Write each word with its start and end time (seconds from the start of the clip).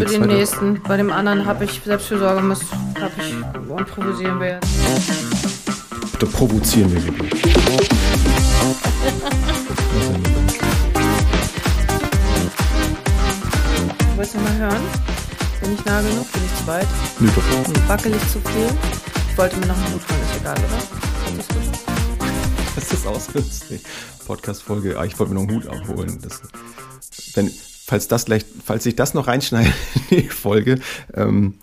für 0.00 0.12
den 0.12 0.22
zweite? 0.22 0.34
nächsten. 0.34 0.82
Bei 0.82 0.96
dem 0.96 1.10
anderen 1.12 1.44
habe 1.46 1.64
ich 1.64 1.80
Selbstfürsorge, 1.84 2.42
muss, 2.42 2.60
habe 3.00 3.12
ich 3.18 3.34
improvisieren 3.78 4.40
wir 4.40 4.48
jetzt. 4.54 4.68
Da 6.18 6.26
provozieren 6.26 6.92
wir 6.92 7.04
wirklich. 7.04 7.44
Wolltest 14.16 14.34
du 14.34 14.40
mal 14.40 14.56
hören? 14.58 14.82
Bin 15.60 15.74
ich 15.74 15.84
nah 15.84 16.00
genug? 16.00 16.32
Bin 16.32 16.42
ich 16.44 16.60
zu 16.60 16.66
weit? 16.66 16.88
Nö, 17.20 17.28
doch. 17.34 17.88
Wackelig 17.88 18.20
zu 18.32 18.40
viel? 18.40 18.68
Ich 19.30 19.38
wollte 19.38 19.56
mir 19.56 19.66
noch 19.66 19.76
einen 19.76 19.94
Hut 19.94 20.02
holen, 20.08 20.20
ist 20.30 20.40
egal, 20.40 20.56
oder? 20.58 21.38
Ist 21.38 21.38
das 21.38 21.48
gut? 21.48 21.90
Das 22.76 22.92
ist 22.92 23.06
ausrüstig. 23.06 23.82
Podcast-Folge. 24.26 24.98
Ah, 24.98 25.04
ich 25.04 25.18
wollte 25.18 25.34
mir 25.34 25.40
noch 25.40 25.48
einen 25.48 25.62
Hut 25.62 25.68
abholen. 25.68 26.18
Das, 26.22 26.42
wenn, 27.34 27.50
falls, 27.90 28.06
das 28.06 28.24
gleich, 28.24 28.44
falls 28.64 28.86
ich 28.86 28.94
das 28.94 29.14
noch 29.14 29.26
reinschneide 29.26 29.72
in 30.10 30.22
die 30.22 30.28
Folge, 30.28 30.78
ähm, 31.14 31.54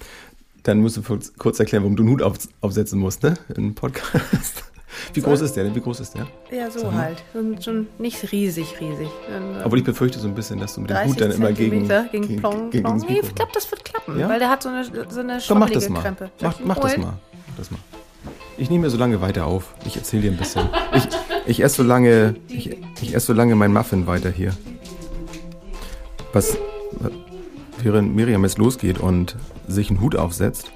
dann 0.63 0.79
musst 0.79 0.97
du 0.97 1.01
kurz, 1.37 1.59
erklären, 1.59 1.83
warum 1.83 1.95
du 1.95 2.03
einen 2.03 2.11
Hut 2.11 2.21
auf, 2.21 2.35
aufsetzen 2.59 2.99
musst, 2.99 3.23
ne? 3.23 3.35
Im 3.55 3.73
Podcast. 3.73 4.65
Wie 5.13 5.21
groß 5.21 5.41
ist 5.41 5.53
der 5.53 5.63
denn? 5.63 5.75
Wie 5.75 5.79
groß 5.79 5.99
ist 6.01 6.15
der? 6.15 6.27
Ja, 6.51 6.69
so 6.69 6.91
halt. 6.91 7.23
Schon, 7.31 7.61
schon 7.61 7.87
nicht 7.99 8.31
riesig, 8.31 8.75
riesig. 8.81 9.07
Äh, 9.29 9.61
Aber 9.63 9.77
ich 9.77 9.83
befürchte 9.83 10.19
so 10.19 10.27
ein 10.27 10.35
bisschen, 10.35 10.59
dass 10.59 10.75
du 10.75 10.81
mit 10.81 10.89
dem 10.89 10.95
30 10.95 11.11
Hut 11.11 11.21
dann 11.21 11.31
immer 11.31 11.51
gegen, 11.53 11.87
Zentimeter 11.87 12.09
gegen, 12.11 12.35
Plong, 12.37 12.69
gegen 12.71 12.83
Plong. 12.83 13.05
Nee, 13.07 13.21
ich 13.23 13.35
glaube, 13.35 13.51
das 13.53 13.69
wird 13.71 13.85
klappen, 13.85 14.19
Ja? 14.19 14.27
weil 14.27 14.39
der 14.39 14.49
hat 14.49 14.63
so 14.63 14.69
eine, 14.69 14.83
so 14.83 15.19
eine 15.19 15.39
Komm, 15.47 15.59
mach 15.59 15.69
das 15.69 15.83
schoppelige 15.83 15.89
mal. 15.93 16.01
Krempe. 16.01 16.31
Mach, 16.41 16.59
mach 16.65 16.79
das 16.79 16.97
mal. 16.97 17.05
Mach 17.05 17.57
das 17.57 17.71
mal. 17.71 17.79
Ich 18.57 18.69
nehme 18.69 18.85
mir 18.85 18.89
so 18.89 18.97
lange 18.97 19.21
weiter 19.21 19.45
auf. 19.45 19.75
Ich 19.85 19.95
erzähle 19.95 20.23
dir 20.23 20.31
ein 20.31 20.37
bisschen. 20.37 20.67
Ich, 20.95 21.07
ich 21.45 21.63
esse 21.63 21.77
so 21.77 21.83
lange, 21.83 22.35
ich, 22.49 22.75
ich 23.01 23.13
esse 23.15 23.27
so 23.27 23.33
lange 23.33 23.55
mein 23.55 23.71
Muffin 23.71 24.07
weiter 24.07 24.31
hier. 24.31 24.51
Was, 26.33 26.57
während 27.81 28.15
Miriam 28.15 28.43
jetzt 28.43 28.57
losgeht 28.57 28.99
und 28.99 29.35
sich 29.67 29.89
einen 29.89 30.01
Hut 30.01 30.15
aufsetzt, 30.15 30.71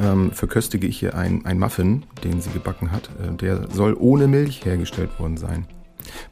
ähm, 0.00 0.32
verköstige 0.32 0.86
ich 0.86 0.98
hier 0.98 1.14
ein, 1.14 1.44
ein 1.44 1.58
Muffin, 1.58 2.04
den 2.24 2.40
sie 2.40 2.50
gebacken 2.50 2.90
hat. 2.90 3.10
Äh, 3.22 3.34
der 3.36 3.70
soll 3.70 3.94
ohne 3.98 4.26
Milch 4.26 4.64
hergestellt 4.64 5.18
worden 5.18 5.36
sein. 5.36 5.66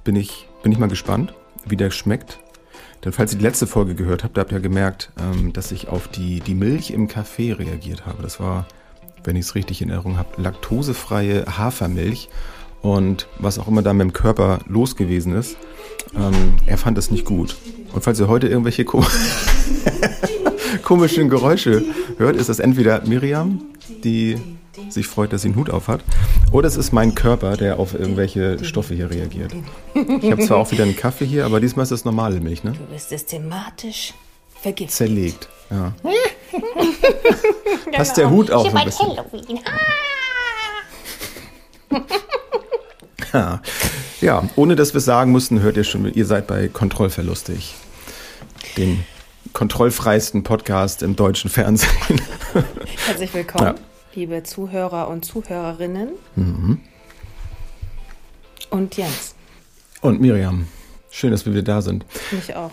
Bin 0.05 0.17
ich, 0.17 0.49
bin 0.63 0.73
ich 0.73 0.79
mal 0.79 0.89
gespannt, 0.89 1.35
wie 1.67 1.77
der 1.77 1.91
schmeckt. 1.91 2.41
Denn 3.05 3.13
falls 3.13 3.33
ihr 3.33 3.39
die 3.39 3.45
letzte 3.45 3.67
Folge 3.67 3.95
gehört 3.95 4.25
habt, 4.25 4.39
habt 4.39 4.53
ihr 4.53 4.61
gemerkt, 4.61 5.13
ähm, 5.21 5.53
dass 5.53 5.71
ich 5.71 5.89
auf 5.89 6.09
die, 6.09 6.41
die 6.41 6.55
Milch 6.55 6.91
im 6.91 7.09
Kaffee 7.09 7.53
reagiert 7.53 8.07
habe. 8.07 8.23
Das 8.23 8.41
war, 8.41 8.67
wenn 9.25 9.37
ich 9.37 9.47
es 9.47 9.55
richtig 9.55 9.83
in 9.83 9.91
Erinnerung 9.91 10.19
habe, 10.19 10.41
laktosefreie 10.41 11.45
Hafermilch. 11.47 12.29
Und 12.81 13.29
was 13.39 13.59
auch 13.59 13.69
immer 13.69 13.83
da 13.83 13.93
mit 13.93 14.05
dem 14.05 14.13
Körper 14.13 14.61
los 14.67 14.97
gewesen 14.97 15.35
ist, 15.35 15.57
ähm, 16.15 16.55
er 16.67 16.79
fand 16.79 16.99
es 16.99 17.11
nicht 17.11 17.25
gut. 17.25 17.57
Und 17.93 18.03
falls 18.03 18.21
ihr 18.21 18.29
heute 18.29 18.49
irgendwelche 18.49 18.85
ko 18.85 19.05
komischen 20.83 21.29
Geräusche 21.29 21.83
hört, 22.19 22.37
ist 22.37 22.49
das 22.49 22.59
entweder 22.59 23.03
Miriam, 23.07 23.63
die 24.05 24.37
sich 24.89 25.07
freut, 25.07 25.33
dass 25.33 25.43
sie 25.43 25.49
einen 25.49 25.57
Hut 25.57 25.71
auf 25.71 25.89
hat, 25.89 26.03
oder 26.53 26.69
es 26.69 26.77
ist 26.77 26.93
mein 26.93 27.15
Körper, 27.15 27.57
der 27.57 27.79
auf 27.79 27.95
irgendwelche 27.95 28.65
Stoffe 28.65 28.95
hier 28.95 29.11
reagiert. 29.11 29.53
Ich 29.95 30.31
habe 30.31 30.43
zwar 30.45 30.59
auch 30.59 30.71
wieder 30.71 30.85
einen 30.85 30.97
Kaffee 30.97 31.27
hier, 31.27 31.45
aber 31.45 31.61
diesmal 31.61 31.83
ist 31.83 31.93
das 31.93 32.05
normale 32.05 32.41
Milch, 32.41 32.65
ne? 32.65 32.73
Du 32.73 32.85
bist 32.93 33.09
systematisch 33.09 34.15
vergiftet. 34.61 34.97
Zerlegt. 34.97 35.49
Ja. 35.71 35.93
Passt 37.93 38.17
der 38.17 38.31
Hut 38.31 38.51
auch 38.51 38.73
ein 38.73 38.85
bisschen. 38.85 39.09
Halloween. 39.09 39.61
Ja. 43.33 43.61
ja, 44.21 44.49
ohne 44.57 44.77
dass 44.77 44.95
wir 44.95 44.99
es 44.99 45.05
sagen 45.05 45.33
mussten, 45.33 45.61
hört 45.61 45.77
ihr 45.77 45.85
schon, 45.85 46.13
ihr 46.13 46.25
seid 46.27 46.47
bei 46.47 46.69
Kontrollverlustig. 46.69 47.75
Den 48.77 49.05
kontrollfreisten 49.53 50.43
Podcast 50.45 51.03
im 51.03 51.17
deutschen 51.17 51.51
Fernsehen. 51.51 52.21
Herzlich 53.07 53.33
willkommen, 53.35 53.67
Ja. 53.67 53.75
liebe 54.15 54.43
Zuhörer 54.45 55.09
und 55.09 55.25
Zuhörerinnen. 55.25 56.11
Mhm. 56.37 56.81
Und 58.71 58.97
Jens, 58.97 59.35
Und 60.01 60.21
Miriam, 60.21 60.67
schön, 61.11 61.31
dass 61.31 61.45
wir 61.47 61.53
wieder 61.53 61.63
da 61.63 61.83
sind. 61.83 62.05
mich 62.31 62.55
auch. 62.55 62.71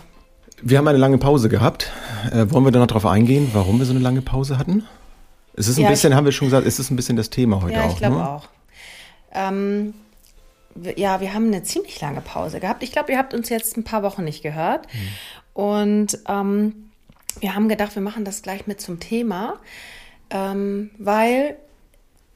Wir 0.61 0.77
haben 0.77 0.87
eine 0.87 0.97
lange 0.97 1.17
Pause 1.17 1.49
gehabt. 1.49 1.91
Äh, 2.31 2.49
wollen 2.51 2.65
wir 2.65 2.71
da 2.71 2.79
noch 2.79 2.87
drauf 2.87 3.05
eingehen, 3.05 3.49
warum 3.53 3.79
wir 3.79 3.85
so 3.85 3.91
eine 3.93 3.99
lange 4.01 4.21
Pause 4.21 4.57
hatten? 4.57 4.83
Es 5.53 5.67
ist 5.67 5.77
ein 5.77 5.83
Ja, 5.83 5.89
bisschen, 5.89 6.11
ich- 6.11 6.17
haben 6.17 6.25
wir 6.25 6.31
schon 6.31 6.47
gesagt, 6.47 6.67
es 6.67 6.79
ist 6.79 6.91
ein 6.91 6.95
bisschen 6.95 7.15
das 7.17 7.29
Thema 7.29 7.61
heute 7.61 7.75
Ja, 7.75 7.85
auch. 7.85 7.91
ich 7.93 7.97
glaube 7.97 8.15
ne? 8.17 8.29
auch. 8.29 8.47
Ähm, 9.33 9.93
ja, 10.95 11.21
wir 11.21 11.33
haben 11.33 11.47
eine 11.47 11.63
ziemlich 11.63 11.99
lange 12.01 12.21
Pause 12.21 12.59
gehabt. 12.59 12.83
Ich 12.83 12.91
glaube, 12.91 13.11
ihr 13.11 13.17
habt 13.17 13.33
uns 13.33 13.49
jetzt 13.49 13.77
ein 13.77 13.83
paar 13.83 14.03
Wochen 14.03 14.23
nicht 14.23 14.43
gehört. 14.43 14.87
Mhm. 14.93 15.61
Und 15.61 16.19
ähm, 16.27 16.89
wir 17.39 17.55
haben 17.55 17.69
gedacht, 17.69 17.95
wir 17.95 18.01
machen 18.01 18.25
das 18.25 18.41
gleich 18.41 18.67
mit 18.67 18.81
zum 18.81 18.99
Thema, 18.99 19.59
ähm, 20.29 20.91
weil 20.97 21.55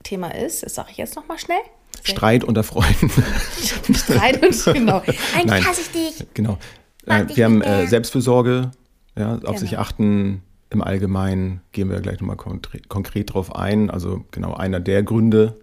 Thema 0.03 0.33
ist, 0.33 0.63
das 0.63 0.75
sage 0.75 0.89
ich 0.91 0.97
jetzt 0.97 1.16
nochmal 1.16 1.38
schnell. 1.39 1.59
Streit 2.03 2.44
unter 2.45 2.63
Freunden. 2.63 3.11
Streit 3.94 4.41
und 4.41 4.73
genau. 4.73 4.97
Eigentlich 5.33 5.45
Nein. 5.45 5.66
hasse 5.66 5.81
ich 5.81 5.91
dich. 5.91 6.27
Genau. 6.33 6.57
Äh, 7.06 7.25
wir 7.33 7.45
haben 7.45 7.61
äh, 7.61 7.88
Selbstfürsorge, 7.88 8.71
ja, 9.17 9.33
auf 9.33 9.41
Genau. 9.41 9.57
sich 9.57 9.77
achten. 9.77 10.44
Im 10.71 10.83
Allgemeinen 10.83 11.61
gehen 11.71 11.89
wir 11.89 12.00
gleich 12.00 12.19
nochmal 12.19 12.35
konkret, 12.35 12.89
konkret 12.89 13.33
drauf 13.33 13.56
ein. 13.56 13.89
Also 13.89 14.23
genau 14.29 14.53
einer 14.53 14.79
der 14.79 15.01
Gründe, 15.01 15.59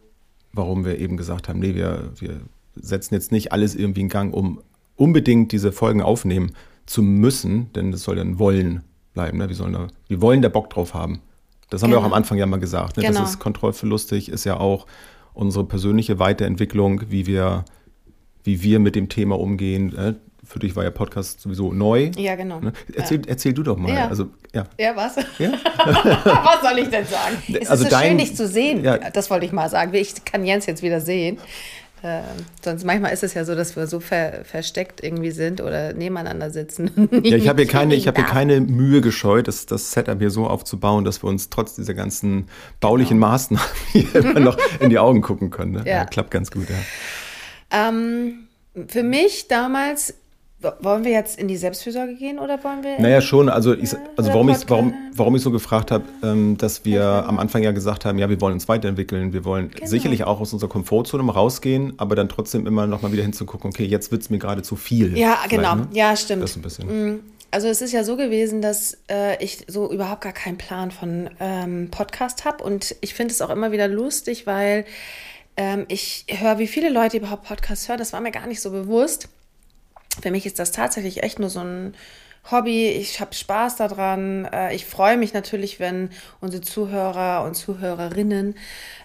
warum 0.53 0.84
wir 0.84 0.98
eben 0.98 1.16
gesagt 1.16 1.48
haben, 1.48 1.60
nee, 1.60 1.76
wir, 1.76 2.10
wir 2.16 2.41
setzen 2.81 3.14
jetzt 3.14 3.32
nicht 3.32 3.53
alles 3.53 3.75
irgendwie 3.75 4.03
in 4.03 4.09
Gang, 4.09 4.32
um 4.34 4.60
unbedingt 4.97 5.53
diese 5.53 5.72
Folgen 5.72 6.03
aufnehmen 6.03 6.53
zu 6.87 7.03
müssen, 7.03 7.72
denn 7.75 7.91
das 7.92 8.03
soll 8.03 8.16
dann 8.16 8.38
Wollen 8.38 8.82
bleiben. 9.12 9.38
Ne? 9.38 9.48
Wir, 9.48 9.56
sollen 9.56 9.72
da, 9.72 9.88
wir 10.09 10.20
wollen 10.22 10.42
da 10.42 10.48
Bock 10.48 10.70
drauf 10.70 10.94
haben. 10.94 11.20
Das 11.70 11.82
haben 11.82 11.91
wir 11.91 11.98
auch 11.98 12.03
Genau. 12.03 12.14
am 12.14 12.19
Anfang 12.19 12.38
ja 12.38 12.47
mal 12.47 12.60
gesagt. 12.60 12.97
Ne? 12.97 13.03
Genau. 13.04 13.20
Das 13.20 13.31
ist 13.31 13.38
kontrollverlustig, 13.41 14.28
ist 14.28 14.44
ja 14.44 14.59
auch 14.60 14.87
unsere 15.34 15.64
persönliche 15.64 16.19
Weiterentwicklung, 16.19 17.03
wie 17.10 17.26
wir, 17.26 17.64
wie 18.44 18.62
wir 18.62 18.78
mit 18.78 18.94
dem 18.94 19.08
Thema 19.08 19.38
umgehen. 19.38 19.94
Äh, 19.97 20.14
Für 20.44 20.60
dich 20.60 20.76
war 20.76 20.84
ja 20.84 20.91
Podcast 20.93 21.41
sowieso 21.41 21.72
neu. 21.72 22.12
Ja, 22.16 22.37
genau. 22.37 22.60
Ne? 22.60 22.72
Erzähl, 22.94 23.20
erzähl 23.26 23.53
du 23.53 23.64
doch 23.64 23.76
mal. 23.76 23.93
Ja. 23.93 24.06
Also, 24.08 24.28
ja. 24.54 24.64
Ja, 24.78 24.94
was? 24.94 25.16
Ja? 25.41 25.50
was 25.84 26.62
soll 26.62 26.78
ich 26.78 26.88
denn 26.88 27.04
sagen? 27.04 27.37
Es 27.60 27.69
Also 27.69 27.84
ist 27.84 27.91
so 27.91 27.97
dein- 27.97 28.10
schön, 28.10 28.19
dich 28.19 28.37
zu 28.37 28.47
sehen. 28.47 28.84
Ja. 28.84 28.98
Das 29.10 29.28
wollte 29.28 29.44
ich 29.44 29.53
mal 29.53 29.69
sagen. 29.69 29.93
Ich 29.94 30.25
kann 30.25 30.44
Jens 30.44 30.66
jetzt 30.66 30.82
wieder 30.82 31.00
sehen. 31.00 31.38
Ähm, 32.09 32.22
sonst 32.65 32.84
manchmal 32.84 33.12
ist 33.12 33.25
es 33.25 33.34
ja 33.34 33.44
so, 33.44 33.56
dass 33.56 33.75
wir 33.75 33.89
so 33.89 33.99
ver 33.99 34.44
versteckt 34.44 35.03
irgendwie 35.03 35.33
sind 35.33 35.61
oder 35.61 35.93
nebeneinander 35.93 36.50
sitzen. 36.50 36.91
Ja, 37.27 37.37
ich 37.37 37.49
habe 37.49 37.62
hier 37.62 37.71
keine, 37.71 37.97
ich 37.97 38.06
habe 38.06 38.21
hier 38.21 38.31
keine 38.31 38.61
Mühe 38.61 39.00
gescheut, 39.00 39.49
das, 39.49 39.67
das 39.67 39.91
Setup 39.91 40.19
hier 40.19 40.31
so 40.31 40.47
aufzubauen, 40.47 41.05
dass 41.05 41.25
wir 41.25 41.28
uns 41.28 41.50
trotz 41.50 41.75
dieser 41.75 41.94
ganzen 41.94 42.49
baulichen 42.78 43.19
Maßnahmen 43.19 43.67
hier 43.93 44.15
immer 44.15 44.39
noch 44.39 44.56
in 44.78 44.91
die 44.91 44.99
Augen 45.00 45.21
gucken 45.21 45.50
können. 45.50 45.72
Ne? 45.72 45.78
Genau. 45.78 45.91
Ja. 45.91 46.05
klappt 46.05 46.31
ganz 46.31 46.53
gut, 46.53 46.69
ja. 46.69 46.77
Ähm, 47.89 48.47
für 48.87 49.03
mich 49.03 49.49
damals, 49.49 50.15
wollen 50.81 51.04
wir 51.04 51.12
jetzt 51.12 51.38
in 51.38 51.49
die 51.49 51.56
Selbstfürsorge 51.56 52.15
gehen 52.15 52.38
oder 52.38 52.62
wollen 52.65 52.82
wir? 52.82 53.00
Naja, 53.00 53.21
schon. 53.21 53.49
Also, 53.49 53.75
ich, 53.75 53.94
also 54.16 54.31
oder 54.31 54.34
warum, 54.34 54.49
ich, 54.50 54.69
warum, 54.69 54.94
warum 55.15 55.37
ich 55.37 55.43
so 55.43 55.50
gefragt 55.50 55.91
habe, 55.91 56.04
ähm, 56.22 56.56
dass 56.56 56.84
wir 56.84 57.04
am 57.04 57.38
Anfang 57.38 57.62
ja 57.62 57.72
gesagt 57.72 58.04
haben, 58.04 58.19
ja, 58.19 58.28
wir 58.28 58.41
wollen 58.41 58.54
uns 58.54 58.69
weiterentwickeln, 58.69 59.32
wir 59.32 59.44
wollen 59.44 59.71
Genau. 59.71 59.87
sicherlich 59.87 60.25
auch 60.25 60.41
aus 60.41 60.53
unserer 60.53 60.71
Komfortzone 60.71 61.22
mal 61.22 61.32
rausgehen, 61.32 61.94
aber 61.99 62.15
dann 62.15 62.28
trotzdem 62.28 62.66
immer 62.66 62.87
noch 62.87 63.03
mal 63.03 63.12
wieder 63.12 63.22
hinzugucken, 63.22 63.71
okay, 63.71 63.84
jetzt 63.84 64.10
wird 64.10 64.22
es 64.22 64.31
mir 64.31 64.38
gerade 64.38 64.62
zu 64.62 64.76
viel. 64.76 65.16
Ja, 65.16 65.38
genau. 65.49 65.76
ne? 65.76 65.88
Ja, 65.93 66.16
stimmt. 66.16 66.43
Das 66.43 66.56
ein 66.56 66.62
bisschen. 66.62 67.21
Also 67.50 67.69
es 67.69 67.81
ist 67.81 67.93
ja 67.93 68.05
so 68.05 68.16
gewesen, 68.16 68.60
dass 68.60 68.99
äh, 69.09 69.43
ich 69.43 69.65
so 69.69 69.91
überhaupt 69.91 70.22
gar 70.22 70.32
keinen 70.32 70.59
Plan 70.59 70.91
von 70.91 71.31
ähm, 71.41 71.88
Podcast 71.91 72.44
habe 72.44 72.62
und 72.62 72.97
ich 73.00 73.15
finde 73.15 73.32
es 73.32 73.41
auch 73.41 73.50
immer 73.50 73.72
wieder 73.72 73.88
lustig, 73.88 74.47
weil 74.47 74.84
ähm, 75.56 75.87
ich 75.88 76.26
höre, 76.28 76.59
wie 76.59 76.66
viele 76.66 76.91
Leute 76.91 77.16
überhaupt 77.16 77.44
Podcasts 77.44 77.88
hören. 77.88 77.99
Das 77.99 78.12
war 78.12 78.21
mir 78.21 78.31
gar 78.32 78.47
nicht 78.47 78.60
so 78.60 78.71
bewusst. 78.71 79.28
Für 80.21 80.31
mich 80.31 80.47
ist 80.47 80.59
das 80.59 80.72
tatsächlich 80.72 81.22
echt 81.22 81.38
nur 81.38 81.50
so 81.50 81.60
ein 81.60 81.94
Hobby. 82.50 82.88
Ich 82.88 83.20
habe 83.20 83.35
Spaß 83.35 83.76
daran. 83.76 84.44
Äh, 84.46 84.75
ich 84.75 84.87
freue 84.87 85.17
mich 85.17 85.32
natürlich, 85.32 85.81
wenn 85.81 86.11
unsere 86.41 86.62
Zuhörer 86.62 87.44
und 87.44 87.55
Zuhörerinnen 87.55 88.56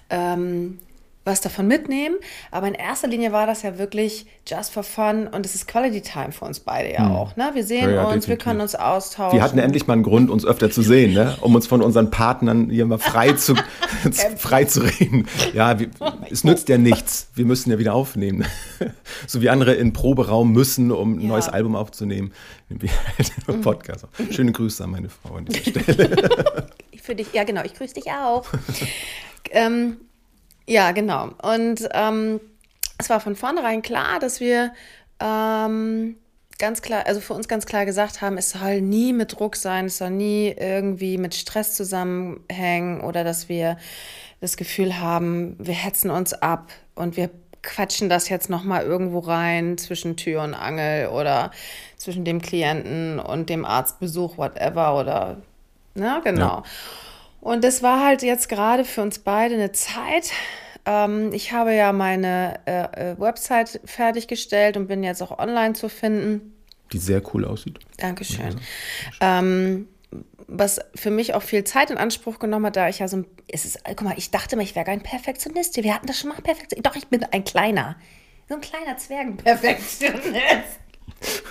ähm, 0.10 0.80
was 1.24 1.40
davon 1.42 1.68
mitnehmen. 1.68 2.16
Aber 2.50 2.68
in 2.68 2.74
erster 2.74 3.08
Linie 3.08 3.32
war 3.32 3.46
das 3.46 3.62
ja 3.62 3.78
wirklich 3.78 4.26
just 4.48 4.74
for 4.74 4.84
fun 4.84 5.28
und 5.28 5.46
es 5.46 5.54
ist 5.54 5.68
Quality 5.68 6.02
Time 6.02 6.32
für 6.32 6.46
uns 6.46 6.60
beide 6.60 6.92
ja 6.94 7.10
auch. 7.10 7.36
Ne? 7.36 7.52
Wir 7.54 7.64
sehen 7.64 7.86
Hm. 7.86 7.90
Ja, 7.90 7.96
ja, 7.96 8.02
uns, 8.04 8.12
wir 8.28 8.36
definitiv. 8.38 8.44
können 8.44 8.62
uns 8.62 8.76
austauschen. 8.76 9.38
Wir 9.38 9.44
hatten 9.44 9.60
endlich 9.60 9.86
mal 9.88 9.94
einen 9.94 10.04
Grund, 10.04 10.30
uns 10.32 10.46
öfter 10.46 10.72
zu 10.72 10.82
sehen, 10.82 11.14
ne? 11.14 11.38
um 11.42 11.54
uns 11.54 11.68
von 11.68 11.82
unseren 11.82 12.10
Partnern 12.10 12.70
hier 12.72 12.86
mal 12.86 12.98
frei 12.98 13.34
zu, 13.34 13.56
frei 14.38 14.66
zu 14.66 14.82
reden. 14.82 15.28
Ja, 15.54 15.80
wir, 15.80 15.90
es 16.32 16.44
nützt 16.44 16.70
ja 16.70 16.78
nichts. 16.80 17.30
Wir 17.36 17.46
müssen 17.46 17.70
ja 17.72 17.78
wieder 17.80 17.94
aufnehmen. 17.94 18.46
So 19.28 19.42
wie 19.42 19.50
andere 19.50 19.74
in 19.76 19.94
Proberaum 19.94 20.52
müssen, 20.54 20.92
um 20.92 21.14
ein 21.18 21.22
Ja. 21.22 21.28
neues 21.28 21.48
Album 21.48 21.76
aufzunehmen. 21.76 22.34
nehmen 22.70 22.82
wir 22.82 22.90
halt 23.18 23.32
einen 23.48 23.62
Podcast. 23.62 24.06
auf. 24.06 24.10
Schöne 24.32 24.52
Grüße 24.54 24.84
an 24.84 24.90
meine 24.92 25.10
Frau 25.10 25.36
an 25.36 25.46
dieser 25.46 25.82
Stelle. 25.84 26.68
Für 27.02 27.14
dich, 27.16 27.28
ja 27.34 27.44
genau, 27.44 27.62
ich 27.64 27.76
grüße 27.76 27.94
dich 27.94 28.06
auch. 28.12 28.46
ähm, 29.52 29.98
ja, 30.68 30.92
genau. 30.92 31.32
Und 31.42 31.88
ähm, 31.94 32.40
es 32.98 33.10
war 33.10 33.20
von 33.20 33.36
vornherein 33.36 33.82
klar, 33.82 34.20
dass 34.20 34.40
wir 34.40 34.74
ähm, 35.20 36.16
ganz 36.60 36.82
klar, 36.82 37.06
also 37.08 37.20
für 37.20 37.34
uns 37.34 37.48
ganz 37.48 37.66
klar 37.66 37.86
gesagt 37.86 38.22
haben, 38.22 38.38
es 38.38 38.52
soll 38.52 38.82
nie 38.82 39.14
mit 39.14 39.38
Druck 39.40 39.56
sein, 39.56 39.86
es 39.86 39.98
soll 39.98 40.12
nie 40.12 40.56
irgendwie 40.58 41.18
mit 41.18 41.34
Stress 41.34 41.76
zusammenhängen 41.76 43.02
oder 43.02 43.24
dass 43.24 43.50
wir 43.50 43.78
das 44.42 44.58
Gefühl 44.58 45.00
haben, 45.00 45.56
wir 45.60 45.74
hetzen 45.74 46.10
uns 46.12 46.34
ab 46.34 46.72
und 46.96 47.18
wir 47.18 47.30
quatschen 47.64 48.10
das 48.10 48.30
jetzt 48.30 48.50
nochmal 48.50 48.84
irgendwo 48.84 49.20
rein 49.20 49.78
zwischen 49.78 50.18
Tür 50.18 50.44
und 50.44 50.54
Angel 50.54 51.08
oder 51.08 51.52
zwischen 51.98 52.26
dem 52.26 52.42
Klienten 52.42 53.20
und 53.20 53.50
dem 53.50 53.66
Arztbesuch, 53.66 54.38
whatever 54.38 55.00
oder, 55.00 55.38
na, 55.94 56.20
genau. 56.20 56.58
Ja. 56.58 56.64
Und 57.42 57.64
das 57.64 57.82
war 57.82 58.06
halt 58.06 58.22
jetzt 58.22 58.48
gerade 58.50 58.86
für 58.86 59.02
uns 59.02 59.20
beide 59.20 59.56
eine 59.56 59.72
Zeit. 59.72 60.32
Ähm, 60.86 61.34
ich 61.34 61.52
habe 61.52 61.74
ja 61.74 61.92
meine 61.92 62.60
äh, 62.66 63.12
äh 63.12 63.20
Website 63.20 63.82
fertiggestellt 63.84 64.78
und 64.78 64.88
bin 64.88 65.04
jetzt 65.04 65.22
auch 65.22 65.38
online 65.38 65.74
zu 65.74 65.90
finden. 65.90 66.56
Die 66.94 67.00
sehr 67.00 67.22
cool 67.34 67.46
aussieht. 67.46 67.80
Dankeschön. 67.98 68.60
Ja, 69.20 69.40
ähm, 69.40 69.88
was 70.48 70.80
für 70.94 71.10
mich 71.10 71.34
auch 71.34 71.42
viel 71.42 71.64
Zeit 71.64 71.90
in 71.90 71.98
Anspruch 71.98 72.38
genommen 72.38 72.68
hat, 72.68 72.76
da 72.76 72.90
ich 72.90 73.00
ja 73.00 73.08
so 73.08 73.18
ein, 73.18 73.26
es 73.48 73.66
ist, 73.66 73.80
guck 73.86 74.02
mal, 74.02 74.18
ich 74.18 74.30
dachte 74.30 74.56
mal, 74.56 74.64
ich 74.64 74.76
wäre 74.76 74.86
kein 74.86 75.02
Perfektionist. 75.02 75.82
Wir 75.82 75.96
hatten 75.96 76.08
das 76.08 76.20
schon 76.20 76.30
mal 76.30 76.42
perfekt. 76.42 76.76
Doch, 76.84 76.96
ich 76.96 77.08
bin 77.08 77.24
ein 77.24 77.44
kleiner, 77.44 77.96
so 78.50 78.56
ein 78.56 78.62
kleiner 78.62 78.98
Zwergenperfektionist. 78.98 80.80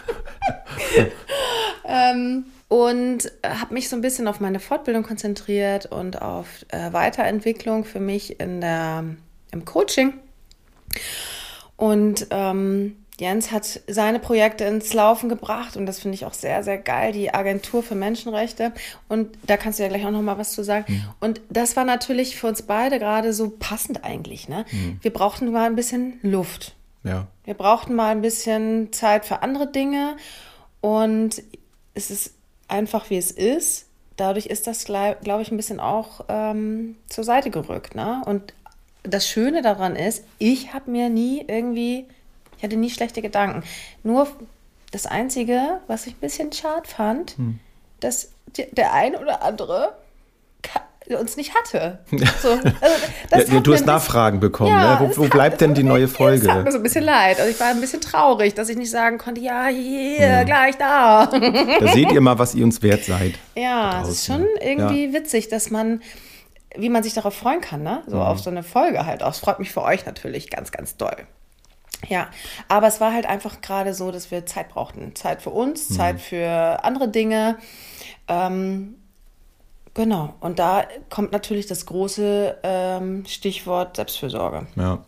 ähm, 1.84 2.44
und 2.70 3.32
habe 3.44 3.75
mich 3.75 3.88
so 3.88 3.96
ein 3.96 4.00
bisschen 4.00 4.28
auf 4.28 4.38
meine 4.38 4.61
Fortbildung 4.61 5.02
konzentriert 5.02 5.87
und 5.87 6.22
auf 6.22 6.46
äh, 6.69 6.93
Weiterentwicklung 6.93 7.84
für 7.84 7.99
mich 7.99 8.38
in 8.38 8.61
der, 8.61 9.05
im 9.50 9.64
Coaching. 9.64 10.14
Und 11.76 12.28
ähm, 12.31 12.94
Jens 13.19 13.50
hat 13.50 13.81
seine 13.88 14.20
Projekte 14.20 14.64
ins 14.67 14.94
Laufen 14.94 15.28
gebracht 15.28 15.76
und 15.76 15.84
das 15.84 15.99
finde 15.99 16.14
ich 16.14 16.25
auch 16.25 16.32
sehr, 16.32 16.62
sehr 16.62 16.78
geil, 16.78 17.11
die 17.11 17.34
Agentur 17.34 17.82
für 17.82 17.96
Menschenrechte. 17.96 18.73
Und 19.08 19.37
da 19.43 19.56
kannst 19.56 19.81
du 19.81 19.82
ja 19.82 19.88
gleich 19.88 20.06
auch 20.06 20.12
noch 20.12 20.23
mal 20.23 20.38
was 20.38 20.52
zu 20.52 20.62
sagen. 20.62 20.84
Mhm. 20.93 21.05
Und 21.19 21.40
das 21.50 21.75
war 21.75 21.84
natürlich 21.84 22.37
für 22.37 22.46
uns 22.46 22.62
beide 22.62 23.00
gerade 23.00 23.32
so 23.32 23.50
passend 23.50 24.05
eigentlich. 24.05 24.49
Ne? 24.49 24.64
Mhm. 24.70 25.00
Wir 25.02 25.12
brauchten 25.12 25.50
mal 25.50 25.66
ein 25.66 25.75
bisschen 25.75 26.20
Luft. 26.23 26.76
Ja. 27.02 27.26
Wir 27.44 27.55
brauchten 27.55 27.96
mal 27.96 28.12
ein 28.12 28.23
bisschen 28.23 28.93
Zeit 28.93 29.25
für 29.25 29.43
andere 29.43 29.66
Dinge 29.66 30.16
und 30.81 31.43
es 31.94 32.12
ist 32.12 32.34
einfach, 32.70 33.11
wie 33.11 33.19
es 33.19 33.31
ist. 33.31 33.87
Dadurch 34.17 34.46
ist 34.46 34.67
das, 34.67 34.84
glaube 34.84 35.43
ich, 35.43 35.50
ein 35.50 35.56
bisschen 35.56 35.81
auch 35.81 36.25
ähm, 36.28 36.96
zur 37.08 37.25
Seite 37.25 37.50
gerückt. 37.50 37.94
Ne? 37.94 38.22
Und 38.26 38.52
das 39.02 39.26
Schöne 39.26 39.62
daran 39.62 39.96
ist, 39.96 40.25
ich 40.38 40.75
habe 40.75 40.90
mir 40.90 41.08
nie 41.08 41.44
irgendwie 41.46 42.06
ich 42.61 42.64
hatte 42.64 42.76
nie 42.76 42.90
schlechte 42.90 43.22
Gedanken. 43.22 43.62
Nur 44.02 44.28
das 44.90 45.06
Einzige, 45.06 45.81
was 45.87 46.06
ich 46.06 46.12
ein 46.12 46.20
bisschen 46.20 46.52
schade 46.52 46.87
fand, 46.87 47.38
hm. 47.38 47.58
dass 48.00 48.32
der 48.55 48.93
ein 48.93 49.16
oder 49.16 49.43
andere 49.43 49.96
uns 51.19 51.37
nicht 51.37 51.55
hatte. 51.55 51.99
So, 52.41 52.59
also 53.31 53.53
ja, 53.53 53.61
du 53.61 53.75
hast 53.75 53.87
Nachfragen 53.87 54.41
bekommen. 54.41 54.71
Ja, 54.71 55.01
ne? 55.01 55.11
Wo, 55.15 55.25
wo 55.25 55.29
bleibt 55.29 55.61
denn 55.61 55.75
die 55.75 55.83
neue 55.83 56.09
Folge? 56.09 56.47
Das 56.47 56.57
hat 56.57 56.65
mir 56.65 56.73
so 56.73 56.79
ein 56.79 56.83
bisschen 56.83 57.05
leid. 57.05 57.39
Also 57.39 57.51
ich 57.51 57.61
war 57.61 57.69
ein 57.69 57.81
bisschen 57.81 58.01
traurig, 58.01 58.55
dass 58.55 58.69
ich 58.69 58.77
nicht 58.77 58.91
sagen 58.91 59.19
konnte, 59.19 59.41
ja, 59.41 59.67
hier, 59.67 60.27
ja. 60.27 60.43
gleich 60.45 60.77
da. 60.77 61.27
Da 61.27 61.89
seht 61.93 62.12
ihr 62.12 62.21
mal, 62.21 62.39
was 62.39 62.55
ihr 62.55 62.65
uns 62.65 62.83
wert 62.83 63.05
seid. 63.05 63.35
Ja, 63.57 64.03
es 64.03 64.09
ist 64.09 64.27
schon 64.27 64.47
irgendwie 64.61 65.12
witzig, 65.12 65.49
dass 65.49 65.71
man, 65.71 66.01
wie 66.77 66.89
man 66.89 67.03
sich 67.03 67.15
darauf 67.15 67.35
freuen 67.35 67.61
kann, 67.61 67.83
ne? 67.83 68.03
So 68.07 68.17
mhm. 68.17 68.23
auf 68.23 68.41
so 68.41 68.51
eine 68.51 68.62
Folge 68.62 69.05
halt 69.05 69.23
auch. 69.23 69.33
Es 69.33 69.39
freut 69.39 69.59
mich 69.59 69.73
für 69.73 69.83
euch 69.83 70.07
natürlich 70.07 70.51
ganz, 70.51 70.71
ganz 70.73 70.97
doll. 70.97 71.27
Ja, 72.09 72.29
aber 72.69 72.87
es 72.87 73.01
war 73.01 73.12
halt 73.12 73.27
einfach 73.27 73.61
gerade 73.61 73.93
so, 73.93 74.11
dass 74.11 74.31
wir 74.31 74.47
Zeit 74.47 74.71
brauchten. 74.71 75.15
Zeit 75.15 75.43
für 75.43 75.51
uns, 75.51 75.91
mhm. 75.91 75.95
Zeit 75.95 76.21
für 76.21 76.83
andere 76.83 77.09
Dinge. 77.09 77.59
Ähm, 78.29 78.95
genau. 79.94 80.34
Und 80.40 80.58
da 80.58 80.84
kommt 81.08 81.32
natürlich 81.32 81.66
das 81.66 81.87
große 81.87 82.56
ähm, 82.62 83.25
Stichwort 83.26 83.96
Selbstfürsorge. 83.96 84.66
Ja. 84.76 85.04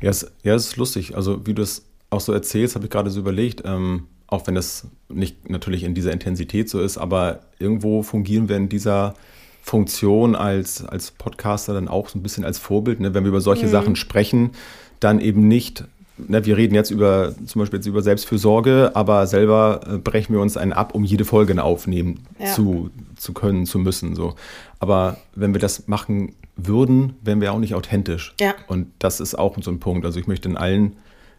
Ja 0.00 0.10
es, 0.10 0.30
ja, 0.42 0.54
es 0.54 0.66
ist 0.68 0.76
lustig. 0.76 1.16
Also, 1.16 1.46
wie 1.46 1.54
du 1.54 1.62
es 1.62 1.86
auch 2.10 2.20
so 2.20 2.32
erzählst, 2.32 2.74
habe 2.74 2.86
ich 2.86 2.90
gerade 2.90 3.10
so 3.10 3.20
überlegt, 3.20 3.62
ähm, 3.64 4.06
auch 4.28 4.46
wenn 4.46 4.54
das 4.54 4.88
nicht 5.08 5.50
natürlich 5.50 5.84
in 5.84 5.94
dieser 5.94 6.12
Intensität 6.12 6.68
so 6.68 6.80
ist, 6.80 6.98
aber 6.98 7.40
irgendwo 7.58 8.02
fungieren 8.02 8.48
wir 8.48 8.56
in 8.56 8.68
dieser 8.68 9.14
Funktion 9.62 10.36
als, 10.36 10.84
als 10.84 11.10
Podcaster 11.10 11.74
dann 11.74 11.88
auch 11.88 12.08
so 12.08 12.18
ein 12.18 12.22
bisschen 12.22 12.44
als 12.44 12.58
Vorbild. 12.58 13.00
Ne? 13.00 13.14
Wenn 13.14 13.24
wir 13.24 13.30
über 13.30 13.40
solche 13.40 13.66
mhm. 13.66 13.70
Sachen 13.70 13.96
sprechen, 13.96 14.50
dann 15.00 15.20
eben 15.20 15.48
nicht 15.48 15.84
ne, 16.18 16.44
wir 16.44 16.56
reden 16.56 16.74
jetzt 16.74 16.90
über 16.90 17.34
zum 17.46 17.60
Beispiel 17.60 17.78
jetzt 17.78 17.86
über 17.86 18.02
Selbstfürsorge, 18.02 18.92
aber 18.94 19.26
selber 19.26 19.80
äh, 19.86 19.98
brechen 19.98 20.34
wir 20.34 20.40
uns 20.40 20.56
einen 20.56 20.72
ab, 20.72 20.94
um 20.94 21.04
jede 21.04 21.24
Folge 21.24 21.62
aufnehmen 21.62 22.20
ja. 22.38 22.46
zu, 22.46 22.90
zu 23.16 23.32
können, 23.32 23.66
zu 23.66 23.78
müssen. 23.78 24.14
So. 24.14 24.34
Aber 24.78 25.18
wenn 25.34 25.54
wir 25.54 25.60
das 25.60 25.88
machen 25.88 26.34
würden, 26.56 27.14
wären 27.22 27.40
wir 27.40 27.52
auch 27.52 27.58
nicht 27.58 27.74
authentisch. 27.74 28.34
Ja. 28.40 28.54
Und 28.66 28.88
das 28.98 29.20
ist 29.20 29.38
auch 29.38 29.56
so 29.60 29.70
ein 29.70 29.80
Punkt. 29.80 30.04
Also 30.06 30.18
ich 30.18 30.26
möchte 30.26 30.48
in 30.48 30.56
allen 30.56 30.96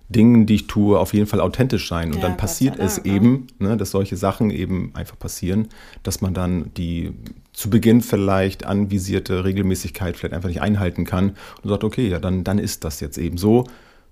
Dingen, 0.09 0.45
die 0.45 0.55
ich 0.55 0.67
tue, 0.67 0.97
auf 0.97 1.13
jeden 1.13 1.27
Fall 1.27 1.41
authentisch 1.41 1.89
sein. 1.89 2.09
Und 2.09 2.15
ja, 2.15 2.21
dann 2.21 2.37
passiert 2.37 2.79
es 2.79 3.03
ne? 3.03 3.13
eben, 3.13 3.47
ne, 3.59 3.75
dass 3.75 3.91
solche 3.91 4.15
Sachen 4.15 4.51
eben 4.51 4.91
einfach 4.93 5.19
passieren, 5.19 5.67
dass 6.03 6.21
man 6.21 6.33
dann 6.33 6.71
die 6.75 7.11
zu 7.51 7.69
Beginn 7.69 8.01
vielleicht 8.01 8.65
anvisierte 8.65 9.43
Regelmäßigkeit 9.43 10.15
vielleicht 10.15 10.33
einfach 10.33 10.47
nicht 10.47 10.61
einhalten 10.61 11.05
kann 11.05 11.35
und 11.61 11.69
sagt, 11.69 11.83
okay, 11.83 12.07
ja, 12.07 12.19
dann, 12.19 12.43
dann 12.43 12.59
ist 12.59 12.83
das 12.83 12.99
jetzt 12.99 13.17
eben 13.17 13.37
so 13.37 13.65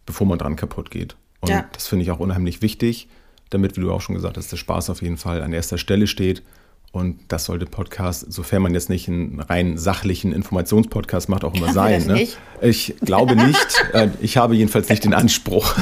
bevor 0.06 0.28
man 0.28 0.38
dran 0.38 0.56
kaputt 0.56 0.92
geht. 0.92 1.16
Und 1.42 1.50
ja. 1.50 1.66
das 1.74 1.88
finde 1.88 2.04
ich 2.04 2.12
auch 2.12 2.20
unheimlich 2.20 2.62
wichtig, 2.62 3.08
damit, 3.50 3.78
wie 3.78 3.82
du 3.82 3.92
auch 3.92 4.02
schon 4.02 4.16
gesagt 4.16 4.38
hast, 4.38 4.52
der 4.52 4.58
Spaß 4.58 4.90
auf 4.90 5.02
jeden 5.02 5.18
Fall 5.18 5.42
an 5.42 5.54
erster 5.54 5.78
Stelle 5.78 6.08
steht. 6.08 6.44
Und 6.92 7.20
das 7.28 7.46
sollte 7.46 7.66
Podcast, 7.66 8.32
sofern 8.32 8.62
man 8.62 8.74
jetzt 8.74 8.90
nicht 8.90 9.10
einen 9.10 9.42
rein 9.42 9.78
sachlichen 9.78 10.32
Informationspodcast 10.32 11.28
macht, 11.28 11.44
auch 11.44 11.54
immer 11.54 11.74
sein. 11.74 12.06
Ne? 12.08 12.28
Ich 12.62 12.96
glaube 13.02 13.36
nicht. 13.36 13.56
Äh, 13.94 14.10
ich 14.20 14.36
habe 14.36 14.56
jedenfalls 14.56 14.90
nicht 14.90 15.04
den 15.04 15.14
Anspruch. 15.14 15.74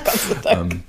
ähm, 0.46 0.82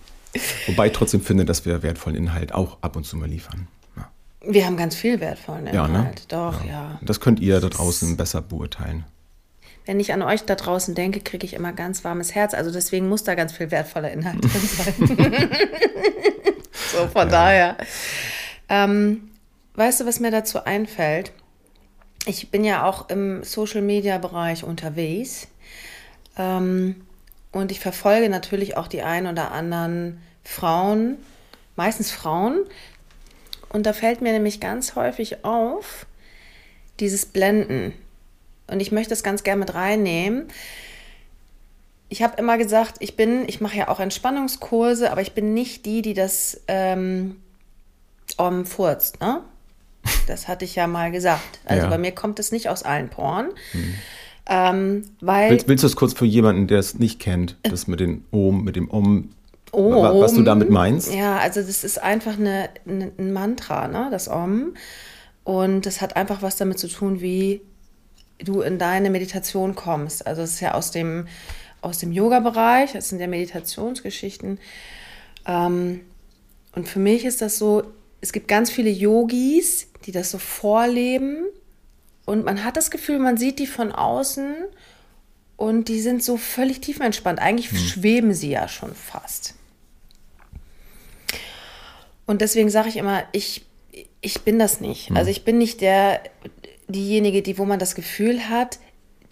wobei 0.68 0.88
ich 0.88 0.94
trotzdem 0.94 1.22
finde, 1.22 1.46
dass 1.46 1.66
wir 1.66 1.84
wertvollen 1.84 2.18
Inhalt 2.18 2.54
auch 2.54 2.78
ab 2.82 2.96
und 2.96 3.06
zu 3.06 3.18
mal 3.18 3.28
liefern. 3.28 3.68
Ja. 3.96 4.10
Wir 4.48 4.66
haben 4.66 4.78
ganz 4.78 4.96
viel 4.96 5.20
wertvollen 5.20 5.68
Inhalt. 5.68 5.76
Ja, 5.76 5.88
ne? 5.88 6.12
Doch, 6.30 6.66
ja. 6.66 6.72
ja. 6.72 7.00
Das 7.02 7.20
könnt 7.20 7.40
ihr 7.40 7.60
da 7.60 7.70
draußen 7.70 8.18
besser 8.18 8.42
beurteilen 8.42 9.06
wenn 9.92 10.00
ich 10.00 10.14
an 10.14 10.22
euch 10.22 10.46
da 10.46 10.56
draußen 10.56 10.96
denke, 10.96 11.20
kriege 11.20 11.46
ich 11.46 11.54
immer 11.54 11.74
ganz 11.74 12.06
warmes 12.06 12.34
Herz. 12.34 12.54
Also 12.54 12.72
deswegen 12.72 13.10
muss 13.10 13.26
da 13.26 13.36
ganz 13.36 13.52
viel 13.52 13.72
wertvoller 13.72 14.10
Inhalt 14.10 14.42
drin 14.42 14.62
sein. 14.62 14.94
so, 16.94 17.08
von 17.10 17.28
ja. 17.28 17.30
daher. 17.30 17.78
Ähm, 18.70 19.32
weißt 19.76 20.00
du, 20.00 20.06
was 20.06 20.22
mir 20.22 20.32
dazu 20.32 20.64
einfällt? 20.64 21.34
Ich 22.26 22.52
bin 22.52 22.64
ja 22.64 22.86
auch 22.86 23.10
im 23.10 23.44
Social-Media-Bereich 23.44 24.64
unterwegs. 24.64 25.50
Ähm, 26.38 27.02
und 27.52 27.74
ich 27.74 27.82
verfolge 27.82 28.30
natürlich 28.30 28.78
auch 28.78 28.88
die 28.88 29.02
ein 29.02 29.28
oder 29.28 29.52
anderen 29.52 30.22
Frauen, 30.46 31.18
meistens 31.76 32.12
Frauen. 32.12 32.62
Und 33.68 33.86
da 33.86 33.92
fällt 33.92 34.22
mir 34.22 34.32
nämlich 34.32 34.62
ganz 34.62 34.96
häufig 34.96 35.44
auf, 35.44 36.06
dieses 37.02 37.26
Blenden. 37.26 37.94
Und 38.72 38.80
ich 38.80 38.92
möchte 38.92 39.14
es 39.14 39.24
ganz 39.24 39.44
gerne 39.44 39.60
mit 39.60 39.74
reinnehmen. 39.74 40.46
Ich 42.10 42.24
habe 42.24 42.38
immer 42.38 42.58
gesagt, 42.58 42.96
ich 43.00 43.16
bin, 43.16 43.44
ich 43.48 43.62
mache 43.62 43.78
ja 43.78 43.88
auch 43.88 44.00
Entspannungskurse, 44.00 45.12
aber 45.12 45.22
ich 45.22 45.34
bin 45.34 45.54
nicht 45.54 45.86
die, 45.86 46.02
die 46.02 46.14
das 46.14 46.62
ähm, 46.68 47.38
um, 48.38 48.66
furzt. 48.66 49.20
Ne? 49.22 49.42
Das 50.28 50.48
hatte 50.48 50.66
ich 50.66 50.76
ja 50.76 50.88
mal 50.88 51.12
gesagt. 51.12 51.60
Also 51.66 51.84
ja. 51.84 51.90
bei 51.90 51.98
mir 51.98 52.12
kommt 52.12 52.40
es 52.40 52.52
nicht 52.52 52.70
aus 52.70 52.84
allen 52.84 53.10
Poren. 53.10 53.50
Hm. 53.72 53.94
Ähm, 54.48 55.04
weil, 55.20 55.52
willst, 55.52 55.68
willst 55.68 55.84
du 55.84 55.88
es 55.88 55.96
kurz 55.96 56.14
für 56.14 56.26
jemanden, 56.26 56.68
der 56.68 56.80
es 56.80 56.98
nicht 56.98 57.20
kennt, 57.20 57.58
das 57.64 57.88
mit 57.88 58.00
dem 58.00 58.26
Om, 58.32 58.64
mit 58.64 58.76
dem 58.76 58.90
Om, 58.90 59.30
Om, 59.72 60.20
was 60.20 60.34
du 60.34 60.42
damit 60.42 60.70
meinst? 60.70 61.14
Ja, 61.14 61.38
also 61.38 61.62
das 61.62 61.84
ist 61.84 62.02
einfach 62.02 62.38
eine, 62.38 62.70
eine, 62.88 63.12
ein 63.18 63.32
Mantra, 63.34 63.88
ne? 63.88 64.08
das 64.12 64.28
Om. 64.28 64.74
Und 65.44 65.86
das 65.86 66.02
hat 66.02 66.16
einfach 66.16 66.42
was 66.42 66.56
damit 66.58 66.80
zu 66.80 66.88
tun, 66.88 67.22
wie 67.22 67.62
du 68.44 68.62
in 68.62 68.78
deine 68.78 69.10
Meditation 69.10 69.76
kommst. 69.76 70.26
Also 70.26 70.42
es 70.42 70.54
ist 70.54 70.60
ja 70.60 70.74
aus 70.74 70.92
dem, 70.92 71.28
aus 71.82 71.98
dem 71.98 72.12
Yoga-Bereich, 72.12 72.94
das 72.94 73.10
sind 73.10 73.20
ja 73.20 73.28
Meditationsgeschichten. 73.28 74.60
Ähm, 75.46 76.02
und 76.74 76.88
für 76.88 77.00
mich 77.00 77.26
ist 77.26 77.42
das 77.42 77.58
so, 77.58 77.84
es 78.22 78.32
gibt 78.32 78.48
ganz 78.48 78.70
viele 78.72 78.90
Yogis, 78.90 79.88
die 80.06 80.12
das 80.12 80.32
so 80.32 80.38
vorleben. 80.38 81.46
Und 82.26 82.46
man 82.46 82.64
hat 82.64 82.78
das 82.78 82.92
Gefühl, 82.92 83.20
man 83.20 83.38
sieht 83.38 83.60
die 83.60 83.68
von 83.68 83.92
außen 83.92 84.56
und 85.58 85.90
die 85.90 86.00
sind 86.00 86.24
so 86.24 86.38
völlig 86.38 86.82
tiefenentspannt. 86.82 87.40
Eigentlich 87.40 87.72
hm. 87.72 87.78
schweben 87.78 88.34
sie 88.34 88.52
ja 88.52 88.68
schon 88.68 88.96
fast. 88.96 89.56
Und 92.26 92.42
deswegen 92.42 92.70
sage 92.70 92.90
ich 92.90 92.98
immer, 92.98 93.24
ich, 93.32 93.66
ich 94.22 94.42
bin 94.42 94.58
das 94.58 94.80
nicht. 94.80 95.10
Hm. 95.10 95.18
Also 95.18 95.30
ich 95.30 95.44
bin 95.44 95.58
nicht 95.58 95.82
der, 95.82 96.22
diejenige, 96.92 97.42
die, 97.42 97.58
wo 97.58 97.66
man 97.66 97.80
das 97.80 97.96
Gefühl 97.96 98.50
hat, 98.50 98.80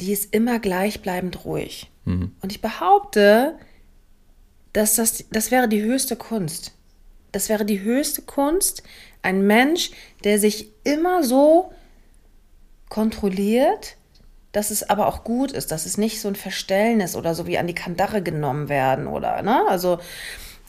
die 0.02 0.12
ist 0.14 0.34
immer 0.34 0.60
gleichbleibend 0.60 1.46
ruhig. 1.46 1.92
Mhm. 2.06 2.32
Und 2.42 2.52
ich 2.52 2.62
behaupte, 2.62 3.56
dass 4.74 4.96
das, 4.96 5.26
das 5.32 5.52
wäre 5.52 5.68
die 5.68 5.82
höchste 5.82 6.16
Kunst. 6.16 6.74
das 7.32 7.50
wäre 7.50 7.66
die 7.66 7.82
höchste 7.82 8.22
Kunst, 8.22 8.84
ein 9.22 9.46
Mensch, 9.46 9.92
der 10.24 10.40
sich 10.40 10.70
immer 10.84 11.24
so 11.24 11.72
kontrolliert, 12.90 13.98
dass 14.52 14.72
es 14.72 14.90
aber 14.90 15.08
auch 15.08 15.24
gut 15.24 15.52
ist, 15.52 15.72
dass 15.72 15.86
es 15.86 15.98
nicht 15.98 16.20
so 16.22 16.28
ein 16.28 16.36
Verstellen 16.36 17.02
ist 17.02 17.16
oder 17.16 17.36
so 17.36 17.46
wie 17.46 17.58
an 17.58 17.68
die 17.68 17.76
Kandare 17.76 18.24
genommen 18.24 18.68
werden 18.68 19.06
oder, 19.08 19.42
ne? 19.44 19.64
Also, 19.68 20.00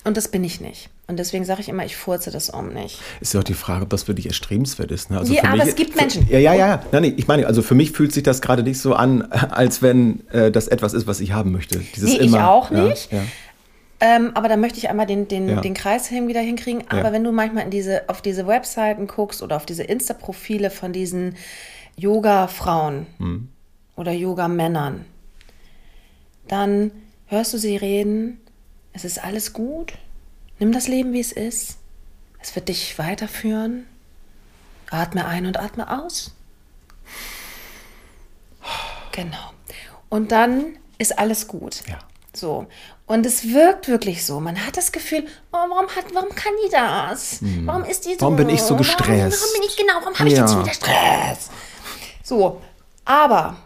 und 0.05 0.17
das 0.17 0.29
bin 0.29 0.45
ich 0.45 0.61
nicht. 0.61 0.89
Und 1.09 1.19
deswegen 1.19 1.45
sage 1.45 1.61
ich 1.61 1.69
immer, 1.69 1.85
ich 1.85 1.97
furze 1.97 2.31
das 2.31 2.49
um 2.49 2.73
nicht. 2.73 3.01
Ist 3.21 3.35
ja 3.35 3.41
auch 3.41 3.45
die 3.45 3.55
Frage, 3.55 3.83
ob 3.83 3.91
das 3.91 4.05
für 4.05 4.15
dich 4.15 4.27
erstrebenswert 4.27 4.91
ist. 4.91 5.11
Ne? 5.11 5.19
Also 5.19 5.35
ja, 5.35 5.45
aber 5.45 5.57
mich, 5.57 5.67
es 5.67 5.75
gibt 5.75 5.97
Menschen. 5.97 6.27
Für, 6.27 6.33
ja, 6.33 6.39
ja, 6.39 6.55
ja. 6.55 6.83
Nein, 6.93 7.03
nee, 7.03 7.15
ich 7.17 7.27
meine, 7.27 7.47
also 7.47 7.61
für 7.63 7.75
mich 7.75 7.93
fühlt 7.93 8.13
sich 8.13 8.23
das 8.23 8.41
gerade 8.41 8.63
nicht 8.63 8.81
so 8.81 8.95
an, 8.95 9.23
als 9.33 9.83
wenn 9.83 10.27
äh, 10.31 10.51
das 10.51 10.69
etwas 10.69 10.95
ist, 10.95 11.07
was 11.07 11.21
ich 11.21 11.33
haben 11.33 11.53
möchte. 11.53 11.79
Dieses 11.95 12.11
nee, 12.11 12.17
immer, 12.17 12.39
ich 12.39 12.43
auch 12.43 12.71
nicht. 12.71 13.13
Ja, 13.13 13.19
ja. 13.19 13.25
Ähm, 14.03 14.31
aber 14.35 14.49
da 14.49 14.57
möchte 14.57 14.79
ich 14.79 14.89
einmal 14.89 15.07
den, 15.07 15.29
den, 15.29 15.49
ja. 15.49 15.61
den 15.61 15.75
Kreis 15.75 16.11
wieder 16.11 16.41
hinkriegen. 16.41 16.85
Aber 16.89 17.09
ja. 17.09 17.13
wenn 17.13 17.23
du 17.23 17.33
manchmal 17.33 17.65
in 17.65 17.71
diese, 17.71 18.09
auf 18.09 18.23
diese 18.23 18.47
Webseiten 18.47 19.07
guckst 19.07 19.43
oder 19.43 19.57
auf 19.57 19.67
diese 19.67 19.83
Insta-Profile 19.83 20.71
von 20.71 20.95
diesen 20.95 21.37
Yoga-Frauen 21.97 23.07
hm. 23.19 23.49
oder 23.97 24.13
Yoga-Männern, 24.13 25.05
dann 26.49 26.91
hörst 27.27 27.53
du 27.53 27.59
sie 27.59 27.77
reden, 27.77 28.41
es 28.93 29.05
ist 29.05 29.23
alles 29.23 29.53
gut, 29.53 29.93
nimm 30.59 30.73
das 30.73 30.89
Leben, 30.89 31.13
wie 31.13 31.21
es 31.21 31.33
ist, 31.33 31.79
es 32.41 32.55
wird 32.55 32.69
dich 32.69 32.99
weiterführen, 32.99 33.87
atme 34.91 35.27
ein 35.27 35.47
und 35.47 35.59
atme 35.59 35.91
aus. 35.91 36.33
Genau. 39.13 39.53
Und 40.09 40.33
dann 40.33 40.77
ist 40.99 41.19
alles 41.19 41.47
gut. 41.49 41.83
Ja. 41.89 41.99
So. 42.35 42.67
Und 43.07 43.27
es 43.27 43.53
wirkt 43.53 43.89
wirklich 43.89 44.25
so. 44.25 44.39
Man 44.39 44.65
hat 44.65 44.77
das 44.77 44.93
Gefühl, 44.93 45.27
oh, 45.53 45.57
warum, 45.57 45.89
hat, 45.89 46.05
warum 46.15 46.29
kann 46.31 46.53
die 46.65 46.71
das? 46.71 47.41
Hm. 47.41 47.67
Warum 47.67 47.85
ist 47.85 48.07
die 48.07 48.15
so? 48.15 48.21
Warum 48.21 48.37
bin 48.37 48.49
ich 48.49 48.63
so 48.63 48.77
gestresst? 48.77 49.09
Warum, 49.09 49.33
warum 49.33 49.53
bin 49.55 49.63
ich 49.69 49.77
genau? 49.77 49.95
Warum 50.01 50.15
habe 50.19 50.29
ich 50.29 50.37
ja. 50.37 50.43
jetzt 50.43 50.59
wieder 50.59 50.73
Stress? 50.73 51.51
So, 52.23 52.61
aber 53.05 53.57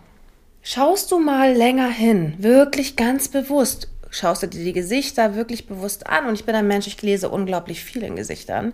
schaust 0.63 1.13
du 1.13 1.19
mal 1.19 1.53
länger 1.53 1.89
hin, 1.89 2.37
wirklich 2.39 2.97
ganz 2.97 3.29
bewusst, 3.29 3.89
schaust 4.15 4.43
du 4.43 4.47
dir 4.47 4.65
die 4.65 4.73
Gesichter 4.73 5.35
wirklich 5.35 5.67
bewusst 5.67 6.07
an, 6.07 6.27
und 6.27 6.35
ich 6.35 6.45
bin 6.45 6.55
ein 6.55 6.67
Mensch, 6.67 6.87
ich 6.87 7.01
lese 7.03 7.29
unglaublich 7.29 7.83
viel 7.83 8.03
in 8.03 8.17
Gesichtern, 8.17 8.73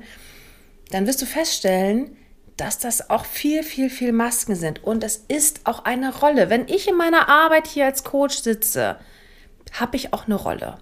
dann 0.90 1.06
wirst 1.06 1.22
du 1.22 1.26
feststellen, 1.26 2.16
dass 2.56 2.78
das 2.78 3.08
auch 3.08 3.24
viel, 3.24 3.62
viel, 3.62 3.88
viel 3.88 4.12
Masken 4.12 4.54
sind. 4.54 4.84
Und 4.84 5.02
es 5.02 5.24
ist 5.28 5.60
auch 5.64 5.84
eine 5.86 6.14
Rolle. 6.14 6.50
Wenn 6.50 6.68
ich 6.68 6.88
in 6.88 6.96
meiner 6.96 7.28
Arbeit 7.28 7.66
hier 7.66 7.86
als 7.86 8.04
Coach 8.04 8.36
sitze, 8.36 8.96
habe 9.72 9.96
ich 9.96 10.12
auch 10.12 10.26
eine 10.26 10.34
Rolle. 10.34 10.78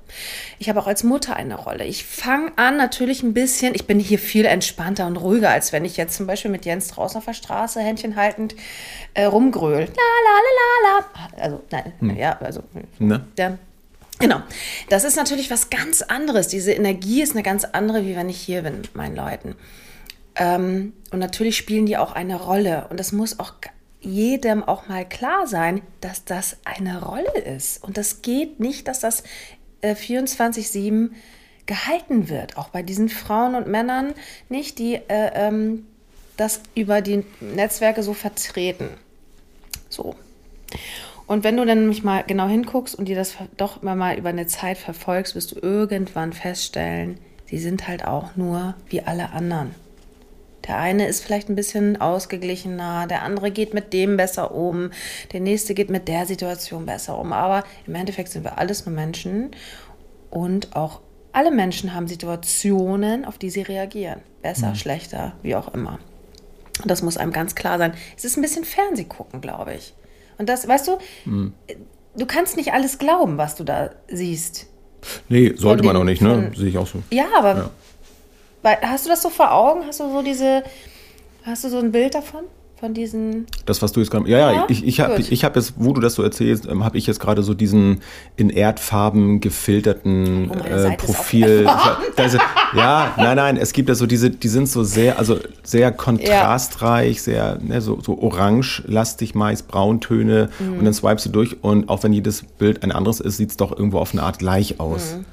Ich 0.59 0.69
habe 0.69 0.81
auch 0.81 0.87
als 0.87 1.05
Mutter 1.05 1.37
eine 1.37 1.57
Rolle. 1.57 1.85
Ich 1.85 2.05
fange 2.05 2.53
an 2.57 2.77
natürlich 2.77 3.23
ein 3.23 3.35
bisschen, 3.35 3.75
ich 3.75 3.87
bin 3.87 4.01
hier 4.01 4.19
viel 4.19 4.45
entspannter 4.45 5.07
und 5.07 5.19
ruhiger, 5.19 5.51
als 5.51 5.73
wenn 5.73 5.85
ich 5.85 5.97
jetzt 5.97 6.17
zum 6.17 6.27
Beispiel 6.27 6.51
mit 6.51 6.65
Jens 6.65 6.89
draußen 6.89 7.19
auf 7.19 7.27
der 7.27 7.35
Straße 7.35 7.81
Händchen 7.81 8.17
haltend 8.17 8.57
äh, 9.15 9.25
rumgröl. 9.25 9.81
La 9.81 9.85
la 9.85 10.39
la 10.49 10.61
la 10.83 10.99
la. 10.99 11.43
Also, 11.43 11.61
nein, 11.71 11.93
hm. 12.01 12.17
ja, 12.17 12.39
also 12.41 12.63
ne? 12.99 13.27
der, 13.37 13.59
Genau. 14.19 14.43
Das 14.89 15.05
ist 15.05 15.17
natürlich 15.17 15.51
was 15.51 15.71
ganz 15.71 16.03
anderes. 16.03 16.49
Diese 16.49 16.73
Energie 16.73 17.23
ist 17.23 17.33
eine 17.33 17.43
ganz 17.43 17.65
andere, 17.65 18.05
wie 18.05 18.17
wenn 18.17 18.29
ich 18.29 18.41
hier 18.41 18.63
bin 18.63 18.81
mit 18.81 18.95
meinen 18.95 19.17
Leuten. 19.17 19.55
Ähm, 20.35 20.93
und 21.11 21.19
natürlich 21.19 21.57
spielen 21.57 21.87
die 21.87 21.97
auch 21.97 22.13
eine 22.13 22.37
Rolle. 22.37 22.87
Und 22.91 22.99
das 22.99 23.13
muss 23.13 23.39
auch 23.39 23.55
jedem 24.01 24.63
auch 24.63 24.89
mal 24.89 25.09
klar 25.09 25.47
sein, 25.47 25.83
dass 26.01 26.25
das 26.25 26.57
eine 26.65 27.03
Rolle 27.03 27.39
ist. 27.39 27.83
Und 27.83 27.97
das 27.97 28.23
geht 28.23 28.61
nicht, 28.61 28.89
dass 28.89 29.01
das 29.01 29.23
äh, 29.81 29.95
24-7 29.95 31.11
gehalten 31.67 32.29
wird. 32.29 32.57
Auch 32.57 32.69
bei 32.69 32.83
diesen 32.83 33.09
Frauen 33.09 33.55
und 33.55 33.67
Männern 33.67 34.15
nicht, 34.49 34.79
die 34.79 34.95
äh, 34.95 35.31
ähm, 35.35 35.87
das 36.37 36.61
über 36.75 37.01
die 37.01 37.25
Netzwerke 37.41 38.03
so 38.03 38.15
vertreten. 38.15 38.91
So. 39.89 40.15
Und 41.29 41.45
wenn 41.45 41.59
du 41.59 41.67
dann 41.67 41.81
nämlich 41.81 42.03
mal 42.03 42.25
genau 42.27 42.49
hinguckst 42.49 42.95
und 42.95 43.07
dir 43.07 43.15
das 43.15 43.37
doch 43.59 43.83
immer 43.83 43.95
mal 43.95 44.17
über 44.17 44.31
eine 44.31 44.47
Zeit 44.47 44.79
verfolgst, 44.79 45.35
wirst 45.35 45.53
du 45.53 45.61
irgendwann 45.61 46.33
feststellen, 46.33 47.19
sie 47.45 47.59
sind 47.59 47.87
halt 47.87 48.07
auch 48.07 48.35
nur 48.35 48.75
wie 48.89 49.03
alle 49.03 49.31
anderen. 49.31 49.75
Der 50.67 50.79
eine 50.79 51.07
ist 51.07 51.23
vielleicht 51.23 51.51
ein 51.51 51.55
bisschen 51.55 52.01
ausgeglichener, 52.01 53.07
der 53.07 53.23
andere 53.23 53.51
geht 53.51 53.75
mit 53.75 53.93
dem 53.93 54.17
besser 54.17 54.55
um, 54.55 54.91
der 55.33 55.41
nächste 55.41 55.75
geht 55.75 55.91
mit 55.91 56.09
der 56.09 56.25
Situation 56.25 56.87
besser 56.87 57.19
um. 57.19 57.33
Aber 57.35 57.63
im 57.87 57.95
Endeffekt 57.95 58.31
sind 58.31 58.45
wir 58.45 58.59
alles 58.59 58.87
nur 58.87 58.95
Menschen 58.95 59.51
und 60.31 60.77
auch 60.77 61.01
alle 61.33 61.51
Menschen 61.51 61.95
haben 61.95 62.09
Situationen, 62.09 63.27
auf 63.27 63.37
die 63.37 63.51
sie 63.51 63.63
reagieren. 63.63 64.21
Besser, 64.41 64.71
mhm. 64.71 64.75
schlechter, 64.77 65.33
wie 65.43 65.55
auch 65.57 65.75
immer. 65.75 65.99
Und 66.83 66.91
das 66.91 67.03
muss 67.03 67.19
einem 67.19 67.33
ganz 67.33 67.55
klar 67.55 67.77
sein. 67.77 67.93
Es 68.17 68.25
ist 68.25 68.39
ein 68.39 68.43
bisschen 68.43 68.65
Fernsehgucken, 68.65 69.43
glaube 69.43 69.75
ich. 69.75 69.95
Und 70.39 70.49
das, 70.49 70.67
weißt 70.67 70.89
du, 70.89 70.99
mhm. 71.25 71.53
du 72.17 72.27
kannst 72.27 72.57
nicht 72.57 72.73
alles 72.73 72.99
glauben, 72.99 73.39
was 73.39 73.57
du 73.57 73.65
da 73.65 73.91
siehst. 74.09 74.67
Nee, 75.29 75.55
sollte 75.57 75.85
man 75.85 75.97
auch 75.97 76.05
nicht, 76.05 76.23
ne? 76.23 76.51
Sehe 76.57 76.69
ich 76.69 76.79
auch 76.79 76.87
so. 76.87 77.03
Ja, 77.11 77.27
aber 77.37 77.71
ja. 78.65 78.79
Hast 78.83 79.07
du 79.07 79.11
das 79.11 79.23
so 79.23 79.31
vor 79.31 79.53
Augen? 79.53 79.87
Hast 79.87 80.01
du 80.01 80.11
so 80.11 80.23
diese, 80.23 80.63
hast 81.45 81.65
du 81.65 81.69
so 81.69 81.79
ein 81.79 81.93
Bild 81.93 82.15
davon? 82.15 82.45
Von 82.81 82.95
diesen. 82.95 83.47
Das, 83.67 83.83
was 83.83 83.91
du 83.91 83.99
jetzt 83.99 84.11
gerade. 84.13 84.31
Ja, 84.31 84.39
ja, 84.39 84.53
ja, 84.53 84.67
ich, 84.69 84.87
ich 84.87 85.01
habe 85.01 85.21
ich 85.21 85.45
hab 85.45 85.57
jetzt, 85.57 85.75
wo 85.79 85.93
du 85.93 86.01
das 86.01 86.15
so 86.15 86.23
erzählst, 86.23 86.67
ähm, 86.67 86.85
habe 86.85 86.97
ich 86.97 87.09
jetzt 87.09 87.19
gerade 87.19 87.43
so 87.43 87.53
diesen 87.53 88.03
in 88.37 88.51
Erdfarben 88.51 89.41
gefilterten 89.41 90.49
oh, 90.49 90.65
äh, 90.65 90.97
Profil. 90.97 91.69
das, 92.17 92.35
ja, 92.77 93.15
nein, 93.17 93.37
nein, 93.37 93.57
es 93.57 93.73
gibt 93.73 93.89
ja 93.89 93.97
so 93.97 94.07
diese, 94.07 94.31
die 94.31 94.47
sind 94.47 94.69
so 94.69 94.85
sehr, 94.85 95.19
also 95.19 95.39
sehr 95.65 95.91
kontrastreich, 95.91 97.17
ja. 97.17 97.23
sehr, 97.23 97.59
ne, 97.61 97.81
so, 97.81 98.01
so 98.01 98.17
orange-lastig 98.17 99.35
meist, 99.35 99.67
Brauntöne 99.67 100.49
mhm. 100.61 100.79
und 100.79 100.85
dann 100.85 100.95
swipest 100.95 101.27
du 101.27 101.31
durch 101.31 101.57
und 101.65 101.89
auch 101.89 102.05
wenn 102.05 102.13
jedes 102.13 102.45
Bild 102.45 102.85
ein 102.85 102.93
anderes 102.93 103.19
ist, 103.19 103.39
sieht 103.39 103.51
es 103.51 103.57
doch 103.57 103.73
irgendwo 103.73 103.99
auf 103.99 104.13
eine 104.13 104.23
Art 104.23 104.39
gleich 104.39 104.79
aus. 104.79 105.17
Mhm. 105.17 105.25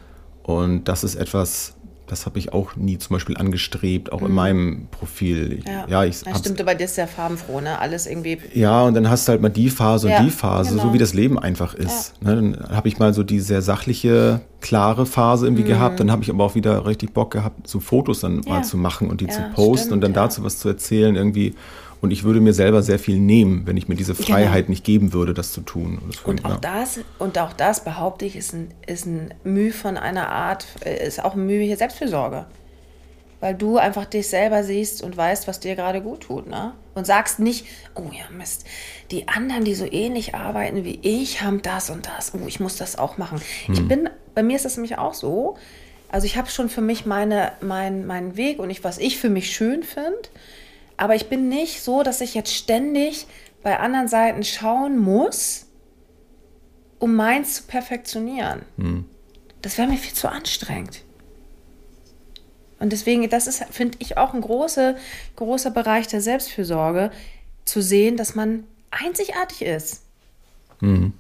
Und 0.41 0.83
das 0.85 1.03
ist 1.03 1.13
etwas, 1.13 1.74
das 2.07 2.25
habe 2.25 2.37
ich 2.39 2.53
auch 2.53 2.75
nie 2.75 2.97
zum 2.97 3.15
Beispiel 3.15 3.37
angestrebt, 3.37 4.11
auch 4.11 4.21
mhm. 4.21 4.27
in 4.27 4.33
meinem 4.33 4.87
Profil. 4.91 5.61
Ja, 5.65 5.85
ja 5.87 6.03
ich 6.03 6.21
das 6.21 6.39
stimmt, 6.39 6.63
bei 6.65 6.75
dir 6.75 6.85
ist 6.85 6.95
sehr 6.95 7.07
farbenfroh, 7.07 7.61
ne? 7.61 7.79
Alles 7.79 8.05
irgendwie. 8.07 8.37
Ja, 8.53 8.83
und 8.83 8.93
dann 8.93 9.09
hast 9.09 9.27
du 9.27 9.31
halt 9.31 9.41
mal 9.41 9.49
die 9.49 9.69
Phase 9.69 10.09
ja, 10.09 10.19
und 10.19 10.25
die 10.25 10.31
Phase, 10.31 10.71
genau. 10.71 10.83
so 10.83 10.93
wie 10.93 10.97
das 10.97 11.13
Leben 11.13 11.39
einfach 11.39 11.73
ist. 11.73 12.13
Ja. 12.21 12.35
Ne? 12.35 12.35
Dann 12.35 12.69
habe 12.75 12.87
ich 12.87 12.99
mal 12.99 13.13
so 13.13 13.23
die 13.23 13.39
sehr 13.39 13.61
sachliche, 13.61 14.41
klare 14.61 15.05
Phase 15.05 15.45
irgendwie 15.45 15.63
mhm. 15.63 15.67
gehabt. 15.67 15.99
Dann 15.99 16.11
habe 16.11 16.23
ich 16.23 16.29
aber 16.29 16.43
auch 16.43 16.55
wieder 16.55 16.85
richtig 16.85 17.13
Bock 17.13 17.31
gehabt, 17.31 17.67
so 17.67 17.79
Fotos 17.79 18.21
dann 18.21 18.41
mal 18.47 18.63
zu 18.63 18.77
machen 18.77 19.09
und 19.09 19.21
die 19.21 19.27
zu 19.27 19.41
posten 19.53 19.77
stimmt, 19.77 19.93
und 19.93 20.01
dann 20.01 20.13
dazu 20.13 20.43
was 20.43 20.59
zu 20.59 20.69
erzählen 20.69 21.15
irgendwie. 21.15 21.53
Und 22.01 22.11
ich 22.11 22.23
würde 22.23 22.39
mir 22.39 22.53
selber 22.53 22.83
sehr 22.83 22.99
viel 22.99 23.17
nehmen, 23.19 23.63
wenn 23.65 23.77
ich 23.77 23.87
mir 23.87 23.95
diese 23.95 24.13
genau. 24.13 24.27
Freiheit 24.27 24.65
genau. 24.65 24.71
nicht 24.71 24.83
geben 24.83 25.13
würde, 25.13 25.33
das 25.33 25.53
zu 25.53 25.61
tun. 25.61 25.99
Und, 26.03 26.25
und 26.25 26.45
auch, 26.45 26.49
ja. 26.49 26.57
das, 26.57 26.99
und 27.17 27.39
auch 27.39 27.53
das, 27.53 27.83
behaupte 27.83 28.25
ich, 28.25 28.35
ist 28.35 28.53
ein, 28.53 28.67
ist 28.85 29.05
ein 29.05 29.33
Mühe 29.43 29.71
von 29.71 29.97
einer 29.97 30.29
Art, 30.29 30.67
äh, 30.81 31.07
ist 31.07 31.23
auch 31.23 31.33
ein 31.35 31.45
Mühe 31.45 31.63
hier 31.63 31.77
Selbstfürsorge. 31.77 32.45
Weil 33.45 33.53
du 33.53 33.77
einfach 33.77 34.05
dich 34.05 34.27
selber 34.27 34.63
siehst 34.63 35.03
und 35.03 35.15
weißt, 35.15 35.47
was 35.47 35.59
dir 35.59 35.75
gerade 35.75 36.01
gut 36.01 36.21
tut. 36.21 36.47
Ne? 36.47 36.73
Und 36.95 37.05
sagst 37.05 37.37
nicht, 37.37 37.67
oh 37.93 38.09
ja, 38.11 38.27
Mist, 38.35 38.65
die 39.11 39.27
anderen, 39.27 39.63
die 39.63 39.75
so 39.75 39.85
ähnlich 39.85 40.33
arbeiten 40.33 40.83
wie 40.83 40.97
ich, 41.03 41.43
haben 41.43 41.61
das 41.61 41.91
und 41.91 42.07
das. 42.07 42.33
Oh, 42.33 42.47
ich 42.47 42.59
muss 42.59 42.75
das 42.75 42.97
auch 42.97 43.19
machen. 43.19 43.39
Hm. 43.67 43.73
Ich 43.75 43.87
bin, 43.87 44.09
bei 44.33 44.41
mir 44.41 44.55
ist 44.55 44.65
das 44.65 44.77
nämlich 44.77 44.97
auch 44.97 45.13
so. 45.13 45.57
Also 46.09 46.25
ich 46.25 46.37
habe 46.37 46.49
schon 46.49 46.69
für 46.69 46.81
mich 46.81 47.05
meine, 47.05 47.51
mein, 47.61 48.07
meinen 48.07 48.35
Weg 48.35 48.57
und 48.57 48.71
ich, 48.71 48.83
was 48.83 48.97
ich 48.97 49.19
für 49.19 49.29
mich 49.29 49.53
schön 49.53 49.83
finde. 49.83 50.27
Aber 50.97 51.13
ich 51.13 51.29
bin 51.29 51.47
nicht 51.47 51.83
so, 51.83 52.01
dass 52.01 52.21
ich 52.21 52.33
jetzt 52.33 52.51
ständig 52.51 53.27
bei 53.61 53.77
anderen 53.77 54.07
Seiten 54.07 54.43
schauen 54.43 54.97
muss, 54.97 55.67
um 56.97 57.15
meins 57.15 57.57
zu 57.57 57.63
perfektionieren. 57.65 58.63
Hm. 58.79 59.05
Das 59.61 59.77
wäre 59.77 59.87
mir 59.87 59.97
viel 59.97 60.15
zu 60.15 60.31
anstrengend. 60.31 61.04
Und 62.79 62.91
deswegen, 62.91 63.29
das 63.29 63.47
ist, 63.47 63.63
finde 63.71 63.97
ich, 63.99 64.17
auch 64.17 64.33
ein 64.33 64.41
großer, 64.41 64.95
großer 65.35 65.71
Bereich 65.71 66.07
der 66.07 66.21
Selbstfürsorge, 66.21 67.11
zu 67.63 67.81
sehen, 67.81 68.17
dass 68.17 68.35
man 68.35 68.63
einzigartig 68.91 69.63
ist. 69.63 70.01
Hm. 70.79 71.13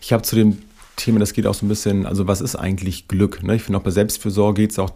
Ich 0.00 0.12
habe 0.12 0.22
zu 0.22 0.36
dem 0.36 0.58
Thema, 0.96 1.18
das 1.18 1.32
geht 1.32 1.46
auch 1.46 1.54
so 1.54 1.66
ein 1.66 1.68
bisschen, 1.68 2.06
also 2.06 2.26
was 2.26 2.40
ist 2.40 2.56
eigentlich 2.56 3.08
Glück? 3.08 3.42
Ne? 3.42 3.56
Ich 3.56 3.62
finde 3.62 3.78
auch 3.78 3.82
bei 3.82 3.90
Selbstfürsorge 3.90 4.62
geht 4.62 4.70
es 4.70 4.78
auch 4.78 4.90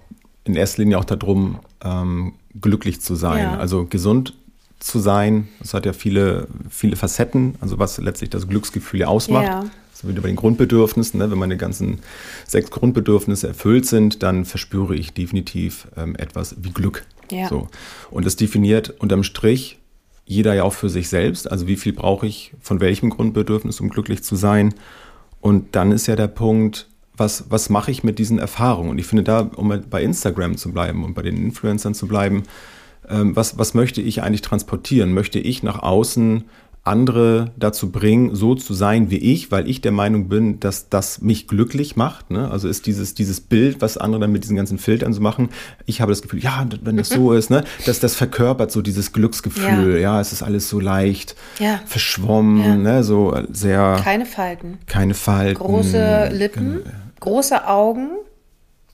in 0.45 0.55
erster 0.55 0.83
Linie 0.83 0.99
auch 0.99 1.05
darum, 1.05 1.59
ähm, 1.85 2.35
glücklich 2.59 3.01
zu 3.01 3.15
sein, 3.15 3.43
ja. 3.43 3.59
also 3.59 3.85
gesund 3.85 4.35
zu 4.79 4.99
sein. 4.99 5.49
Das 5.59 5.75
hat 5.75 5.85
ja 5.85 5.93
viele, 5.93 6.49
viele 6.71 6.97
Facetten, 6.97 7.57
also 7.61 7.79
was 7.79 7.99
letztlich 7.99 8.31
das 8.31 8.49
Glücksgefühl 8.49 9.01
ja 9.01 9.09
ausmacht. 9.09 9.45
Ja. 9.45 9.65
So 10.01 10.09
wieder 10.09 10.23
bei 10.23 10.29
den 10.29 10.37
Grundbedürfnissen. 10.37 11.19
Ne? 11.19 11.31
Wenn 11.31 11.39
meine 11.39 11.57
ganzen 11.57 11.99
sechs 12.47 12.71
Grundbedürfnisse 12.71 13.49
erfüllt 13.49 13.87
sind, 13.87 14.23
dann 14.23 14.45
verspüre 14.45 14.95
ich 14.95 15.13
definitiv 15.13 15.89
ähm, 15.97 16.17
etwas 16.17 16.57
wie 16.63 16.71
Glück. 16.71 17.05
Ja. 17.31 17.49
So. 17.49 17.69
Und 18.11 18.25
das 18.25 18.37
definiert 18.37 18.95
unterm 18.99 19.23
Strich 19.23 19.79
jeder 20.25 20.55
ja 20.55 20.63
auch 20.63 20.73
für 20.73 20.89
sich 20.89 21.09
selbst. 21.09 21.51
Also 21.51 21.67
wie 21.67 21.77
viel 21.77 21.93
brauche 21.93 22.27
ich 22.27 22.53
von 22.61 22.81
welchem 22.81 23.11
Grundbedürfnis, 23.11 23.81
um 23.81 23.89
glücklich 23.89 24.23
zu 24.23 24.37
sein? 24.37 24.73
Und 25.41 25.75
dann 25.75 25.91
ist 25.91 26.07
ja 26.07 26.15
der 26.15 26.29
Punkt, 26.29 26.89
was, 27.17 27.51
was 27.51 27.69
mache 27.69 27.91
ich 27.91 28.05
mit 28.05 28.19
diesen 28.19 28.39
Erfahrungen? 28.39 28.91
Und 28.91 28.99
ich 28.99 29.07
finde 29.07 29.25
da, 29.25 29.41
um 29.41 29.75
bei 29.91 30.03
Instagram 30.03 30.57
zu 30.57 30.73
bleiben 30.73 31.05
und 31.05 31.15
bei 31.15 31.23
den 31.23 31.37
Influencern 31.37 31.95
zu 31.95 32.07
bleiben, 32.07 32.45
ähm, 33.09 33.35
was, 33.35 33.59
was 33.59 33.75
möchte 33.75 34.01
ich 34.01 34.23
eigentlich 34.23 34.43
transportieren? 34.43 35.13
Möchte 35.13 35.41
ich 35.41 35.63
nach 35.63 35.83
außen 35.83 36.45
andere 36.91 37.53
dazu 37.57 37.91
bringen, 37.91 38.35
so 38.35 38.57
zu 38.57 38.75
sein 38.75 39.11
wie 39.11 39.17
ich, 39.17 39.53
weil 39.53 39.69
ich 39.69 39.81
der 39.81 39.93
Meinung 39.93 40.29
bin, 40.29 40.59
dass 40.59 40.89
das 40.89 41.23
mich 41.23 41.47
glücklich 41.47 41.95
macht. 41.95 42.31
Ne? 42.31 42.51
Also 42.51 42.69
ist 42.69 42.87
dieses, 42.87 43.15
dieses 43.15 43.41
Bild, 43.41 43.81
was 43.81 43.97
andere 43.97 44.23
dann 44.23 44.33
mit 44.33 44.43
diesen 44.43 44.57
ganzen 44.57 44.79
Filtern 44.79 45.13
so 45.13 45.21
machen, 45.21 45.51
ich 45.87 46.01
habe 46.01 46.11
das 46.11 46.21
Gefühl, 46.21 46.41
ja, 46.41 46.67
wenn 46.83 46.97
das 46.97 47.09
so 47.09 47.33
ist, 47.33 47.49
ne, 47.49 47.63
dass 47.87 48.01
das 48.01 48.17
verkörpert 48.17 48.73
so 48.73 48.83
dieses 48.83 49.13
Glücksgefühl, 49.13 49.95
ja, 49.95 50.15
ja 50.15 50.21
es 50.21 50.33
ist 50.33 50.43
alles 50.43 50.69
so 50.69 50.81
leicht, 50.81 51.37
ja. 51.61 51.81
verschwommen, 51.87 52.65
ja. 52.65 52.77
Ne, 52.77 53.05
so 53.05 53.37
sehr. 53.53 54.01
Keine 54.03 54.27
Falten. 54.27 54.79
Keine 54.87 55.15
Falten. 55.15 55.63
Große 55.63 56.31
Lippen, 56.33 56.83
genau. 56.83 56.91
große 57.21 57.67
Augen. 57.67 58.11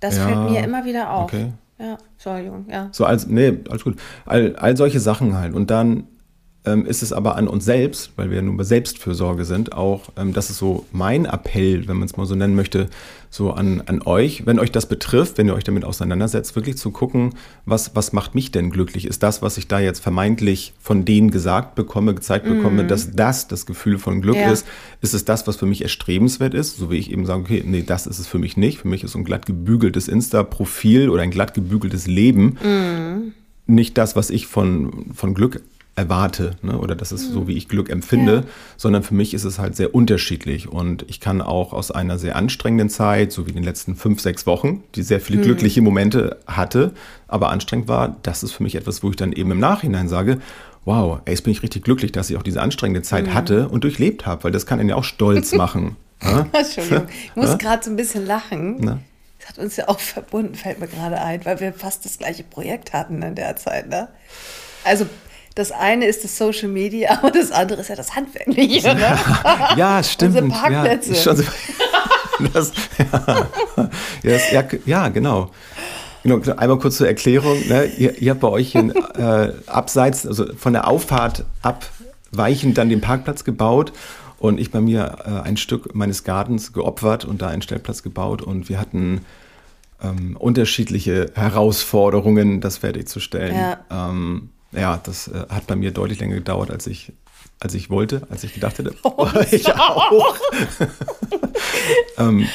Das 0.00 0.18
fällt 0.18 0.50
mir 0.50 0.62
immer 0.62 0.84
wieder 0.84 1.10
auf. 1.10 1.32
Okay. 1.32 1.52
Ja, 1.78 1.98
Entschuldigung, 2.14 2.66
ja. 2.70 2.88
So 2.92 3.04
als, 3.04 3.26
nee, 3.26 3.58
alles 3.68 3.84
gut. 3.84 3.96
All, 4.24 4.54
all 4.56 4.76
solche 4.76 5.00
Sachen 5.00 5.36
halt. 5.36 5.54
Und 5.54 5.70
dann 5.70 6.04
ist 6.66 7.02
es 7.02 7.12
aber 7.12 7.36
an 7.36 7.48
uns 7.48 7.64
selbst, 7.64 8.10
weil 8.16 8.30
wir 8.30 8.36
ja 8.36 8.42
nun 8.42 8.56
bei 8.56 8.64
Selbstfürsorge 8.64 9.44
sind, 9.44 9.72
auch, 9.72 10.10
ähm, 10.16 10.32
das 10.32 10.50
ist 10.50 10.58
so 10.58 10.84
mein 10.92 11.24
Appell, 11.24 11.86
wenn 11.86 11.96
man 11.96 12.06
es 12.06 12.16
mal 12.16 12.26
so 12.26 12.34
nennen 12.34 12.56
möchte, 12.56 12.88
so 13.30 13.52
an, 13.52 13.82
an 13.86 14.02
euch, 14.02 14.46
wenn 14.46 14.58
euch 14.58 14.72
das 14.72 14.86
betrifft, 14.86 15.38
wenn 15.38 15.46
ihr 15.46 15.54
euch 15.54 15.64
damit 15.64 15.84
auseinandersetzt, 15.84 16.56
wirklich 16.56 16.76
zu 16.76 16.90
gucken, 16.90 17.34
was, 17.66 17.94
was 17.94 18.12
macht 18.12 18.34
mich 18.34 18.50
denn 18.50 18.70
glücklich? 18.70 19.06
Ist 19.06 19.22
das, 19.22 19.42
was 19.42 19.58
ich 19.58 19.68
da 19.68 19.78
jetzt 19.78 20.00
vermeintlich 20.00 20.72
von 20.80 21.04
denen 21.04 21.30
gesagt 21.30 21.74
bekomme, 21.74 22.14
gezeigt 22.14 22.46
bekomme, 22.46 22.84
mm. 22.84 22.88
dass 22.88 23.12
das 23.12 23.46
das 23.46 23.66
Gefühl 23.66 23.98
von 23.98 24.20
Glück 24.20 24.36
ja. 24.36 24.50
ist? 24.50 24.66
Ist 25.02 25.14
es 25.14 25.24
das, 25.24 25.46
was 25.46 25.56
für 25.56 25.66
mich 25.66 25.82
erstrebenswert 25.82 26.54
ist? 26.54 26.78
So 26.78 26.90
wie 26.90 26.96
ich 26.96 27.12
eben 27.12 27.26
sage, 27.26 27.42
okay, 27.42 27.62
nee, 27.64 27.84
das 27.86 28.06
ist 28.06 28.18
es 28.18 28.26
für 28.26 28.38
mich 28.38 28.56
nicht. 28.56 28.78
Für 28.78 28.88
mich 28.88 29.04
ist 29.04 29.12
so 29.12 29.18
ein 29.18 29.24
glatt 29.24 29.46
gebügeltes 29.46 30.08
Insta-Profil 30.08 31.10
oder 31.10 31.22
ein 31.22 31.30
glatt 31.30 31.54
gebügeltes 31.54 32.06
Leben 32.06 32.56
mm. 32.62 33.32
nicht 33.66 33.98
das, 33.98 34.16
was 34.16 34.30
ich 34.30 34.46
von, 34.46 35.06
von 35.14 35.34
Glück 35.34 35.60
erwarte 35.96 36.56
ne? 36.60 36.78
oder 36.78 36.94
das 36.94 37.10
ist 37.10 37.32
so, 37.32 37.40
mhm. 37.40 37.48
wie 37.48 37.56
ich 37.56 37.68
Glück 37.68 37.88
empfinde, 37.88 38.34
ja. 38.34 38.42
sondern 38.76 39.02
für 39.02 39.14
mich 39.14 39.32
ist 39.32 39.44
es 39.44 39.58
halt 39.58 39.74
sehr 39.74 39.94
unterschiedlich 39.94 40.68
und 40.68 41.06
ich 41.08 41.20
kann 41.20 41.40
auch 41.40 41.72
aus 41.72 41.90
einer 41.90 42.18
sehr 42.18 42.36
anstrengenden 42.36 42.90
Zeit, 42.90 43.32
so 43.32 43.46
wie 43.46 43.52
den 43.52 43.64
letzten 43.64 43.96
fünf, 43.96 44.20
sechs 44.20 44.46
Wochen, 44.46 44.84
die 44.94 45.02
sehr 45.02 45.20
viele 45.20 45.38
mhm. 45.38 45.44
glückliche 45.44 45.80
Momente 45.80 46.38
hatte, 46.46 46.92
aber 47.28 47.48
anstrengend 47.50 47.88
war, 47.88 48.16
das 48.22 48.42
ist 48.42 48.52
für 48.52 48.62
mich 48.62 48.74
etwas, 48.74 49.02
wo 49.02 49.10
ich 49.10 49.16
dann 49.16 49.32
eben 49.32 49.50
im 49.50 49.58
Nachhinein 49.58 50.08
sage, 50.08 50.38
wow, 50.84 51.20
ey, 51.24 51.32
jetzt 51.32 51.42
bin 51.42 51.52
ich 51.52 51.62
richtig 51.62 51.82
glücklich, 51.82 52.12
dass 52.12 52.28
ich 52.28 52.36
auch 52.36 52.42
diese 52.42 52.60
anstrengende 52.60 53.02
Zeit 53.02 53.28
mhm. 53.28 53.34
hatte 53.34 53.68
und 53.68 53.82
durchlebt 53.82 54.26
habe, 54.26 54.44
weil 54.44 54.52
das 54.52 54.66
kann 54.66 54.78
einen 54.78 54.90
ja 54.90 54.96
auch 54.96 55.04
stolz 55.04 55.52
machen. 55.54 55.96
ja? 56.22 56.46
Entschuldigung, 56.52 57.08
ich 57.08 57.36
muss 57.36 57.50
ja? 57.50 57.56
gerade 57.56 57.82
so 57.82 57.90
ein 57.90 57.96
bisschen 57.96 58.26
lachen. 58.26 58.76
Na? 58.80 58.98
Das 59.38 59.48
hat 59.48 59.58
uns 59.58 59.76
ja 59.76 59.88
auch 59.88 60.00
verbunden, 60.00 60.54
fällt 60.54 60.78
mir 60.78 60.88
gerade 60.88 61.20
ein, 61.20 61.44
weil 61.44 61.60
wir 61.60 61.72
fast 61.72 62.04
das 62.04 62.18
gleiche 62.18 62.42
Projekt 62.42 62.92
hatten 62.92 63.22
in 63.22 63.34
der 63.34 63.56
Zeit. 63.56 63.88
Ne? 63.88 64.08
Also 64.84 65.06
das 65.56 65.72
eine 65.72 66.04
ist 66.04 66.22
das 66.22 66.36
Social 66.36 66.68
Media, 66.68 67.18
aber 67.18 67.30
das 67.32 67.50
andere 67.50 67.80
ist 67.80 67.88
ja 67.88 67.96
das 67.96 68.14
Handwerkliche. 68.14 68.94
Ne? 68.94 69.18
ja, 69.76 70.02
stimmt. 70.02 70.40
Unsere 70.40 70.48
Parkplätze. 70.48 71.14
Ja, 71.14 71.34
so, 71.34 71.42
das, 72.52 72.72
ja, 72.98 73.48
das, 74.22 74.52
ja, 74.52 74.64
ja, 74.84 75.08
genau. 75.08 75.50
Genau, 76.22 76.40
einmal 76.56 76.78
kurz 76.78 76.98
zur 76.98 77.06
Erklärung. 77.06 77.66
Ne? 77.68 77.86
Ihr, 77.96 78.20
ihr, 78.20 78.32
habt 78.32 78.40
bei 78.40 78.48
euch 78.48 78.74
in, 78.74 78.90
äh, 78.90 79.52
abseits, 79.66 80.26
also 80.26 80.44
von 80.54 80.74
der 80.74 80.88
Auffahrt 80.88 81.44
abweichend 81.62 82.76
dann 82.76 82.90
den 82.90 83.00
Parkplatz 83.00 83.44
gebaut 83.44 83.92
und 84.38 84.60
ich 84.60 84.70
bei 84.70 84.82
mir 84.82 85.18
äh, 85.24 85.48
ein 85.48 85.56
Stück 85.56 85.94
meines 85.94 86.24
Gartens 86.24 86.74
geopfert 86.74 87.24
und 87.24 87.40
da 87.40 87.48
einen 87.48 87.62
Stellplatz 87.62 88.02
gebaut 88.02 88.42
und 88.42 88.68
wir 88.68 88.78
hatten 88.78 89.24
ähm, 90.02 90.36
unterschiedliche 90.36 91.30
Herausforderungen, 91.34 92.60
das 92.60 92.78
fertigzustellen. 92.78 93.56
Ja. 93.56 93.78
Ähm, 93.90 94.50
ja, 94.76 95.00
das 95.02 95.28
äh, 95.28 95.46
hat 95.48 95.66
bei 95.66 95.76
mir 95.76 95.90
deutlich 95.90 96.20
länger 96.20 96.36
gedauert, 96.36 96.70
als 96.70 96.86
ich, 96.86 97.12
als 97.60 97.74
ich 97.74 97.90
wollte, 97.90 98.22
als 98.30 98.44
ich 98.44 98.54
gedacht 98.54 98.78
hätte. 98.78 98.94
Oh, 99.02 99.26
ich 99.50 99.72
auch. 99.74 100.36
ähm, 102.18 102.46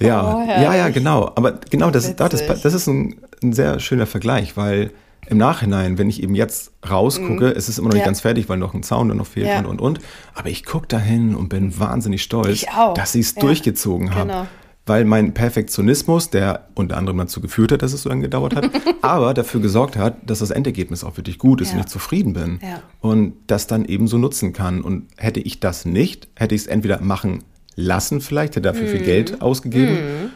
ja, 0.00 0.36
oh, 0.36 0.46
ja, 0.48 0.74
ja, 0.74 0.88
genau. 0.90 1.32
Aber 1.34 1.52
genau, 1.70 1.90
das, 1.90 2.14
das, 2.16 2.46
das, 2.46 2.74
ist 2.74 2.86
ein, 2.86 3.20
ein, 3.42 3.52
sehr 3.52 3.80
schöner 3.80 4.06
Vergleich, 4.06 4.56
weil 4.56 4.92
im 5.26 5.38
Nachhinein, 5.38 5.98
wenn 5.98 6.08
ich 6.08 6.22
eben 6.22 6.34
jetzt 6.34 6.70
rausgucke, 6.88 7.46
mhm. 7.46 7.52
es 7.56 7.68
ist 7.68 7.78
immer 7.78 7.88
noch 7.88 7.94
nicht 7.94 8.02
ja. 8.02 8.06
ganz 8.06 8.20
fertig, 8.20 8.48
weil 8.48 8.56
noch 8.56 8.74
ein 8.74 8.82
Zaun 8.82 9.08
noch 9.08 9.26
fehlt 9.26 9.48
ja. 9.48 9.58
und 9.58 9.66
und 9.66 9.80
und. 9.80 10.00
Aber 10.34 10.48
ich 10.48 10.64
gucke 10.64 10.86
dahin 10.86 11.34
und 11.34 11.48
bin 11.48 11.78
wahnsinnig 11.78 12.22
stolz, 12.22 12.64
dass 12.94 13.12
sie 13.12 13.20
es 13.20 13.34
ja. 13.34 13.42
durchgezogen 13.42 14.14
haben. 14.14 14.28
Genau 14.28 14.46
weil 14.88 15.04
mein 15.04 15.34
Perfektionismus, 15.34 16.30
der 16.30 16.68
unter 16.74 16.96
anderem 16.96 17.18
dazu 17.18 17.40
geführt 17.40 17.72
hat, 17.72 17.82
dass 17.82 17.92
es 17.92 18.02
so 18.02 18.08
lange 18.08 18.22
gedauert 18.22 18.56
hat, 18.56 18.70
aber 19.02 19.34
dafür 19.34 19.60
gesorgt 19.60 19.96
hat, 19.96 20.16
dass 20.28 20.40
das 20.40 20.50
Endergebnis 20.50 21.04
auch 21.04 21.16
wirklich 21.16 21.38
gut 21.38 21.60
ist 21.60 21.68
ja. 21.68 21.74
und 21.74 21.80
ich 21.80 21.86
zufrieden 21.86 22.32
bin 22.32 22.58
ja. 22.62 22.82
und 23.00 23.34
das 23.46 23.66
dann 23.66 23.84
eben 23.84 24.08
so 24.08 24.18
nutzen 24.18 24.52
kann. 24.52 24.82
Und 24.82 25.08
hätte 25.16 25.40
ich 25.40 25.60
das 25.60 25.84
nicht, 25.84 26.28
hätte 26.34 26.54
ich 26.54 26.62
es 26.62 26.66
entweder 26.66 27.00
machen 27.00 27.44
lassen 27.76 28.20
vielleicht, 28.20 28.56
hätte 28.56 28.62
dafür 28.62 28.86
mhm. 28.86 28.90
viel 28.90 29.02
Geld 29.04 29.40
ausgegeben 29.40 29.94
mhm. 29.94 30.30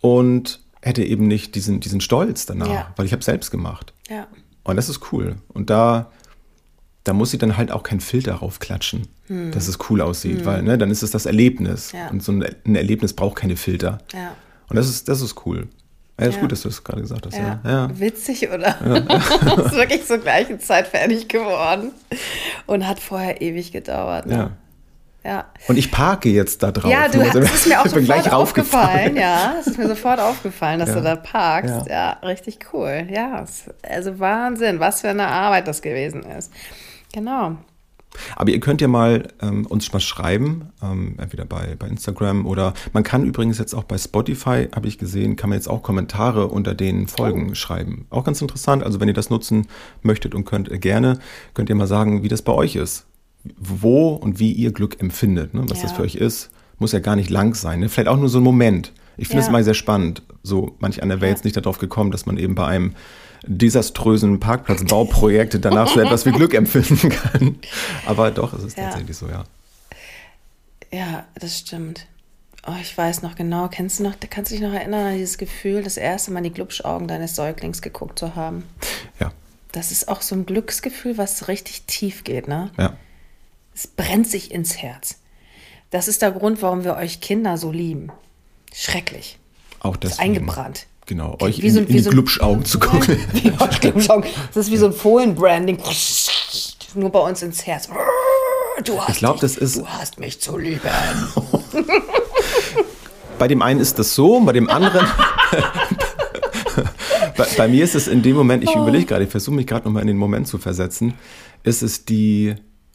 und 0.00 0.60
hätte 0.82 1.04
eben 1.04 1.28
nicht 1.28 1.54
diesen, 1.54 1.80
diesen 1.80 2.00
Stolz 2.00 2.46
danach, 2.46 2.68
ja. 2.68 2.92
weil 2.96 3.06
ich 3.06 3.12
habe 3.12 3.22
selbst 3.22 3.50
gemacht. 3.50 3.92
Ja. 4.08 4.26
Und 4.64 4.76
das 4.76 4.88
ist 4.88 5.12
cool. 5.12 5.36
Und 5.48 5.70
da 5.70 6.10
da 7.04 7.12
muss 7.12 7.30
sie 7.30 7.38
dann 7.38 7.56
halt 7.56 7.70
auch 7.70 7.82
keinen 7.82 8.00
Filter 8.00 8.34
raufklatschen, 8.34 9.08
hm. 9.26 9.52
dass 9.52 9.68
es 9.68 9.78
cool 9.88 10.00
aussieht, 10.00 10.40
hm. 10.40 10.44
weil 10.44 10.62
ne, 10.62 10.78
dann 10.78 10.90
ist 10.90 11.02
es 11.02 11.10
das 11.10 11.26
Erlebnis. 11.26 11.92
Ja. 11.92 12.08
Und 12.08 12.22
so 12.22 12.32
ein, 12.32 12.44
ein, 12.66 12.74
Erlebnis 12.74 13.14
braucht 13.14 13.36
keine 13.36 13.56
Filter. 13.56 13.98
Ja. 14.12 14.34
Und 14.68 14.76
das 14.76 14.88
ist, 14.88 15.08
das 15.08 15.20
ist 15.20 15.46
cool. 15.46 15.68
Ja, 16.18 16.26
ist 16.26 16.34
ja. 16.34 16.40
gut, 16.42 16.52
dass 16.52 16.62
du 16.62 16.68
das 16.68 16.84
gerade 16.84 17.00
gesagt 17.00 17.26
hast. 17.26 17.36
Ja. 17.36 17.60
ja. 17.64 17.98
Witzig, 17.98 18.48
oder? 18.50 18.76
Ja. 18.84 18.96
ist 19.64 19.74
wirklich 19.74 20.04
zur 20.04 20.18
gleichen 20.18 20.60
Zeit 20.60 20.88
fertig 20.88 21.28
geworden 21.28 21.92
und 22.66 22.86
hat 22.86 23.00
vorher 23.00 23.40
ewig 23.40 23.72
gedauert. 23.72 24.26
Ne? 24.26 24.34
Ja. 24.34 24.50
Ja. 25.24 25.46
Und 25.68 25.76
ich 25.76 25.90
parke 25.90 26.30
jetzt 26.30 26.62
da 26.62 26.72
drauf. 26.72 26.90
Ja, 26.90 27.08
du 27.08 27.22
hast, 27.22 27.34
es 27.34 27.54
ist 27.54 27.66
mir 27.66 27.80
auch 27.80 27.86
sofort 27.86 28.32
aufgefallen. 28.32 29.16
Ja, 29.16 29.56
es 29.60 29.66
ist 29.66 29.78
mir 29.78 29.86
sofort 29.86 30.18
aufgefallen, 30.18 30.78
dass 30.78 30.90
ja. 30.90 30.94
du 30.94 31.02
da 31.02 31.16
parkst. 31.16 31.88
Ja. 31.88 32.16
ja, 32.22 32.26
richtig 32.26 32.58
cool. 32.72 33.06
Ja, 33.10 33.44
also 33.82 34.18
Wahnsinn, 34.18 34.80
was 34.80 35.02
für 35.02 35.10
eine 35.10 35.26
Arbeit 35.26 35.68
das 35.68 35.82
gewesen 35.82 36.22
ist. 36.22 36.50
Genau. 37.12 37.56
Aber 38.36 38.50
ihr 38.50 38.60
könnt 38.60 38.80
ja 38.80 38.88
mal 38.88 39.28
ähm, 39.40 39.66
uns 39.66 39.92
mal 39.92 40.00
schreiben, 40.00 40.70
ähm, 40.82 41.14
entweder 41.18 41.44
bei, 41.44 41.76
bei 41.78 41.86
Instagram 41.86 42.44
oder 42.46 42.74
man 42.92 43.02
kann 43.02 43.24
übrigens 43.24 43.58
jetzt 43.58 43.74
auch 43.74 43.84
bei 43.84 43.98
Spotify, 43.98 44.68
habe 44.74 44.88
ich 44.88 44.98
gesehen, 44.98 45.36
kann 45.36 45.50
man 45.50 45.58
jetzt 45.58 45.68
auch 45.68 45.82
Kommentare 45.82 46.48
unter 46.48 46.74
den 46.74 47.06
Folgen 47.06 47.50
oh. 47.50 47.54
schreiben. 47.54 48.06
Auch 48.10 48.24
ganz 48.24 48.42
interessant. 48.42 48.82
Also 48.82 49.00
wenn 49.00 49.08
ihr 49.08 49.14
das 49.14 49.30
nutzen 49.30 49.68
möchtet 50.02 50.34
und 50.34 50.44
könnt, 50.44 50.70
äh, 50.70 50.78
gerne, 50.78 51.18
könnt 51.54 51.68
ihr 51.68 51.76
mal 51.76 51.86
sagen, 51.86 52.22
wie 52.22 52.28
das 52.28 52.42
bei 52.42 52.52
euch 52.52 52.76
ist. 52.76 53.06
Wo 53.56 54.10
und 54.10 54.38
wie 54.38 54.52
ihr 54.52 54.72
Glück 54.72 55.00
empfindet, 55.00 55.54
ne? 55.54 55.64
was 55.68 55.78
ja. 55.78 55.84
das 55.84 55.92
für 55.92 56.02
euch 56.02 56.16
ist. 56.16 56.50
Muss 56.78 56.92
ja 56.92 56.98
gar 56.98 57.16
nicht 57.16 57.30
lang 57.30 57.54
sein. 57.54 57.80
Ne? 57.80 57.88
Vielleicht 57.88 58.08
auch 58.08 58.18
nur 58.18 58.28
so 58.28 58.38
ein 58.38 58.44
Moment. 58.44 58.92
Ich 59.16 59.28
finde 59.28 59.40
es 59.40 59.46
ja. 59.46 59.50
immer 59.50 59.62
sehr 59.62 59.74
spannend. 59.74 60.22
So, 60.42 60.74
manch 60.78 61.02
einer 61.02 61.16
wäre 61.16 61.26
ja. 61.26 61.34
jetzt 61.34 61.44
nicht 61.44 61.56
darauf 61.56 61.78
gekommen, 61.78 62.10
dass 62.10 62.26
man 62.26 62.38
eben 62.38 62.54
bei 62.54 62.66
einem 62.66 62.94
desaströsen 63.46 64.40
Parkplatzbauprojekt 64.40 65.64
danach 65.64 65.88
so 65.88 66.00
etwas 66.00 66.26
wie 66.26 66.32
Glück 66.32 66.54
empfinden 66.54 67.08
kann. 67.08 67.58
Aber 68.06 68.30
doch, 68.30 68.52
es 68.52 68.64
ist 68.64 68.76
ja. 68.76 68.84
tatsächlich 68.84 69.16
so, 69.16 69.28
ja. 69.28 69.44
Ja, 70.92 71.24
das 71.34 71.58
stimmt. 71.58 72.06
Oh, 72.66 72.74
ich 72.80 72.96
weiß 72.96 73.22
noch 73.22 73.36
genau. 73.36 73.68
Kennst 73.68 74.00
du 74.00 74.02
noch, 74.02 74.14
kannst 74.28 74.50
du 74.50 74.56
dich 74.56 74.62
noch 74.62 74.72
erinnern 74.72 75.06
an 75.06 75.14
dieses 75.14 75.38
Gefühl, 75.38 75.82
das 75.82 75.96
erste 75.96 76.30
Mal 76.30 76.38
in 76.38 76.44
die 76.44 76.52
Glubschaugen 76.52 77.08
deines 77.08 77.34
Säuglings 77.34 77.80
geguckt 77.80 78.18
zu 78.18 78.34
haben? 78.34 78.64
Ja. 79.18 79.32
Das 79.72 79.92
ist 79.92 80.08
auch 80.08 80.20
so 80.20 80.34
ein 80.34 80.46
Glücksgefühl, 80.46 81.16
was 81.16 81.48
richtig 81.48 81.84
tief 81.86 82.24
geht, 82.24 82.48
ne? 82.48 82.70
Ja. 82.76 82.96
Es 83.74 83.86
brennt 83.86 84.26
sich 84.26 84.50
ins 84.50 84.76
Herz. 84.76 85.20
Das 85.90 86.08
ist 86.08 86.22
der 86.22 86.32
Grund, 86.32 86.60
warum 86.60 86.84
wir 86.84 86.96
euch 86.96 87.20
Kinder 87.20 87.56
so 87.56 87.72
lieben. 87.72 88.10
Schrecklich. 88.74 89.38
Auch 89.80 89.96
das. 89.96 90.18
eingebrannt. 90.18 90.86
Genau, 91.10 91.36
euch 91.40 91.60
wie 91.60 91.68
so, 91.70 91.80
in, 91.80 91.88
in 91.88 91.94
die 91.94 92.02
so 92.02 92.10
Glubschaugen 92.10 92.64
zu 92.64 92.78
gucken. 92.78 93.18
das 94.54 94.66
ist 94.66 94.70
wie 94.70 94.76
so 94.76 94.86
ein 94.86 94.92
Fohlenbranding. 94.92 95.78
Nur 96.94 97.10
bei 97.10 97.18
uns 97.18 97.42
ins 97.42 97.66
Herz. 97.66 97.88
Du 98.84 99.00
hast, 99.00 99.10
ich 99.10 99.18
glaub, 99.18 99.40
das 99.40 99.56
ist, 99.56 99.78
du 99.78 99.88
hast 99.88 100.20
mich 100.20 100.40
zu 100.40 100.56
lieben. 100.56 100.80
bei 103.40 103.48
dem 103.48 103.60
einen 103.60 103.80
ist 103.80 103.98
das 103.98 104.14
so, 104.14 104.38
bei 104.38 104.52
dem 104.52 104.70
anderen. 104.70 105.04
bei, 107.36 107.46
bei, 107.56 107.66
mir 107.66 107.82
ist 107.82 107.96
es 107.96 108.06
in 108.06 108.22
dem 108.22 108.36
Moment, 108.36 108.62
ich 108.62 108.70
oh. 108.70 108.82
überlege 108.82 109.06
gerade, 109.06 109.24
ich 109.24 109.30
versuche 109.30 109.56
mich 109.56 109.66
gerade 109.66 109.86
nochmal 109.86 110.02
in 110.02 110.06
den 110.06 110.16
Moment 110.16 110.46
zu 110.46 110.58
versetzen, 110.58 111.14
ist 111.64 111.82
es 111.82 112.04
die, 112.04 112.54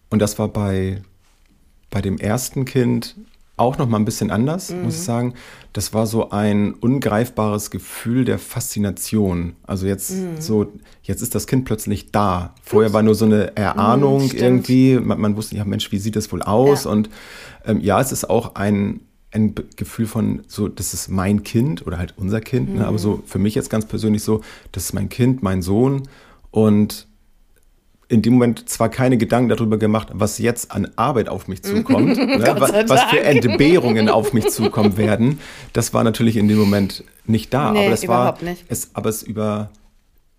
und 0.09 0.19
das 0.19 0.39
war 0.39 0.47
bei, 0.47 1.01
bei 1.89 1.99
dem 1.99 2.17
ersten 2.17 2.63
Kind 2.63 3.17
auch 3.57 3.77
noch 3.77 3.87
mal 3.87 3.97
ein 3.97 4.05
bisschen 4.05 4.31
anders, 4.31 4.71
mhm. 4.71 4.83
muss 4.83 4.95
ich 4.95 5.01
sagen. 5.01 5.33
Das 5.73 5.93
war 5.93 6.07
so 6.07 6.29
ein 6.29 6.73
ungreifbares 6.73 7.71
Gefühl 7.71 8.25
der 8.25 8.39
Faszination. 8.39 9.55
Also 9.63 9.87
jetzt 9.87 10.11
mhm. 10.11 10.39
so, 10.39 10.73
jetzt 11.03 11.21
ist 11.21 11.35
das 11.35 11.47
Kind 11.47 11.65
plötzlich 11.65 12.11
da. 12.11 12.53
Vorher 12.63 12.93
war 12.93 13.03
nur 13.03 13.15
so 13.15 13.25
eine 13.25 13.55
Erahnung 13.55 14.25
mhm, 14.25 14.31
irgendwie. 14.33 14.99
Man, 14.99 15.19
man, 15.19 15.35
wusste, 15.35 15.55
ja 15.55 15.65
Mensch, 15.65 15.91
wie 15.91 15.99
sieht 15.99 16.15
das 16.15 16.31
wohl 16.31 16.41
aus? 16.41 16.85
Ja. 16.85 16.91
Und 16.91 17.09
ähm, 17.65 17.79
ja, 17.81 17.99
es 17.99 18.11
ist 18.11 18.29
auch 18.29 18.55
ein 18.55 19.01
ein 19.31 19.53
Gefühl 19.75 20.07
von 20.07 20.43
so, 20.47 20.69
das 20.69 20.93
ist 20.93 21.09
mein 21.09 21.43
Kind 21.43 21.85
oder 21.85 21.97
halt 21.97 22.13
unser 22.15 22.39
Kind, 22.39 22.69
mhm. 22.69 22.77
ne? 22.77 22.87
aber 22.87 22.97
so 22.97 23.21
für 23.25 23.37
mich 23.37 23.53
jetzt 23.53 23.69
ganz 23.69 23.85
persönlich 23.85 24.23
so, 24.23 24.39
das 24.71 24.85
ist 24.85 24.93
mein 24.93 25.09
Kind, 25.09 25.43
mein 25.43 25.61
Sohn 25.61 26.03
und 26.51 27.07
in 28.07 28.21
dem 28.21 28.33
Moment 28.33 28.69
zwar 28.69 28.89
keine 28.89 29.17
Gedanken 29.17 29.49
darüber 29.49 29.77
gemacht, 29.77 30.09
was 30.13 30.37
jetzt 30.37 30.71
an 30.71 30.87
Arbeit 30.95 31.27
auf 31.29 31.47
mich 31.47 31.63
zukommt, 31.63 32.17
ne, 32.17 32.55
was, 32.57 32.71
was, 32.89 33.03
für 33.05 33.23
Entbehrungen 33.23 34.09
auf 34.09 34.33
mich 34.33 34.49
zukommen 34.49 34.97
werden. 34.97 35.39
Das 35.73 35.93
war 35.93 36.03
natürlich 36.03 36.37
in 36.37 36.47
dem 36.47 36.57
Moment 36.57 37.03
nicht 37.25 37.53
da. 37.53 37.71
Nee, 37.71 37.81
aber 37.81 37.89
das 37.89 38.07
war, 38.07 38.43
nicht. 38.43 38.65
Es, 38.67 38.91
aber 38.93 39.09
es 39.09 39.23
über, 39.23 39.71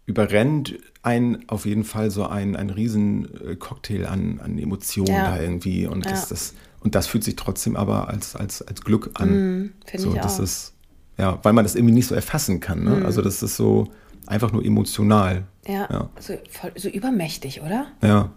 überrennt 0.07 0.75
ein 1.03 1.45
auf 1.49 1.67
jeden 1.67 1.85
Fall 1.85 2.11
so 2.11 2.27
ein, 2.27 2.57
ein 2.57 2.71
riesen 2.71 3.29
äh, 3.45 3.57
Cocktail 3.57 4.07
an, 4.07 4.41
an 4.43 4.59
Emotionen 4.59 5.13
ja. 5.13 5.37
da 5.37 5.41
irgendwie. 5.41 5.87
Und, 5.87 6.05
ja. 6.05 6.13
das, 6.13 6.29
das, 6.29 6.55
und 6.81 6.95
das 6.95 7.07
fühlt 7.07 7.25
sich 7.25 7.37
trotzdem 7.37 7.77
aber 7.77 8.09
als, 8.09 8.37
als, 8.37 8.63
als 8.63 8.83
Glück 8.83 9.11
an. 9.15 9.29
Mm, 9.29 9.73
Finde 9.87 10.03
so, 10.03 10.15
ich 10.15 10.21
das 10.21 10.39
auch. 10.39 10.45
Ist, 10.45 10.73
ja, 11.19 11.39
weil 11.43 11.53
man 11.53 11.65
das 11.65 11.75
irgendwie 11.75 11.95
nicht 11.95 12.07
so 12.07 12.15
erfassen 12.15 12.61
kann. 12.61 12.85
Ne? 12.85 13.01
Mm. 13.01 13.07
Also 13.07 13.23
das 13.23 13.43
ist 13.43 13.57
so 13.57 13.89
einfach 14.27 14.53
nur 14.53 14.65
emotional. 14.65 15.45
Ja, 15.67 15.89
ja. 15.91 16.11
So, 16.19 16.35
voll, 16.51 16.73
so 16.77 16.89
übermächtig, 16.89 17.63
oder? 17.63 17.87
Ja. 18.03 18.31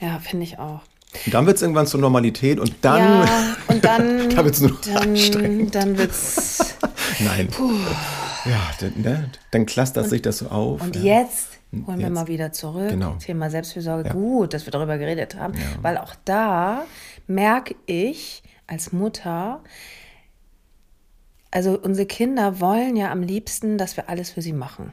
Ja, 0.00 0.18
finde 0.18 0.44
ich 0.44 0.58
auch. 0.58 0.80
Und 1.26 1.34
dann 1.34 1.46
wird 1.46 1.56
es 1.56 1.62
irgendwann 1.62 1.86
zur 1.86 2.00
Normalität 2.00 2.58
und 2.58 2.74
dann. 2.80 3.26
Ja, 3.26 3.56
und 3.68 3.84
dann. 3.84 4.30
dann 4.30 4.44
wird 4.44 4.54
es 4.54 4.60
nur 4.60 4.78
dann, 4.84 5.10
anstrengend. 5.10 5.74
Dann 5.74 5.98
wird 5.98 6.10
es. 6.10 6.76
Nein. 7.20 7.48
Puh. 7.48 7.72
Ja, 8.44 8.70
dann, 8.80 8.92
ne, 9.00 9.30
dann 9.50 9.66
clustert 9.66 10.04
und, 10.04 10.10
sich 10.10 10.22
das 10.22 10.38
so 10.38 10.48
auf. 10.48 10.82
Und 10.82 10.96
ja. 10.96 11.20
jetzt 11.20 11.58
holen 11.72 12.00
jetzt. 12.00 12.08
wir 12.08 12.10
mal 12.10 12.26
wieder 12.26 12.52
zurück. 12.52 12.90
Genau. 12.90 13.14
Thema 13.14 13.50
Selbstfürsorge. 13.50 14.08
Ja. 14.08 14.14
Gut, 14.14 14.54
dass 14.54 14.66
wir 14.66 14.70
darüber 14.70 14.98
geredet 14.98 15.36
haben, 15.36 15.54
weil 15.80 15.98
auch 15.98 16.14
da 16.24 16.84
merke 17.26 17.76
ich 17.86 18.42
als 18.66 18.92
Mutter, 18.92 19.62
also 21.50 21.78
unsere 21.78 22.06
Kinder 22.06 22.60
wollen 22.60 22.96
ja 22.96 23.12
am 23.12 23.22
liebsten, 23.22 23.78
dass 23.78 23.96
wir 23.96 24.08
alles 24.08 24.30
für 24.30 24.42
sie 24.42 24.54
machen. 24.54 24.92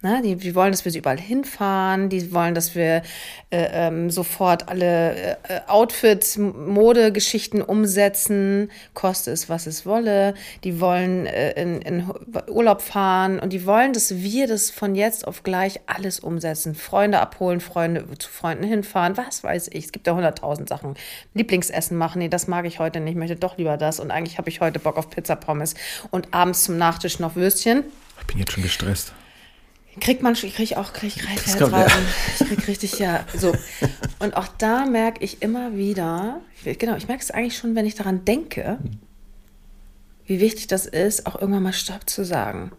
Ne, 0.00 0.22
die, 0.22 0.36
die 0.36 0.54
wollen, 0.54 0.70
dass 0.70 0.84
wir 0.84 0.92
sie 0.92 0.98
überall 0.98 1.18
hinfahren, 1.18 2.08
die 2.08 2.32
wollen, 2.32 2.54
dass 2.54 2.76
wir 2.76 3.02
äh, 3.50 3.66
ähm, 3.72 4.10
sofort 4.10 4.68
alle 4.68 5.38
äh, 5.42 5.60
Outfits, 5.66 6.38
Modegeschichten 6.38 7.62
umsetzen, 7.62 8.70
koste 8.94 9.32
es, 9.32 9.48
was 9.48 9.66
es 9.66 9.86
wolle. 9.86 10.34
Die 10.62 10.80
wollen 10.80 11.26
äh, 11.26 11.60
in, 11.60 11.82
in, 11.82 12.10
Urlaub 12.46 12.80
fahren 12.80 13.40
und 13.40 13.52
die 13.52 13.66
wollen, 13.66 13.92
dass 13.92 14.14
wir 14.14 14.46
das 14.46 14.70
von 14.70 14.94
jetzt 14.94 15.26
auf 15.26 15.42
gleich 15.42 15.80
alles 15.86 16.20
umsetzen. 16.20 16.76
Freunde 16.76 17.18
abholen, 17.18 17.58
Freunde 17.58 18.06
zu 18.20 18.30
Freunden 18.30 18.62
hinfahren, 18.62 19.16
was 19.16 19.42
weiß 19.42 19.66
ich. 19.72 19.86
Es 19.86 19.90
gibt 19.90 20.06
ja 20.06 20.14
hunderttausend 20.14 20.68
Sachen. 20.68 20.94
Lieblingsessen 21.34 21.96
machen, 21.96 22.20
nee, 22.20 22.28
das 22.28 22.46
mag 22.46 22.66
ich 22.66 22.78
heute 22.78 23.00
nicht, 23.00 23.14
ich 23.14 23.18
möchte 23.18 23.34
doch 23.34 23.58
lieber 23.58 23.76
das. 23.76 23.98
Und 23.98 24.12
eigentlich 24.12 24.38
habe 24.38 24.48
ich 24.48 24.60
heute 24.60 24.78
Bock 24.78 24.96
auf 24.96 25.10
Pizza 25.10 25.34
Pommes 25.34 25.74
und 26.12 26.32
abends 26.32 26.62
zum 26.62 26.78
Nachtisch 26.78 27.18
noch 27.18 27.34
Würstchen. 27.34 27.82
Ich 28.20 28.26
bin 28.28 28.38
jetzt 28.38 28.52
schon 28.52 28.62
gestresst. 28.62 29.12
Kriegt 30.00 30.22
man, 30.22 30.34
ich 30.34 30.54
kriege 30.54 30.78
auch 30.78 30.92
krieg 30.92 31.14
Reizherzrasen. 31.28 31.72
Ja. 31.72 32.40
Ich 32.40 32.46
kriege 32.46 32.68
richtig, 32.68 32.98
ja, 32.98 33.24
so. 33.36 33.52
Und 34.18 34.36
auch 34.36 34.48
da 34.58 34.86
merke 34.86 35.24
ich 35.24 35.42
immer 35.42 35.76
wieder, 35.76 36.40
genau, 36.64 36.96
ich 36.96 37.08
merke 37.08 37.22
es 37.22 37.30
eigentlich 37.30 37.56
schon, 37.56 37.74
wenn 37.74 37.86
ich 37.86 37.94
daran 37.94 38.24
denke, 38.24 38.78
wie 40.26 40.40
wichtig 40.40 40.66
das 40.66 40.86
ist, 40.86 41.26
auch 41.26 41.40
irgendwann 41.40 41.62
mal 41.62 41.72
Stopp 41.72 42.08
zu 42.08 42.24
sagen. 42.24 42.72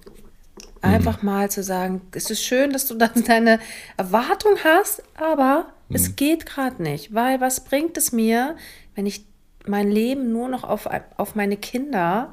Einfach 0.81 1.21
mhm. 1.21 1.29
mal 1.29 1.51
zu 1.51 1.63
sagen, 1.63 2.01
es 2.13 2.29
ist 2.29 2.43
schön, 2.43 2.71
dass 2.71 2.85
du 2.87 2.95
dann 2.95 3.23
deine 3.27 3.59
Erwartung 3.97 4.53
hast, 4.63 5.03
aber 5.15 5.67
mhm. 5.89 5.95
es 5.95 6.15
geht 6.15 6.45
gerade 6.45 6.81
nicht, 6.81 7.13
weil 7.13 7.41
was 7.41 7.63
bringt 7.63 7.97
es 7.97 8.11
mir, 8.11 8.55
wenn 8.95 9.05
ich 9.05 9.25
mein 9.65 9.91
Leben 9.91 10.31
nur 10.31 10.47
noch 10.47 10.63
auf, 10.63 10.87
auf 11.17 11.35
meine 11.35 11.57
Kinder 11.57 12.31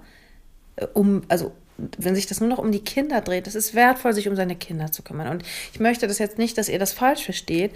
äh, 0.77 0.87
um, 0.92 1.22
also 1.29 1.53
wenn 1.99 2.15
sich 2.15 2.27
das 2.27 2.41
nur 2.41 2.49
noch 2.49 2.59
um 2.59 2.73
die 2.73 2.85
Kinder 2.85 3.21
dreht, 3.21 3.47
es 3.47 3.55
ist 3.55 3.75
wertvoll, 3.75 4.12
sich 4.12 4.29
um 4.29 4.37
seine 4.37 4.57
Kinder 4.57 4.93
zu 4.93 5.03
kümmern. 5.03 5.29
Und 5.29 5.43
ich 5.73 5.81
möchte 5.81 6.07
das 6.07 6.19
jetzt 6.19 6.39
nicht, 6.39 6.57
dass 6.59 6.69
ihr 6.69 6.79
das 6.79 6.93
falsch 6.93 7.25
versteht, 7.25 7.73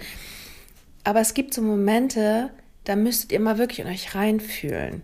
aber 1.03 1.19
es 1.21 1.33
gibt 1.33 1.53
so 1.53 1.61
Momente, 1.61 2.49
da 2.83 2.95
müsstet 2.95 3.31
ihr 3.31 3.39
mal 3.39 3.57
wirklich 3.57 3.79
in 3.79 3.87
euch 3.87 4.15
reinfühlen. 4.15 5.01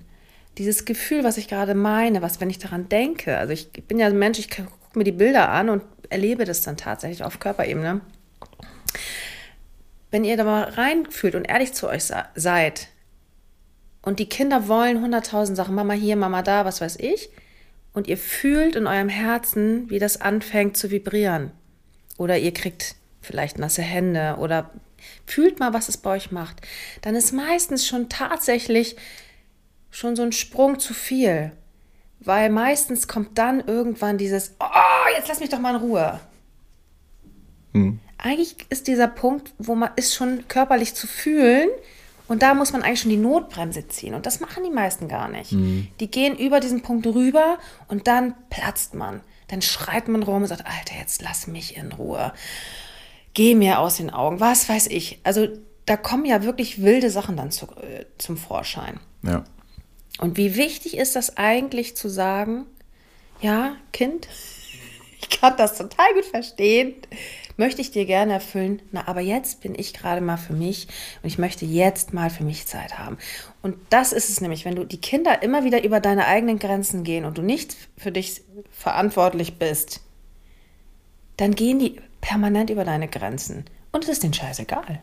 Dieses 0.58 0.86
Gefühl, 0.86 1.24
was 1.24 1.38
ich 1.38 1.48
gerade 1.48 1.76
meine, 1.76 2.22
was, 2.22 2.42
wenn 2.42 2.50
ich 2.50 2.60
daran 2.60 2.90
denke, 2.90 3.38
also 3.38 3.54
ich, 3.54 3.72
bin 3.72 4.00
ja 4.00 4.08
ein 4.08 4.18
Mensch, 4.18 4.40
ich 4.40 4.50
gucke 4.50 4.70
mir 4.96 5.04
die 5.04 5.12
Bilder 5.12 5.50
an 5.50 5.70
und 5.70 5.84
erlebe 6.10 6.46
das 6.46 6.62
dann 6.62 6.78
tatsächlich 6.78 7.24
auf 7.24 7.40
Körperebene. 7.40 8.02
Wenn 10.10 10.24
ihr 10.24 10.38
da 10.38 10.44
mal 10.44 10.64
reinfühlt 10.64 11.36
und 11.36 11.46
ehrlich 11.46 11.74
zu 11.74 11.88
euch 11.88 12.12
seid 12.36 12.88
und 14.02 14.20
die 14.20 14.30
Kinder 14.30 14.68
wollen 14.68 15.02
hunderttausend 15.02 15.58
Sachen, 15.58 15.76
Mama 15.76 15.94
hier, 15.94 16.16
Mama 16.16 16.42
da, 16.42 16.66
was 16.66 16.82
weiß 16.82 16.98
ich, 17.00 17.30
und 17.98 18.08
ihr 18.08 18.20
fühlt 18.20 18.76
in 18.76 18.86
eurem 18.86 19.10
Herzen, 19.10 19.90
wie 19.90 19.98
das 19.98 20.22
anfängt 20.22 20.78
zu 20.78 20.92
vibrieren. 20.92 21.52
Oder 22.20 22.38
ihr 22.38 22.54
kriegt 22.54 22.94
vielleicht 23.22 23.58
nasse 23.58 23.82
Hände 23.82 24.36
oder 24.40 24.70
fühlt 25.26 25.60
mal, 25.60 25.74
was 25.74 25.90
es 25.90 25.98
bei 25.98 26.12
euch 26.12 26.32
macht. 26.32 26.62
Dann 27.02 27.16
ist 27.16 27.32
meistens 27.32 27.88
schon 27.88 28.08
tatsächlich 28.08 28.98
schon 29.90 30.16
so 30.16 30.22
ein 30.22 30.32
Sprung 30.32 30.78
zu 30.78 30.94
viel. 30.94 31.54
Weil 32.20 32.52
meistens 32.52 33.08
kommt 33.08 33.36
dann 33.40 33.62
irgendwann 33.66 34.20
dieses, 34.20 34.54
oh, 34.60 35.16
jetzt 35.16 35.28
lass 35.28 35.40
mich 35.40 35.50
doch 35.50 35.58
mal 35.58 35.74
in 35.74 35.82
Ruhe. 35.82 36.20
Hm. 37.74 38.00
Eigentlich 38.20 38.58
ist 38.70 38.86
dieser 38.86 39.08
Punkt, 39.08 39.56
wo 39.58 39.74
man 39.74 39.90
ist 39.96 40.14
schon 40.14 40.48
körperlich 40.48 40.94
zu 40.94 41.08
fühlen, 41.08 41.70
und 42.28 42.42
da 42.42 42.54
muss 42.54 42.74
man 42.74 42.84
eigentlich 42.84 43.02
schon 43.02 43.12
die 43.12 43.18
Notbremse 43.18 43.88
ziehen. 43.88 44.14
Und 44.14 44.26
das 44.26 44.40
machen 44.40 44.64
die 44.64 44.70
meisten 44.70 45.08
gar 45.08 45.30
nicht. 45.30 45.54
Mhm. 45.54 45.88
Die 46.00 46.12
gehen 46.12 46.38
über 46.38 46.60
diesen 46.60 46.82
Punkt 46.82 47.08
rüber 47.08 47.58
und 47.88 48.08
dann 48.08 48.34
platzt 48.50 48.94
man. 48.94 49.22
Dann 49.48 49.62
schreit 49.62 50.08
man 50.10 50.24
rum 50.24 50.42
und 50.42 50.48
sagt, 50.48 50.66
Alter, 50.66 51.00
jetzt 51.00 51.22
lass 51.22 51.48
mich 51.48 51.78
in 51.78 51.94
Ruhe. 51.94 52.34
Geh 53.34 53.56
mir 53.56 53.80
aus 53.80 53.98
den 53.98 54.10
Augen. 54.10 54.40
Was 54.40 54.68
weiß 54.68 54.88
ich. 54.88 55.20
Also 55.24 55.48
da 55.86 55.96
kommen 55.96 56.26
ja 56.26 56.44
wirklich 56.44 56.82
wilde 56.82 57.10
Sachen 57.10 57.38
dann 57.38 57.52
zu, 57.52 57.66
äh, 57.78 58.06
zum 58.18 58.36
Vorschein. 58.36 59.00
Ja. 59.24 59.46
Und 60.20 60.36
wie 60.36 60.56
wichtig 60.56 60.98
ist 60.98 61.16
das 61.16 61.38
eigentlich 61.38 61.96
zu 61.96 62.10
sagen, 62.10 62.66
ja, 63.40 63.78
Kind, 63.94 64.28
ich 65.22 65.30
kann 65.30 65.56
das 65.56 65.78
total 65.78 66.14
gut 66.14 66.26
verstehen 66.26 66.96
möchte 67.58 67.82
ich 67.82 67.92
dir 67.92 68.06
gerne 68.06 68.34
erfüllen. 68.34 68.82
Na, 68.92 69.08
aber 69.08 69.22
jetzt 69.22 69.62
bin 69.62 69.76
ich 69.76 69.94
gerade 69.94 70.22
mal 70.22 70.38
für 70.38 70.54
mich 70.54 70.88
und 71.22 71.28
ich 71.28 71.38
möchte 71.38 71.66
jetzt 71.66 72.14
mal 72.14 72.30
für 72.30 72.44
mich 72.44 72.68
Zeit 72.68 72.98
haben. 72.98 73.18
Und 73.62 73.76
das 73.90 74.14
ist 74.14 74.30
es 74.30 74.40
nämlich, 74.42 74.64
wenn 74.64 74.76
du 74.76 74.86
die 74.86 75.02
Kinder 75.02 75.42
immer 75.44 75.64
wieder 75.64 75.84
über 75.84 76.00
deine 76.00 76.28
eigenen 76.28 76.60
Grenzen 76.60 77.04
gehen 77.04 77.26
und 77.26 77.38
du 77.38 77.42
nicht 77.42 77.76
für 77.98 78.12
dich 78.12 78.44
verantwortlich 78.72 79.58
bist, 79.58 80.02
dann 81.36 81.54
gehen 81.54 81.80
die 81.80 82.00
permanent 82.22 82.70
über 82.70 82.86
deine 82.86 83.08
Grenzen. 83.08 83.66
Und 83.92 84.04
es 84.04 84.10
ist 84.10 84.24
denen 84.24 84.34
scheißegal. 84.34 85.02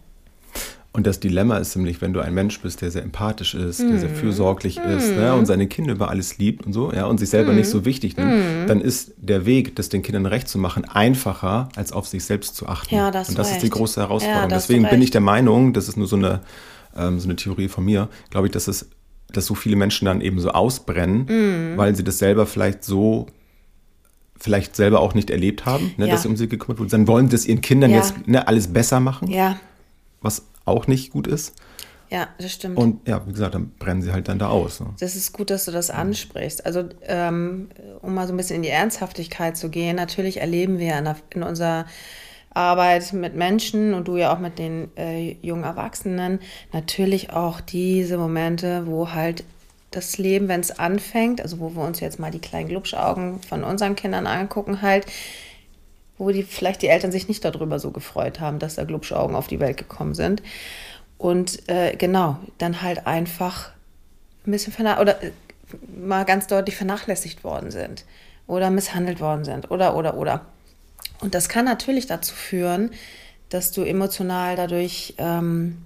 Und 0.97 1.09
das 1.09 1.19
Dilemma 1.19 1.57
ist 1.57 1.75
nämlich, 1.75 2.01
wenn 2.01 2.13
du 2.13 2.21
ein 2.21 2.33
Mensch 2.35 2.61
bist, 2.61 2.81
der 2.81 2.93
sehr 2.93 3.03
empathisch 3.03 3.55
ist, 3.55 3.81
mm. 3.81 3.89
der 3.89 3.99
sehr 3.99 4.09
mhm. 4.11 4.15
fürsorglich 4.15 4.79
mm. 4.79 4.97
ist 4.97 5.11
ne, 5.17 5.35
und 5.35 5.45
seine 5.45 5.67
Kinder 5.67 5.93
über 5.93 6.09
alles 6.09 6.39
liebt 6.39 6.65
und 6.65 6.73
so, 6.73 6.93
ja, 6.93 7.07
und 7.07 7.19
sich 7.19 7.31
selber 7.31 7.53
mm. 7.53 7.57
nicht 7.57 7.69
so 7.69 7.85
wichtig 7.85 8.17
nimmt, 8.17 8.31
mhm. 8.31 8.67
dann 8.69 8.81
ist 8.81 9.13
der 9.17 9.45
Weg, 9.45 9.75
das 9.75 9.89
den 9.89 10.03
Kindern 10.03 10.25
recht 10.25 10.47
zu 10.47 10.57
machen, 10.57 10.85
einfacher, 10.85 11.69
als 11.75 11.91
auf 11.91 12.07
sich 12.07 12.25
selbst 12.25 12.55
zu 12.55 12.69
achten. 12.69 12.95
Ja, 12.95 13.11
das 13.11 13.29
und 13.29 13.37
das 13.37 13.49
recht. 13.49 13.57
ist 13.57 13.63
die 13.65 13.71
große 13.71 14.01
Herausforderung. 14.03 14.51
Ja, 14.51 14.55
Deswegen 14.57 14.89
bin 14.89 15.03
ich 15.03 15.11
der 15.11 15.21
Meinung, 15.21 15.73
das 15.73 15.89
ist 15.89 15.97
nur 15.97 16.07
so 16.07 16.15
eine, 16.15 16.43
ähm, 16.97 17.19
so 17.19 17.27
eine 17.27 17.35
Theorie 17.35 17.67
von 17.67 17.85
mir, 17.85 18.09
glaube 18.31 18.47
ich, 18.47 18.53
dass 18.53 18.69
es, 18.69 18.89
dass 19.33 19.47
so 19.47 19.57
viele 19.57 19.75
Menschen 19.75 20.05
dann 20.05 20.21
eben 20.21 20.39
so 20.39 20.51
ausbrennen, 20.51 21.27
mhm. 21.29 21.77
weil 21.77 21.97
sie 21.97 22.05
das 22.05 22.19
selber 22.19 22.47
vielleicht 22.47 22.85
so 22.85 23.27
vielleicht 24.39 24.77
selber 24.77 25.01
auch 25.01 25.15
nicht 25.15 25.31
erlebt 25.31 25.67
haben, 25.67 25.93
ne, 25.97 26.07
ja. 26.07 26.13
dass 26.13 26.23
sie 26.23 26.29
um 26.29 26.37
sie 26.37 26.49
gekümmert 26.49 26.79
wurden. 26.79 26.91
Dann 26.91 27.09
wollen 27.09 27.29
das 27.31 27.47
ihren 27.47 27.63
Kindern 27.63 27.91
jetzt 27.91 28.29
ne, 28.29 28.47
alles 28.47 28.73
besser 28.73 29.01
machen. 29.01 29.29
Ja. 29.29 29.59
Was 30.21 30.43
auch 30.65 30.87
nicht 30.87 31.13
gut 31.13 31.27
ist. 31.27 31.55
Ja, 32.11 32.29
das 32.39 32.53
stimmt. 32.53 32.77
Und 32.77 33.09
ja, 33.09 33.27
wie 33.27 33.33
gesagt, 33.33 33.55
dann 33.55 33.73
brennen 33.79 34.03
sie 34.03 34.13
halt 34.13 34.29
dann 34.29 34.39
da 34.39 34.49
aus. 34.49 34.81
Ne? 34.81 34.87
Das 35.01 35.17
ist 35.17 35.33
gut, 35.33 35.51
dass 35.51 35.65
du 35.65 35.73
das 35.73 35.91
ansprichst. 35.91 36.65
Also, 36.65 36.85
ähm, 37.03 37.69
um 38.03 38.15
mal 38.15 38.27
so 38.27 38.33
ein 38.33 38.37
bisschen 38.37 38.57
in 38.57 38.63
die 38.63 38.69
Ernsthaftigkeit 38.69 39.57
zu 39.57 39.69
gehen, 39.69 39.97
natürlich 39.97 40.41
erleben 40.41 40.79
wir 40.79 40.97
in, 40.99 41.09
in 41.31 41.43
unserer 41.43 41.87
Arbeit 42.51 43.13
mit 43.13 43.35
Menschen 43.35 43.95
und 43.95 44.07
du 44.07 44.17
ja 44.17 44.33
auch 44.33 44.39
mit 44.39 44.59
den 44.59 44.97
äh, 44.97 45.37
jungen 45.43 45.65
Erwachsenen 45.65 46.39
natürlich 46.73 47.33
auch 47.33 47.61
diese 47.61 48.17
Momente, 48.17 48.87
wo 48.87 49.11
halt 49.11 49.43
das 49.91 50.19
Leben, 50.19 50.49
wenn 50.49 50.61
es 50.61 50.79
anfängt, 50.79 51.41
also 51.41 51.59
wo 51.59 51.75
wir 51.75 51.83
uns 51.83 52.01
jetzt 52.01 52.19
mal 52.19 52.31
die 52.31 52.41
kleinen 52.41 52.69
Glubschaugen 52.69 53.41
von 53.41 53.65
unseren 53.65 53.97
Kindern 53.97 54.27
angucken, 54.27 54.83
halt, 54.83 55.07
wo 56.19 56.31
die 56.31 56.43
vielleicht 56.43 56.83
die 56.83 56.89
Eltern 56.89 57.13
sich 57.13 57.29
nicht 57.29 57.45
darüber 57.45 57.79
so 57.79 57.91
gefreut 57.91 58.41
haben, 58.41 58.59
dass 58.59 58.77
da 58.77 58.85
Glubschaugen 58.85 59.35
auf 59.35 59.47
die 59.47 59.61
Welt 59.61 59.77
gekommen 59.77 60.15
sind. 60.15 60.43
Und 61.19 61.69
äh, 61.69 61.97
genau, 61.97 62.39
dann 62.59 62.83
halt 62.83 63.07
einfach 63.07 63.71
ein 64.47 64.51
bisschen 64.51 64.75
oder 65.01 65.23
äh, 65.23 65.33
mal 65.97 66.25
ganz 66.25 66.47
deutlich 66.47 66.77
vernachlässigt 66.77 67.45
worden 67.45 67.71
sind 67.71 68.05
oder 68.47 68.71
misshandelt 68.71 69.21
worden 69.21 69.45
sind 69.45 69.71
oder 69.71 69.97
oder 69.97 70.17
oder. 70.17 70.43
Und 71.21 71.35
das 71.35 71.49
kann 71.49 71.65
natürlich 71.65 72.07
dazu 72.07 72.35
führen, 72.35 72.91
dass 73.49 73.73
du 73.73 73.83
emotional 73.83 74.57
dadurch 74.57 75.15
ähm, 75.19 75.79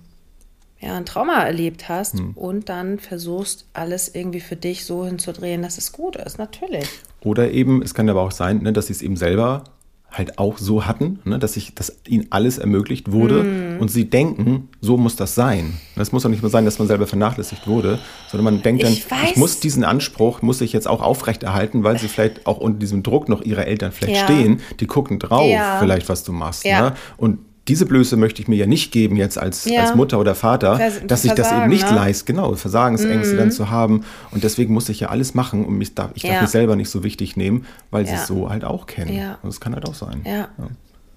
ja, 0.81 0.97
ein 0.97 1.07
Trauma 1.07 1.45
erlebt 1.45 1.89
hast 1.89 2.19
hm. 2.19 2.33
und 2.35 2.69
dann 2.69 2.99
versuchst, 2.99 3.67
alles 3.73 4.15
irgendwie 4.15 4.41
für 4.41 4.57
dich 4.57 4.85
so 4.85 5.05
hinzudrehen, 5.05 5.63
dass 5.63 5.77
es 5.77 5.93
gut 5.93 6.17
ist, 6.17 6.39
natürlich. 6.39 6.89
Oder 7.21 7.51
eben, 7.51 7.83
es 7.83 7.95
kann 7.95 8.09
aber 8.09 8.23
auch 8.23 8.31
sein, 8.31 8.59
ne, 8.59 8.73
dass 8.73 8.87
sie 8.87 8.93
es 8.93 9.03
eben 9.03 9.17
selber 9.17 9.65
halt 10.11 10.39
auch 10.39 10.59
so 10.59 10.87
hatten, 10.87 11.21
ne, 11.25 11.39
dass 11.39 11.57
ich, 11.57 11.75
dass 11.75 11.99
ihnen 12.07 12.27
alles 12.31 12.59
ermöglicht 12.59 13.13
wurde 13.13 13.43
mm. 13.43 13.81
und 13.81 13.91
sie 13.91 14.09
denken, 14.09 14.69
so 14.81 14.97
muss 14.97 15.17
das 15.17 15.35
sein. 15.35 15.75
Das 15.97 16.13
muss 16.13 16.23
doch 16.23 16.31
nicht 16.31 16.43
nur 16.43 16.51
sein, 16.51 16.65
dass 16.65 16.79
man 16.79 16.89
selber 16.89 17.07
vernachlässigt 17.07 17.67
wurde, 17.67 17.99
sondern 18.31 18.55
man 18.55 18.63
denkt 18.63 18.85
dann, 18.85 18.93
ich, 18.93 19.07
ich 19.25 19.37
muss 19.37 19.61
diesen 19.61 19.85
Anspruch, 19.85 20.41
muss 20.41 20.61
ich 20.63 20.73
jetzt 20.73 20.89
auch 20.89 21.03
aufrechterhalten, 21.03 21.85
weil 21.85 21.99
sie 21.99 22.09
vielleicht 22.09 22.47
auch 22.47 22.59
unter 22.59 22.79
diesem 22.79 23.03
Druck 23.03 23.29
noch 23.29 23.43
ihrer 23.43 23.67
Eltern 23.67 23.93
vielleicht 23.93 24.17
ja. 24.17 24.25
stehen, 24.25 24.61
die 24.81 24.87
gucken 24.87 25.19
drauf, 25.19 25.49
ja. 25.49 25.79
vielleicht 25.79 26.09
was 26.09 26.25
du 26.25 26.33
machst. 26.33 26.65
Ja. 26.65 26.81
Ne? 26.81 26.95
Und 27.19 27.39
diese 27.69 27.87
Blöße 27.87 28.17
möchte 28.17 28.41
ich 28.41 28.49
mir 28.49 28.57
ja 28.57 28.67
nicht 28.67 28.91
geben 28.93 29.17
jetzt 29.17 29.39
als, 29.39 29.65
ja. 29.67 29.83
als 29.83 29.95
Mutter 29.95 30.19
oder 30.19 30.35
Vater, 30.35 30.77
Vers 30.77 31.01
dass 31.07 31.25
ich 31.25 31.33
das 31.33 31.53
eben 31.53 31.69
nicht 31.69 31.89
ne? 31.89 31.97
leist, 31.97 32.27
genau, 32.27 32.55
Versagensängste 32.55 33.35
mhm. 33.35 33.39
dann 33.39 33.53
zu 33.53 33.71
haben. 33.71 34.05
Und 34.31 34.43
deswegen 34.43 34.73
muss 34.73 34.89
ich 34.89 35.01
ja 35.01 35.09
alles 35.09 35.35
machen 35.35 35.65
und 35.65 35.77
mich 35.77 35.95
darf, 35.95 36.11
ich 36.15 36.23
ja. 36.23 36.33
darf 36.33 36.43
mich 36.43 36.51
selber 36.51 36.77
nicht 36.77 36.91
so 36.91 37.05
wichtig 37.05 37.37
nehmen, 37.37 37.67
weil 37.91 38.05
ja. 38.05 38.11
sie 38.11 38.15
es 38.17 38.27
so 38.27 38.49
halt 38.49 38.65
auch 38.65 38.87
kennen. 38.87 39.15
Ja. 39.15 39.39
Und 39.43 39.51
das 39.51 39.61
kann 39.61 39.75
halt 39.75 39.87
auch 39.87 39.95
sein. 39.95 40.23
Ja. 40.25 40.49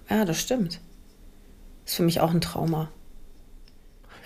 ja. 0.10 0.26
das 0.26 0.40
stimmt. 0.40 0.80
Ist 1.86 1.96
für 1.96 2.04
mich 2.04 2.20
auch 2.20 2.32
ein 2.32 2.42
Trauma. 2.42 2.90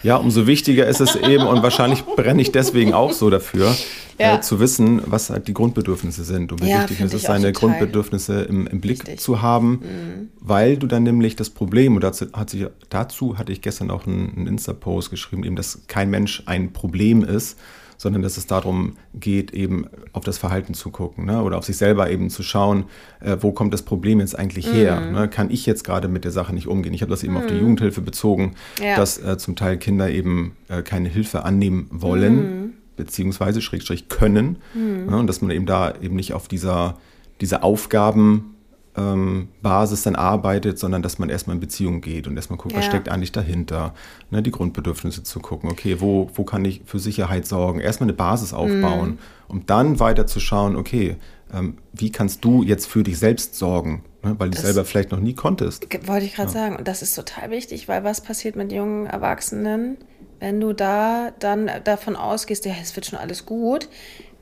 Ja, 0.04 0.18
umso 0.18 0.46
wichtiger 0.46 0.86
ist 0.88 1.02
es 1.02 1.16
eben 1.16 1.48
und 1.48 1.64
wahrscheinlich 1.64 2.04
brenne 2.06 2.42
ich 2.42 2.52
deswegen 2.52 2.94
auch 2.94 3.12
so 3.12 3.30
dafür, 3.30 3.76
ja. 4.18 4.36
äh, 4.36 4.42
zu 4.42 4.60
wissen, 4.60 5.02
was 5.06 5.30
halt 5.30 5.48
die 5.48 5.54
Grundbedürfnisse 5.54 6.24
sind 6.24 6.52
und 6.52 6.62
wie 6.62 6.70
ja, 6.70 6.82
wichtig 6.82 7.02
es 7.02 7.14
ist, 7.14 7.24
seine 7.24 7.52
Grundbedürfnisse 7.52 8.42
im, 8.44 8.68
im 8.68 8.82
Blick 8.82 9.02
Richtig. 9.02 9.20
zu 9.20 9.42
haben, 9.42 9.72
mhm. 9.72 10.30
weil 10.40 10.78
du 10.78 10.88
dann 10.88 11.04
nämlich 11.04 11.36
das 11.36 11.50
Problem, 11.50 11.96
und 11.96 12.04
dazu, 12.04 12.28
hat 12.34 12.50
sich, 12.50 12.68
dazu 12.90 13.38
hatte 13.38 13.52
ich 13.52 13.62
gestern 13.62 13.92
auch 13.92 14.06
einen, 14.06 14.34
einen 14.36 14.48
Insta-Post 14.48 15.10
geschrieben, 15.10 15.44
eben, 15.44 15.56
dass 15.56 15.82
kein 15.88 16.10
Mensch 16.10 16.44
ein 16.46 16.74
Problem 16.74 17.24
ist, 17.24 17.58
sondern 17.98 18.22
dass 18.22 18.38
es 18.38 18.48
darum 18.48 18.98
geht, 19.14 19.52
eben 19.52 19.88
auf 20.14 20.24
das 20.24 20.38
Verhalten 20.38 20.74
zu 20.74 20.90
gucken 20.90 21.26
ne? 21.26 21.42
oder 21.42 21.58
auf 21.58 21.66
sich 21.66 21.78
selber 21.78 22.10
eben 22.10 22.30
zu 22.30 22.44
schauen, 22.44 22.86
äh, 23.22 23.38
wo 23.40 23.52
kommt 23.52 23.74
das 23.74 23.84
Problem 23.84 24.20
jetzt 24.20 24.38
eigentlich 24.38 24.72
her? 24.72 25.00
Mm. 25.00 25.14
Ne? 25.14 25.28
Kann 25.30 25.50
ich 25.50 25.66
jetzt 25.66 25.84
gerade 25.84 26.08
mit 26.08 26.24
der 26.26 26.32
Sache 26.32 26.54
nicht 26.54 26.68
umgehen? 26.68 26.94
Ich 26.94 27.02
habe 27.02 27.10
das 27.10 27.24
eben 27.24 27.34
mm. 27.34 27.38
auf 27.38 27.48
die 27.48 27.54
mhm. 27.54 27.62
Jugendhilfe 27.62 28.02
bezogen, 28.02 28.56
ja. 28.82 28.96
dass 28.96 29.18
äh, 29.18 29.38
zum 29.38 29.56
Teil 29.56 29.78
Kinder 29.78 30.10
eben 30.10 30.56
äh, 30.68 30.82
keine 30.82 31.10
Hilfe 31.10 31.44
annehmen 31.44 31.88
wollen, 31.90 32.66
mm. 32.66 32.74
Beziehungsweise 32.96 33.62
Schrägstrich 33.62 34.10
können. 34.10 34.58
Mhm. 34.74 35.08
Ne? 35.08 35.18
Und 35.18 35.28
dass 35.28 35.42
man 35.42 35.52
eben 35.52 35.66
da 35.66 35.94
eben 36.02 36.16
nicht 36.16 36.34
auf 36.34 36.48
dieser, 36.48 36.98
diese 37.42 37.64
Aufgaben 37.64 38.56
ähm, 38.98 39.50
dann 39.62 40.16
arbeitet, 40.16 40.80
sondern 40.80 41.02
dass 41.02 41.20
man 41.20 41.30
erstmal 41.30 41.56
in 41.56 41.60
Beziehung 41.60 42.02
geht 42.02 42.28
und 42.28 42.36
erstmal 42.36 42.58
guckt, 42.58 42.74
ja. 42.74 42.80
was 42.80 42.86
steckt 42.86 43.10
eigentlich 43.10 43.32
dahinter. 43.32 43.94
Ne, 44.32 44.42
die 44.42 44.52
Grundbedürfnisse 44.52 45.24
zu 45.24 45.40
gucken, 45.40 45.70
okay, 45.70 46.00
wo, 46.00 46.30
wo 46.34 46.44
kann 46.44 46.64
ich 46.64 46.82
für 46.86 47.00
Sicherheit 47.00 47.46
sorgen? 47.46 47.80
Erstmal 47.80 48.06
eine 48.06 48.16
Basis 48.16 48.54
aufbauen, 48.54 49.10
mhm. 49.10 49.18
um 49.48 49.66
dann 49.66 50.00
weiter 50.00 50.28
zu 50.28 50.40
schauen, 50.40 50.76
okay, 50.76 51.18
ähm, 51.54 51.78
wie 51.94 52.12
kannst 52.12 52.44
du 52.46 52.64
jetzt 52.64 52.88
für 52.88 53.04
dich 53.04 53.20
selbst 53.20 53.56
sorgen? 53.56 54.04
Ne, 54.24 54.36
weil 54.38 54.50
du 54.50 54.58
selber 54.58 54.86
vielleicht 54.86 55.12
noch 55.12 55.20
nie 55.20 55.34
konntest. 55.34 55.86
Wollte 56.08 56.26
ich 56.26 56.36
gerade 56.36 56.52
ja. 56.52 56.54
sagen, 56.54 56.76
und 56.78 56.88
das 56.88 57.02
ist 57.02 57.16
total 57.16 57.52
wichtig, 57.52 57.88
weil 57.88 58.04
was 58.04 58.22
passiert 58.22 58.56
mit 58.56 58.72
jungen 58.72 59.08
Erwachsenen, 59.08 59.98
wenn 60.40 60.60
du 60.60 60.74
da 60.74 61.32
dann 61.40 61.70
davon 61.84 62.16
ausgehst, 62.16 62.66
ja, 62.66 62.74
es 62.82 62.96
wird 62.96 63.06
schon 63.06 63.20
alles 63.20 63.46
gut, 63.46 63.90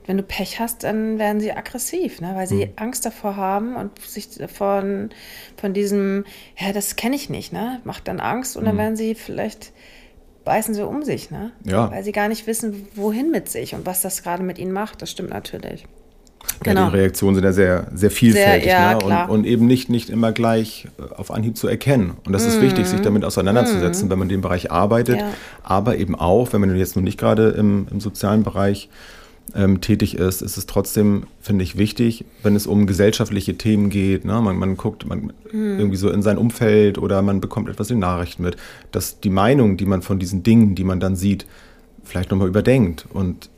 wenn 0.06 0.18
du 0.18 0.24
Pech 0.24 0.60
hast, 0.60 0.84
dann 0.84 1.18
werden 1.18 1.40
sie 1.40 1.52
aggressiv, 1.52 2.22
ne? 2.22 2.34
weil 2.36 2.48
sie 2.48 2.66
mhm. 2.66 2.72
Angst 2.76 3.06
davor 3.06 3.36
haben 3.38 3.76
und 3.76 4.00
sich 4.00 4.28
von, 4.54 5.10
von 5.58 5.74
diesem, 5.74 6.26
ja, 6.58 6.74
das 6.74 6.96
kenne 6.96 7.16
ich 7.16 7.30
nicht, 7.30 7.54
ne? 7.54 7.80
macht 7.84 8.08
dann 8.08 8.20
Angst 8.20 8.58
und 8.58 8.66
dann 8.66 8.76
mhm. 8.76 8.80
werden 8.80 8.96
sie 8.96 9.16
vielleicht, 9.16 9.72
beißen 10.44 10.74
sie 10.74 10.86
um 10.86 11.04
sich, 11.04 11.32
ne? 11.32 11.52
ja. 11.64 11.90
weil 11.92 12.04
sie 12.04 12.12
gar 12.12 12.28
nicht 12.28 12.48
wissen, 12.48 12.88
wohin 12.96 13.32
mit 13.32 13.50
sich 13.50 13.76
und 13.76 13.86
was 13.86 14.02
das 14.02 14.24
gerade 14.24 14.44
mit 14.44 14.60
ihnen 14.60 14.74
macht. 14.74 15.02
Das 15.02 15.12
stimmt 15.12 15.30
natürlich. 15.30 15.86
Ja, 16.66 16.74
genau. 16.74 16.90
die 16.90 16.98
Reaktionen 16.98 17.36
sind 17.36 17.44
ja 17.44 17.54
sehr, 17.54 17.88
sehr 17.94 18.12
vielfältig 18.12 18.64
sehr, 18.64 18.74
ja, 18.74 18.94
ne? 18.98 19.26
und, 19.26 19.40
und, 19.40 19.46
eben 19.46 19.66
nicht, 19.66 19.90
nicht 19.90 20.10
immer 20.10 20.32
gleich 20.32 20.88
äh, 20.98 21.14
auf 21.16 21.32
Anhieb 21.32 21.58
zu 21.58 21.68
erkennen. 21.68 22.14
Und 22.26 22.34
das 22.34 22.46
ist 22.46 22.58
mhm. 22.58 22.64
wichtig, 22.64 22.88
sich 22.88 23.02
damit 23.02 23.26
auseinanderzusetzen, 23.26 24.08
mhm. 24.08 24.12
wenn 24.12 24.20
man 24.20 24.30
in 24.30 24.36
dem 24.38 24.42
Bereich 24.42 24.72
arbeitet, 24.72 25.20
ja. 25.20 25.34
aber 25.64 25.98
eben 25.98 26.16
auch, 26.16 26.54
wenn 26.54 26.62
man 26.62 26.76
jetzt 26.76 26.96
noch 26.96 27.04
nicht 27.04 27.20
gerade 27.20 27.50
im, 27.50 27.88
im 27.92 28.00
sozialen 28.00 28.44
Bereich 28.44 28.90
ähm, 29.56 29.82
tätig 29.82 30.16
ist, 30.16 30.42
ist 30.42 30.58
es 30.58 30.66
trotzdem, 30.66 31.24
finde 31.42 31.64
ich, 31.64 31.78
wichtig, 31.78 32.26
wenn 32.44 32.56
es 32.56 32.66
um 32.66 32.88
gesellschaftliche 32.88 33.58
Themen 33.58 33.90
geht. 33.90 34.26
Ne? 34.26 34.42
Man, 34.42 34.58
man 34.58 34.78
guckt 34.78 35.06
man 35.06 35.34
mhm. 35.52 35.80
irgendwie 35.80 35.98
so 35.98 36.10
in 36.10 36.22
sein 36.22 36.38
Umfeld 36.38 36.98
oder 36.98 37.22
man 37.22 37.42
bekommt 37.42 37.70
etwas 37.70 37.92
in 37.92 38.00
Nachrichten 38.00 38.44
mit, 38.44 38.58
dass 38.92 39.20
die 39.20 39.30
Meinung, 39.30 39.78
die 39.78 39.86
man 39.86 40.02
von 40.02 40.20
diesen 40.20 40.44
Dingen, 40.44 40.76
die 40.76 40.84
man 40.84 41.00
dann 41.00 41.16
sieht, 41.16 41.46
vielleicht 42.04 42.32
nochmal 42.32 42.48
überdenkt 42.48 43.06
und 43.14 43.50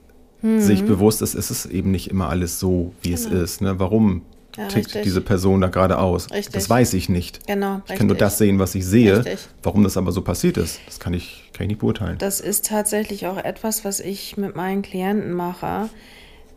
mhm. 0.46 0.62
sich 0.62 0.86
bewusst 0.86 1.22
ist, 1.22 1.36
ist 1.36 1.50
es 1.50 1.66
eben 1.66 1.92
nicht 1.92 2.10
immer 2.10 2.30
alles 2.30 2.60
so, 2.60 2.94
wie 3.02 3.14
genau. 3.14 3.36
es 3.36 3.52
ist. 3.52 3.62
Ne? 3.62 3.80
Warum 3.80 4.22
ja, 4.56 4.68
tickt 4.68 4.88
richtig. 4.88 5.04
diese 5.04 5.22
Person 5.22 5.62
da 5.62 5.68
gerade 5.68 5.98
aus? 5.98 6.32
Richtig. 6.32 6.54
Das 6.54 6.70
weiß 6.70 6.94
ich 6.94 7.10
nicht. 7.10 7.46
Genau. 7.48 7.82
Ich 7.90 7.96
kann 7.96 8.08
nur 8.08 8.16
das 8.16 8.38
sehen, 8.38 8.60
was 8.60 8.76
ich 8.76 8.86
sehe. 8.86 9.18
Richtig. 9.18 9.48
Warum 9.64 9.84
das 9.84 9.98
aber 9.98 10.12
so 10.12 10.22
passiert 10.22 10.58
ist, 10.58 10.80
das 10.86 11.00
kann 11.00 11.14
ich, 11.14 11.50
kann 11.54 11.66
ich 11.66 11.70
nicht 11.70 11.80
beurteilen. 11.80 12.18
Das 12.18 12.40
ist 12.40 12.66
tatsächlich 12.68 13.28
auch 13.28 13.38
etwas, 13.38 13.84
was 13.84 14.00
ich 14.00 14.38
mit 14.38 14.56
meinen 14.56 14.82
Klienten 14.82 15.34
mache. 15.34 15.90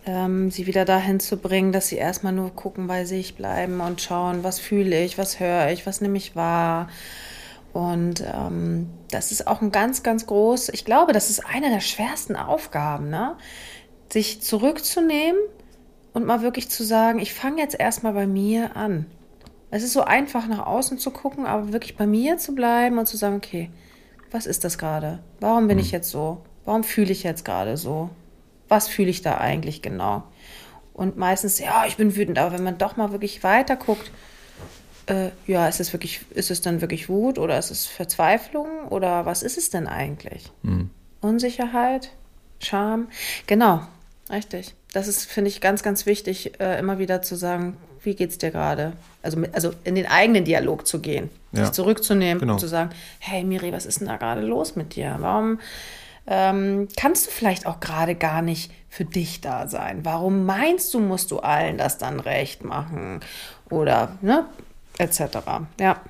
Ähm, 0.07 0.51
sie 0.51 0.67
wieder 0.67 0.85
dahin 0.85 1.21
zu 1.21 1.37
bringen, 1.37 1.73
dass 1.73 1.89
sie 1.89 1.97
erstmal 1.97 2.33
nur 2.33 2.51
gucken 2.51 2.87
bei 2.87 3.05
sich 3.05 3.35
bleiben 3.35 3.81
und 3.81 4.01
schauen, 4.01 4.45
was 4.45 4.59
fühle 4.59 5.03
ich, 5.05 5.19
was 5.19 5.41
höre 5.41 5.71
ich, 5.71 5.87
was 5.87 6.01
nehme 6.01 6.17
ich 6.17 6.37
wahr. 6.37 6.89
Und 7.73 8.23
ähm, 8.23 8.89
das 9.11 9.33
ist 9.33 9.47
auch 9.47 9.61
ein 9.61 9.71
ganz, 9.71 10.03
ganz 10.03 10.27
groß, 10.27 10.71
ich 10.71 10.85
glaube, 10.85 11.13
das 11.13 11.31
ist 11.31 11.45
eine 11.47 11.71
der 11.71 11.81
schwersten 11.81 12.37
Aufgaben, 12.37 13.11
ne? 13.11 13.37
Sich 14.13 14.43
zurückzunehmen 14.43 15.41
und 16.13 16.27
mal 16.27 16.43
wirklich 16.43 16.69
zu 16.69 16.85
sagen, 16.85 17.19
ich 17.19 17.35
fange 17.35 17.61
jetzt 17.61 17.79
erstmal 17.79 18.13
bei 18.13 18.27
mir 18.27 18.77
an. 18.77 19.07
Es 19.71 19.83
ist 19.83 19.93
so 19.93 20.03
einfach 20.03 20.47
nach 20.49 20.67
außen 20.67 20.99
zu 20.99 21.11
gucken, 21.11 21.47
aber 21.47 21.73
wirklich 21.73 21.97
bei 21.97 22.07
mir 22.07 22.39
zu 22.39 22.55
bleiben 22.55 22.99
und 22.99 23.07
zu 23.07 23.17
sagen, 23.17 23.37
okay, 23.37 23.71
was 24.31 24.47
ist 24.47 24.65
das 24.65 24.79
gerade? 24.79 25.21
Warum 25.41 25.69
bin 25.69 25.77
mhm. 25.77 25.83
ich 25.83 25.91
jetzt 25.91 26.11
so? 26.11 26.43
Warum 26.65 26.85
fühle 26.85 27.13
ich 27.13 27.23
jetzt 27.23 27.45
gerade 27.45 27.77
so? 27.77 28.11
Was 28.69 28.89
fühle 28.89 29.11
ich 29.11 29.23
da 29.23 29.39
eigentlich 29.39 29.83
genau? 29.83 30.23
Und 30.95 31.17
meistens, 31.17 31.59
ja, 31.59 31.85
ich 31.87 31.97
bin 31.97 32.17
wütend, 32.17 32.39
aber 32.39 32.53
wenn 32.53 32.65
man 32.65 32.79
doch 32.79 32.97
mal 32.97 33.13
wirklich 33.13 33.45
weiter 33.45 33.77
guckt, 33.77 34.11
äh, 35.07 35.31
ja, 35.47 35.69
ist 35.69 35.81
es 35.81 35.93
wirklich, 35.93 36.21
ist 36.31 36.51
es 36.51 36.61
dann 36.61 36.81
wirklich 36.81 37.09
Wut 37.09 37.39
oder 37.39 37.59
ist 37.59 37.71
es 37.71 37.87
Verzweiflung 37.87 38.89
oder 38.89 39.25
was 39.25 39.43
ist 39.43 39.59
es 39.59 39.71
denn 39.71 39.87
eigentlich? 39.87 40.51
Mhm. 40.63 40.91
Unsicherheit, 41.21 42.11
Scham, 42.61 43.09
genau, 43.47 43.83
richtig 44.31 44.75
das 44.93 45.09
ist, 45.09 45.25
finde 45.25 45.49
ich, 45.49 45.61
ganz, 45.61 45.83
ganz 45.83 46.07
wichtig, 46.07 46.61
äh, 46.61 46.79
immer 46.79 46.99
wieder 46.99 47.23
zu 47.23 47.37
sagen, 47.37 47.77
wie 48.03 48.15
geht 48.15 48.31
es 48.31 48.39
dir 48.39 48.51
gerade? 48.51 48.93
Also, 49.23 49.43
also 49.53 49.73
in 49.85 49.95
den 49.95 50.07
eigenen 50.07 50.45
Dialog 50.45 50.87
zu 50.87 51.01
gehen, 51.01 51.31
ja. 51.53 51.65
sich 51.65 51.73
zurückzunehmen 51.73 52.41
genau. 52.41 52.55
und 52.55 52.59
zu 52.59 52.69
sagen, 52.69 52.91
hey 53.19 53.45
Miri, 53.45 53.73
was 53.73 53.87
ist 53.87 54.01
denn 54.01 54.09
da 54.09 54.17
gerade 54.17 54.41
los 54.41 54.77
mit 54.77 54.97
dir? 54.97 55.17
Warum 55.19 55.61
ähm, 56.27 56.89
kannst 56.97 57.27
du 57.27 57.31
vielleicht 57.31 57.67
auch 57.67 57.81
gerade 57.81 58.15
gar 58.15 58.41
nicht 58.41 58.71
für 58.89 59.05
dich 59.05 59.41
da 59.41 59.69
sein? 59.69 60.01
Warum 60.05 60.47
meinst 60.47 60.95
du, 60.95 61.01
musst 61.01 61.31
du 61.31 61.41
allen 61.41 61.77
das 61.77 61.99
dann 61.99 62.21
recht 62.21 62.65
machen? 62.65 63.21
Oder, 63.69 64.17
ne, 64.23 64.47
etc. 64.99 65.21
Ja. 65.79 66.01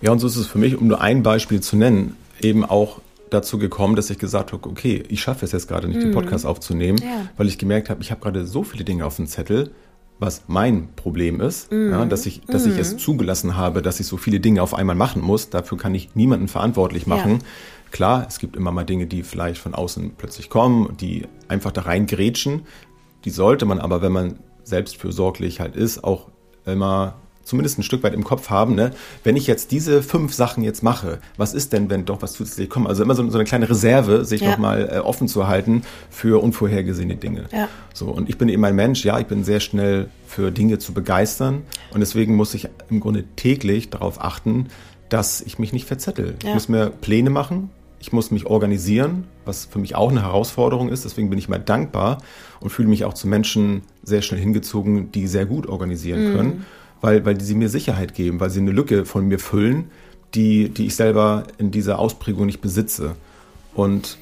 Ja, 0.00 0.10
und 0.10 0.18
so 0.18 0.26
ist 0.26 0.36
es 0.36 0.46
für 0.46 0.58
mich, 0.58 0.76
um 0.76 0.88
nur 0.88 1.00
ein 1.00 1.22
Beispiel 1.22 1.60
zu 1.60 1.76
nennen, 1.76 2.16
eben 2.40 2.64
auch 2.64 3.00
dazu 3.30 3.58
gekommen, 3.58 3.96
dass 3.96 4.10
ich 4.10 4.18
gesagt 4.18 4.52
habe, 4.52 4.68
okay, 4.68 5.02
ich 5.08 5.20
schaffe 5.20 5.44
es 5.44 5.52
jetzt 5.52 5.68
gerade 5.68 5.88
nicht, 5.88 5.98
mhm. 5.98 6.04
den 6.04 6.12
Podcast 6.12 6.46
aufzunehmen, 6.46 6.98
ja. 6.98 7.28
weil 7.36 7.48
ich 7.48 7.58
gemerkt 7.58 7.90
habe, 7.90 8.02
ich 8.02 8.10
habe 8.10 8.20
gerade 8.20 8.46
so 8.46 8.62
viele 8.62 8.84
Dinge 8.84 9.04
auf 9.04 9.16
dem 9.16 9.26
Zettel, 9.26 9.72
was 10.18 10.44
mein 10.46 10.88
Problem 10.96 11.40
ist, 11.40 11.70
mhm. 11.70 11.90
ja, 11.90 12.04
dass, 12.04 12.26
ich, 12.26 12.42
dass 12.46 12.66
mhm. 12.66 12.72
ich 12.72 12.78
es 12.78 12.94
mhm. 12.94 12.98
zugelassen 12.98 13.56
habe, 13.56 13.82
dass 13.82 14.00
ich 14.00 14.06
so 14.06 14.16
viele 14.16 14.40
Dinge 14.40 14.62
auf 14.62 14.74
einmal 14.74 14.96
machen 14.96 15.22
muss. 15.22 15.50
Dafür 15.50 15.76
kann 15.76 15.94
ich 15.94 16.14
niemanden 16.14 16.48
verantwortlich 16.48 17.06
machen. 17.06 17.32
Ja. 17.32 17.38
Klar, 17.90 18.26
es 18.28 18.38
gibt 18.38 18.56
immer 18.56 18.72
mal 18.72 18.84
Dinge, 18.84 19.06
die 19.06 19.22
vielleicht 19.22 19.60
von 19.60 19.74
außen 19.74 20.14
plötzlich 20.16 20.48
kommen, 20.48 20.96
die 20.98 21.26
einfach 21.48 21.72
da 21.72 21.82
reingrätschen. 21.82 22.62
Die 23.24 23.30
sollte 23.30 23.66
man 23.66 23.78
aber, 23.78 24.02
wenn 24.02 24.12
man 24.12 24.38
selbstfürsorglich 24.64 25.60
halt 25.60 25.76
ist, 25.76 26.02
auch 26.02 26.28
immer 26.64 27.14
zumindest 27.46 27.78
ein 27.78 27.82
Stück 27.84 28.02
weit 28.02 28.12
im 28.12 28.24
Kopf 28.24 28.50
haben, 28.50 28.74
ne? 28.74 28.90
wenn 29.24 29.36
ich 29.36 29.46
jetzt 29.46 29.70
diese 29.70 30.02
fünf 30.02 30.34
Sachen 30.34 30.62
jetzt 30.64 30.82
mache, 30.82 31.20
was 31.36 31.54
ist 31.54 31.72
denn, 31.72 31.88
wenn 31.88 32.04
doch 32.04 32.20
was 32.20 32.32
zusätzlich 32.34 32.68
kommt? 32.68 32.88
Also 32.88 33.04
immer 33.04 33.14
so, 33.14 33.28
so 33.30 33.38
eine 33.38 33.44
kleine 33.44 33.70
Reserve, 33.70 34.24
sich 34.24 34.42
ja. 34.42 34.50
nochmal 34.50 34.90
äh, 34.92 34.98
offen 34.98 35.28
zu 35.28 35.46
halten 35.46 35.82
für 36.10 36.42
unvorhergesehene 36.42 37.16
Dinge. 37.16 37.44
Ja. 37.52 37.68
So, 37.94 38.06
und 38.06 38.28
ich 38.28 38.36
bin 38.36 38.48
eben 38.48 38.64
ein 38.64 38.74
Mensch, 38.74 39.04
ja, 39.04 39.18
ich 39.20 39.26
bin 39.26 39.44
sehr 39.44 39.60
schnell 39.60 40.08
für 40.26 40.50
Dinge 40.50 40.78
zu 40.78 40.92
begeistern 40.92 41.62
und 41.94 42.00
deswegen 42.00 42.34
muss 42.34 42.52
ich 42.52 42.68
im 42.90 43.00
Grunde 43.00 43.24
täglich 43.36 43.90
darauf 43.90 44.20
achten, 44.20 44.66
dass 45.08 45.40
ich 45.40 45.60
mich 45.60 45.72
nicht 45.72 45.86
verzettel. 45.86 46.34
Ja. 46.42 46.48
Ich 46.48 46.54
muss 46.54 46.68
mir 46.68 46.90
Pläne 46.90 47.30
machen, 47.30 47.70
ich 48.00 48.12
muss 48.12 48.32
mich 48.32 48.46
organisieren, 48.46 49.24
was 49.44 49.66
für 49.66 49.78
mich 49.78 49.94
auch 49.94 50.10
eine 50.10 50.22
Herausforderung 50.22 50.88
ist. 50.88 51.04
Deswegen 51.04 51.30
bin 51.30 51.38
ich 51.38 51.48
mal 51.48 51.58
dankbar 51.58 52.18
und 52.60 52.70
fühle 52.70 52.88
mich 52.88 53.04
auch 53.04 53.14
zu 53.14 53.28
Menschen 53.28 53.82
sehr 54.02 54.20
schnell 54.20 54.40
hingezogen, 54.40 55.12
die 55.12 55.28
sehr 55.28 55.46
gut 55.46 55.68
organisieren 55.68 56.30
mhm. 56.30 56.36
können 56.36 56.66
weil, 57.00 57.24
weil 57.24 57.40
sie 57.40 57.54
mir 57.54 57.68
Sicherheit 57.68 58.14
geben, 58.14 58.40
weil 58.40 58.50
sie 58.50 58.60
eine 58.60 58.72
Lücke 58.72 59.04
von 59.04 59.26
mir 59.26 59.38
füllen, 59.38 59.90
die, 60.34 60.68
die 60.68 60.86
ich 60.86 60.96
selber 60.96 61.44
in 61.58 61.70
dieser 61.70 61.98
Ausprägung 61.98 62.46
nicht 62.46 62.60
besitze. 62.60 63.16
Und, 63.74 64.18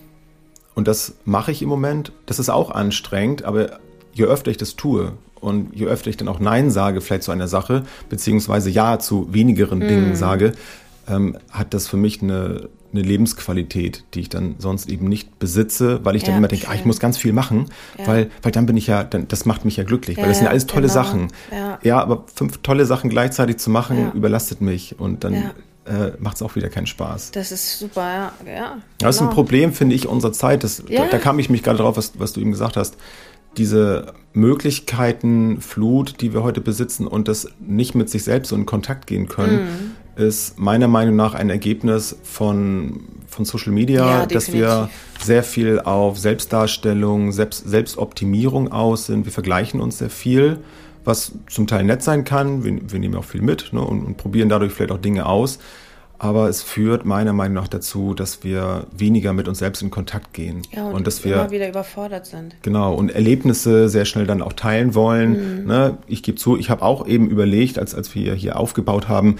und 0.75 0.89
das 0.89 1.15
mache 1.25 1.53
ich 1.53 1.63
im 1.63 1.69
Moment. 1.69 2.13
Das 2.27 2.39
ist 2.39 2.51
auch 2.51 2.71
anstrengend, 2.71 3.45
aber 3.45 3.79
je 4.13 4.25
öfter 4.25 4.51
ich 4.51 4.57
das 4.57 4.77
tue 4.77 5.13
und 5.41 5.75
je 5.75 5.87
öfter 5.87 6.11
ich 6.11 6.17
dann 6.17 6.29
auch 6.29 6.41
Nein 6.41 6.71
sage, 6.71 7.01
vielleicht 7.01 7.25
zu 7.25 7.33
einer 7.33 7.49
Sache, 7.49 7.85
beziehungsweise 8.09 8.71
Ja 8.71 8.99
zu 8.99 9.33
wenigeren 9.33 9.81
mm. 9.81 9.89
Dingen 9.89 10.17
sage, 10.17 10.53
ähm, 11.09 11.37
hat 11.51 11.75
das 11.75 11.87
für 11.87 11.97
mich 11.97 12.23
eine, 12.23 12.69
eine 12.95 13.03
Lebensqualität, 13.03 14.05
die 14.15 14.21
ich 14.21 14.29
dann 14.29 14.55
sonst 14.59 14.89
eben 14.89 15.09
nicht 15.09 15.39
besitze, 15.39 16.05
weil 16.05 16.17
ich 16.17 16.23
ja, 16.23 16.29
dann 16.29 16.39
immer 16.39 16.49
denke, 16.49 16.69
ah, 16.69 16.75
ich 16.75 16.85
muss 16.85 17.01
ganz 17.01 17.19
viel 17.19 17.33
machen, 17.33 17.67
ja. 17.99 18.07
weil, 18.07 18.31
weil 18.43 18.53
dann 18.53 18.67
bin 18.67 18.77
ich 18.77 18.87
ja, 18.87 19.05
dann, 19.05 19.29
das 19.29 19.45
macht 19.45 19.65
mich 19.65 19.77
ja 19.77 19.85
glücklich, 19.85 20.17
ja, 20.17 20.23
weil 20.23 20.31
das 20.31 20.39
sind 20.39 20.47
alles 20.47 20.67
tolle 20.67 20.83
genau. 20.83 20.95
Sachen. 20.95 21.29
Ja. 21.83 22.03
aber 22.03 22.25
fünf 22.35 22.59
tolle 22.59 22.87
Sachen 22.87 23.11
gleichzeitig 23.11 23.59
zu 23.59 23.71
machen, 23.71 24.13
überlastet 24.13 24.61
mich 24.61 24.99
und 24.99 25.25
dann 25.25 25.51
äh, 25.87 26.13
macht 26.19 26.37
es 26.37 26.43
auch 26.43 26.55
wieder 26.57 26.69
keinen 26.69 26.87
Spaß. 26.87 27.33
Das 27.33 27.53
ist 27.53 27.79
super, 27.79 28.33
ja. 28.47 28.53
ja 28.53 28.79
das 28.99 29.17
ist 29.17 29.23
ein 29.23 29.27
genau. 29.27 29.35
Problem, 29.35 29.73
finde 29.73 29.95
ich, 29.95 30.07
unserer 30.07 30.33
Zeit. 30.33 30.65
Das, 30.65 30.83
da, 30.89 31.07
da, 31.07 31.19
kam 31.19 31.39
ich 31.39 31.51
mich 31.51 31.63
gerade 31.63 31.79
drauf, 31.79 31.97
was, 31.97 32.19
was 32.19 32.33
du 32.33 32.41
eben 32.41 32.53
gesagt 32.53 32.77
hast. 32.77 32.97
Diese 33.57 34.15
Möglichkeiten, 34.33 35.61
Flut, 35.61 36.21
die 36.21 36.33
wir 36.33 36.43
heute 36.43 36.61
besitzen 36.61 37.07
und 37.07 37.29
das 37.29 37.49
nicht 37.61 37.95
mit 37.95 38.11
sich 38.11 38.25
selbst 38.25 38.49
so 38.49 38.57
in 38.57 38.67
Kontakt 38.67 39.07
gehen 39.07 39.29
können, 39.29 39.65
mm. 39.65 40.04
Ist 40.17 40.59
meiner 40.59 40.89
Meinung 40.89 41.17
nach 41.17 41.35
ein 41.35 41.51
Ergebnis 41.51 42.17
von, 42.23 43.01
von 43.27 43.45
Social 43.45 43.73
Media, 43.73 44.07
ja, 44.07 44.27
dass 44.27 44.53
wir 44.53 44.89
sehr 45.21 45.43
viel 45.43 45.81
auf 45.81 46.19
Selbstdarstellung, 46.19 47.33
Selbst, 47.33 47.69
Selbstoptimierung 47.69 48.71
aus 48.71 49.07
sind. 49.07 49.25
Wir 49.25 49.33
vergleichen 49.33 49.81
uns 49.81 49.99
sehr 49.99 50.11
viel 50.11 50.59
was 51.05 51.33
zum 51.49 51.67
Teil 51.67 51.85
nett 51.85 52.03
sein 52.03 52.25
kann. 52.25 52.65
Wir, 52.65 52.79
wir 52.91 52.99
nehmen 52.99 53.15
auch 53.17 53.25
viel 53.25 53.43
mit 53.43 53.73
ne, 53.73 53.81
und, 53.81 54.05
und, 54.05 54.17
probieren 54.17 54.49
dadurch 54.49 54.73
vielleicht 54.73 54.93
auch 54.93 54.99
Dinge 54.99 55.27
aus. 55.27 55.59
Aber 56.17 56.49
es 56.49 56.63
führt 56.63 57.05
meiner 57.05 57.33
Meinung 57.33 57.55
nach 57.55 57.69
dazu, 57.69 58.15
dass 58.15 58.45
wir 58.45 58.87
weniger 58.97 59.33
mit 59.33 59.49
uns 59.49 59.59
selbst 59.59 59.83
in 59.83 59.91
Kontakt 59.91 60.33
gehen. 60.33 60.63
Ja, 60.73 60.87
und, 60.87 60.95
und 60.95 61.07
dass 61.07 61.25
wir 61.25 61.35
immer 61.35 61.51
wieder 61.51 61.69
überfordert 61.69 62.25
sind. 62.25 62.55
Genau, 62.63 62.95
und 62.95 63.11
Erlebnisse 63.11 63.89
sehr 63.89 64.05
schnell 64.05 64.27
dann 64.27 64.41
auch 64.41 64.53
teilen 64.53 64.95
wollen. 64.95 65.63
Mhm. 65.63 65.67
Ne, 65.67 65.99
ich 66.07 66.23
gebe 66.23 66.39
zu, 66.39 66.57
ich 66.57 66.71
habe 66.71 66.83
auch 66.83 67.07
eben 67.07 67.29
überlegt, 67.29 67.79
als, 67.79 67.95
als 67.95 68.15
wir 68.15 68.33
hier 68.35 68.59
aufgebaut 68.59 69.09
haben, 69.09 69.37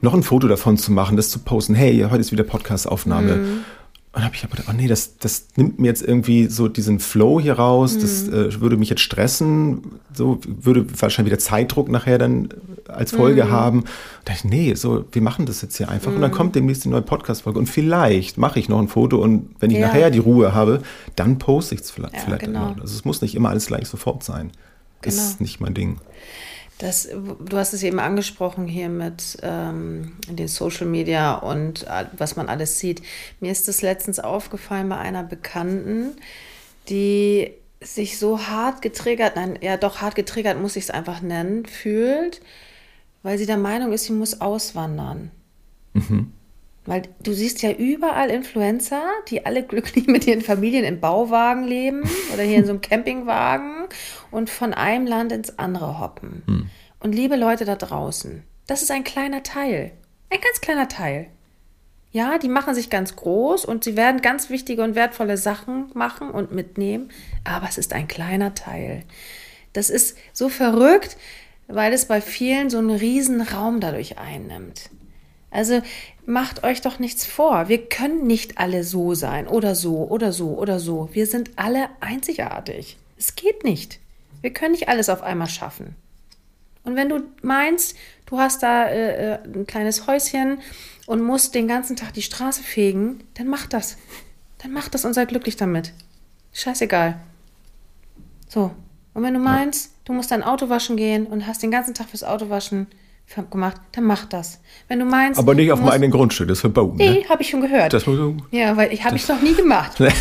noch 0.00 0.14
ein 0.14 0.22
Foto 0.22 0.48
davon 0.48 0.76
zu 0.76 0.92
machen, 0.92 1.16
das 1.16 1.30
zu 1.30 1.38
posten. 1.40 1.74
Hey, 1.74 2.06
heute 2.10 2.20
ist 2.20 2.32
wieder 2.32 2.44
Podcast-Aufnahme. 2.44 3.36
Mhm. 3.36 3.64
Und 4.12 4.24
habe 4.24 4.34
ich 4.34 4.42
aber 4.42 4.56
gedacht, 4.56 4.68
oh 4.70 4.76
nee, 4.76 4.88
das, 4.88 5.18
das 5.18 5.48
nimmt 5.56 5.78
mir 5.78 5.88
jetzt 5.88 6.02
irgendwie 6.02 6.46
so 6.46 6.66
diesen 6.66 6.98
Flow 6.98 7.38
hier 7.38 7.52
raus, 7.54 7.94
mhm. 7.94 8.00
das 8.00 8.28
äh, 8.28 8.60
würde 8.60 8.76
mich 8.76 8.88
jetzt 8.88 9.02
stressen, 9.02 10.00
so 10.14 10.40
würde 10.46 10.86
wahrscheinlich 11.00 11.32
wieder 11.32 11.38
Zeitdruck 11.38 11.88
nachher 11.88 12.18
dann 12.18 12.48
als 12.88 13.12
Folge 13.12 13.44
mhm. 13.44 13.50
haben. 13.50 13.84
Da 14.24 14.32
dachte 14.32 14.46
ich, 14.46 14.50
nee, 14.50 14.74
so, 14.74 15.04
wir 15.12 15.22
machen 15.22 15.44
das 15.44 15.60
jetzt 15.60 15.76
hier 15.76 15.90
einfach. 15.90 16.10
Mhm. 16.10 16.16
Und 16.16 16.22
dann 16.22 16.30
mhm. 16.30 16.34
kommt 16.34 16.54
demnächst 16.56 16.84
die 16.84 16.88
neue 16.88 17.02
Podcast-Folge. 17.02 17.58
Und 17.58 17.66
vielleicht 17.66 18.38
mache 18.38 18.58
ich 18.58 18.68
noch 18.68 18.78
ein 18.78 18.88
Foto 18.88 19.18
und 19.18 19.50
wenn 19.60 19.70
ich 19.70 19.78
ja. 19.78 19.88
nachher 19.88 20.10
die 20.10 20.18
Ruhe 20.18 20.54
habe, 20.54 20.82
dann 21.14 21.38
poste 21.38 21.74
ich 21.74 21.82
es 21.82 21.90
vielleicht, 21.90 22.14
ja, 22.14 22.20
vielleicht 22.20 22.46
genau. 22.46 22.74
Also 22.80 22.94
es 22.94 23.04
muss 23.04 23.20
nicht 23.20 23.34
immer 23.34 23.50
alles 23.50 23.66
gleich 23.66 23.86
sofort 23.88 24.24
sein. 24.24 24.52
Genau. 25.02 25.14
Ist 25.14 25.40
nicht 25.40 25.60
mein 25.60 25.74
Ding. 25.74 26.00
Das, 26.78 27.08
du 27.08 27.56
hast 27.56 27.72
es 27.72 27.82
eben 27.82 27.98
angesprochen 27.98 28.68
hier 28.68 28.88
mit 28.88 29.38
ähm, 29.42 30.12
den 30.28 30.46
Social 30.46 30.86
Media 30.86 31.34
und 31.34 31.82
äh, 31.88 32.06
was 32.16 32.36
man 32.36 32.48
alles 32.48 32.78
sieht. 32.78 33.02
Mir 33.40 33.50
ist 33.50 33.66
das 33.66 33.82
letztens 33.82 34.20
aufgefallen 34.20 34.88
bei 34.88 34.96
einer 34.96 35.24
Bekannten, 35.24 36.12
die 36.88 37.50
sich 37.80 38.18
so 38.18 38.46
hart 38.46 38.80
getriggert, 38.82 39.34
nein, 39.36 39.58
ja 39.60 39.76
doch 39.76 40.00
hart 40.00 40.14
getriggert, 40.14 40.60
muss 40.60 40.76
ich 40.76 40.84
es 40.84 40.90
einfach 40.90 41.20
nennen, 41.20 41.66
fühlt, 41.66 42.40
weil 43.22 43.38
sie 43.38 43.46
der 43.46 43.56
Meinung 43.58 43.92
ist, 43.92 44.04
sie 44.04 44.12
muss 44.12 44.40
auswandern. 44.40 45.30
Mhm. 45.94 46.32
Weil 46.88 47.02
du 47.22 47.34
siehst 47.34 47.60
ja 47.60 47.70
überall 47.70 48.30
Influencer, 48.30 49.02
die 49.28 49.44
alle 49.44 49.62
glücklich 49.62 50.06
mit 50.06 50.26
ihren 50.26 50.40
Familien 50.40 50.84
im 50.84 51.00
Bauwagen 51.00 51.64
leben 51.64 52.02
oder 52.32 52.42
hier 52.42 52.56
in 52.56 52.64
so 52.64 52.70
einem 52.70 52.80
Campingwagen 52.80 53.88
und 54.30 54.48
von 54.48 54.72
einem 54.72 55.06
Land 55.06 55.30
ins 55.30 55.58
andere 55.58 56.00
hoppen. 56.00 56.42
Hm. 56.46 56.70
Und 57.00 57.14
liebe 57.14 57.36
Leute 57.36 57.66
da 57.66 57.76
draußen, 57.76 58.42
das 58.66 58.80
ist 58.80 58.90
ein 58.90 59.04
kleiner 59.04 59.42
Teil. 59.42 59.92
Ein 60.30 60.40
ganz 60.40 60.62
kleiner 60.62 60.88
Teil. 60.88 61.26
Ja, 62.10 62.38
die 62.38 62.48
machen 62.48 62.74
sich 62.74 62.88
ganz 62.88 63.16
groß 63.16 63.66
und 63.66 63.84
sie 63.84 63.94
werden 63.94 64.22
ganz 64.22 64.48
wichtige 64.48 64.82
und 64.82 64.94
wertvolle 64.94 65.36
Sachen 65.36 65.90
machen 65.92 66.30
und 66.30 66.52
mitnehmen, 66.52 67.10
aber 67.44 67.68
es 67.68 67.76
ist 67.76 67.92
ein 67.92 68.08
kleiner 68.08 68.54
Teil. 68.54 69.02
Das 69.74 69.90
ist 69.90 70.16
so 70.32 70.48
verrückt, 70.48 71.18
weil 71.66 71.92
es 71.92 72.06
bei 72.06 72.22
vielen 72.22 72.70
so 72.70 72.78
einen 72.78 72.96
riesen 72.96 73.42
Raum 73.42 73.80
dadurch 73.80 74.16
einnimmt. 74.16 74.88
Also 75.50 75.82
macht 76.28 76.62
euch 76.62 76.82
doch 76.82 76.98
nichts 76.98 77.24
vor. 77.24 77.68
Wir 77.68 77.88
können 77.88 78.26
nicht 78.26 78.58
alle 78.58 78.84
so 78.84 79.14
sein 79.14 79.48
oder 79.48 79.74
so 79.74 80.06
oder 80.08 80.30
so 80.30 80.50
oder 80.58 80.78
so. 80.78 81.08
Wir 81.12 81.26
sind 81.26 81.52
alle 81.56 81.88
einzigartig. 82.00 82.98
Es 83.16 83.34
geht 83.34 83.64
nicht. 83.64 83.98
Wir 84.42 84.52
können 84.52 84.72
nicht 84.72 84.88
alles 84.88 85.08
auf 85.08 85.22
einmal 85.22 85.48
schaffen. 85.48 85.96
Und 86.84 86.96
wenn 86.96 87.08
du 87.08 87.22
meinst, 87.42 87.96
du 88.26 88.38
hast 88.38 88.62
da 88.62 88.86
äh, 88.86 89.34
äh 89.34 89.38
ein 89.42 89.66
kleines 89.66 90.06
Häuschen 90.06 90.60
und 91.06 91.22
musst 91.22 91.54
den 91.54 91.66
ganzen 91.66 91.96
Tag 91.96 92.12
die 92.12 92.22
Straße 92.22 92.62
fegen, 92.62 93.24
dann 93.34 93.48
mach 93.48 93.66
das. 93.66 93.96
Dann 94.58 94.72
mach 94.72 94.88
das 94.88 95.06
und 95.06 95.14
sei 95.14 95.24
glücklich 95.24 95.56
damit. 95.56 95.92
Scheißegal. 96.52 97.18
So. 98.48 98.70
Und 99.14 99.22
wenn 99.22 99.34
du 99.34 99.40
meinst, 99.40 99.94
du 100.04 100.12
musst 100.12 100.30
dein 100.30 100.42
Auto 100.42 100.68
waschen 100.68 100.96
gehen 100.96 101.26
und 101.26 101.46
hast 101.46 101.62
den 101.62 101.70
ganzen 101.70 101.94
Tag 101.94 102.10
fürs 102.10 102.22
Auto 102.22 102.50
waschen 102.50 102.86
gemacht, 103.50 103.80
dann 103.92 104.04
mach 104.04 104.26
das. 104.26 104.60
Wenn 104.88 104.98
du 104.98 105.04
meinst. 105.04 105.38
Aber 105.38 105.54
nicht 105.54 105.70
auf 105.72 105.78
dem 105.78 105.88
eigenen 105.88 106.10
Grundstück, 106.10 106.48
das 106.48 106.58
ist 106.58 106.62
verboten. 106.62 106.96
Nee, 106.96 107.10
ne? 107.10 107.28
habe 107.28 107.42
ich 107.42 107.50
schon 107.50 107.60
gehört. 107.60 107.92
Das 107.92 108.04
ja, 108.50 108.76
weil 108.76 108.92
ich 108.92 109.04
habe 109.04 109.16
ich 109.16 109.28
noch 109.28 109.40
nie 109.40 109.54
gemacht. 109.54 110.00
oder 110.00 110.12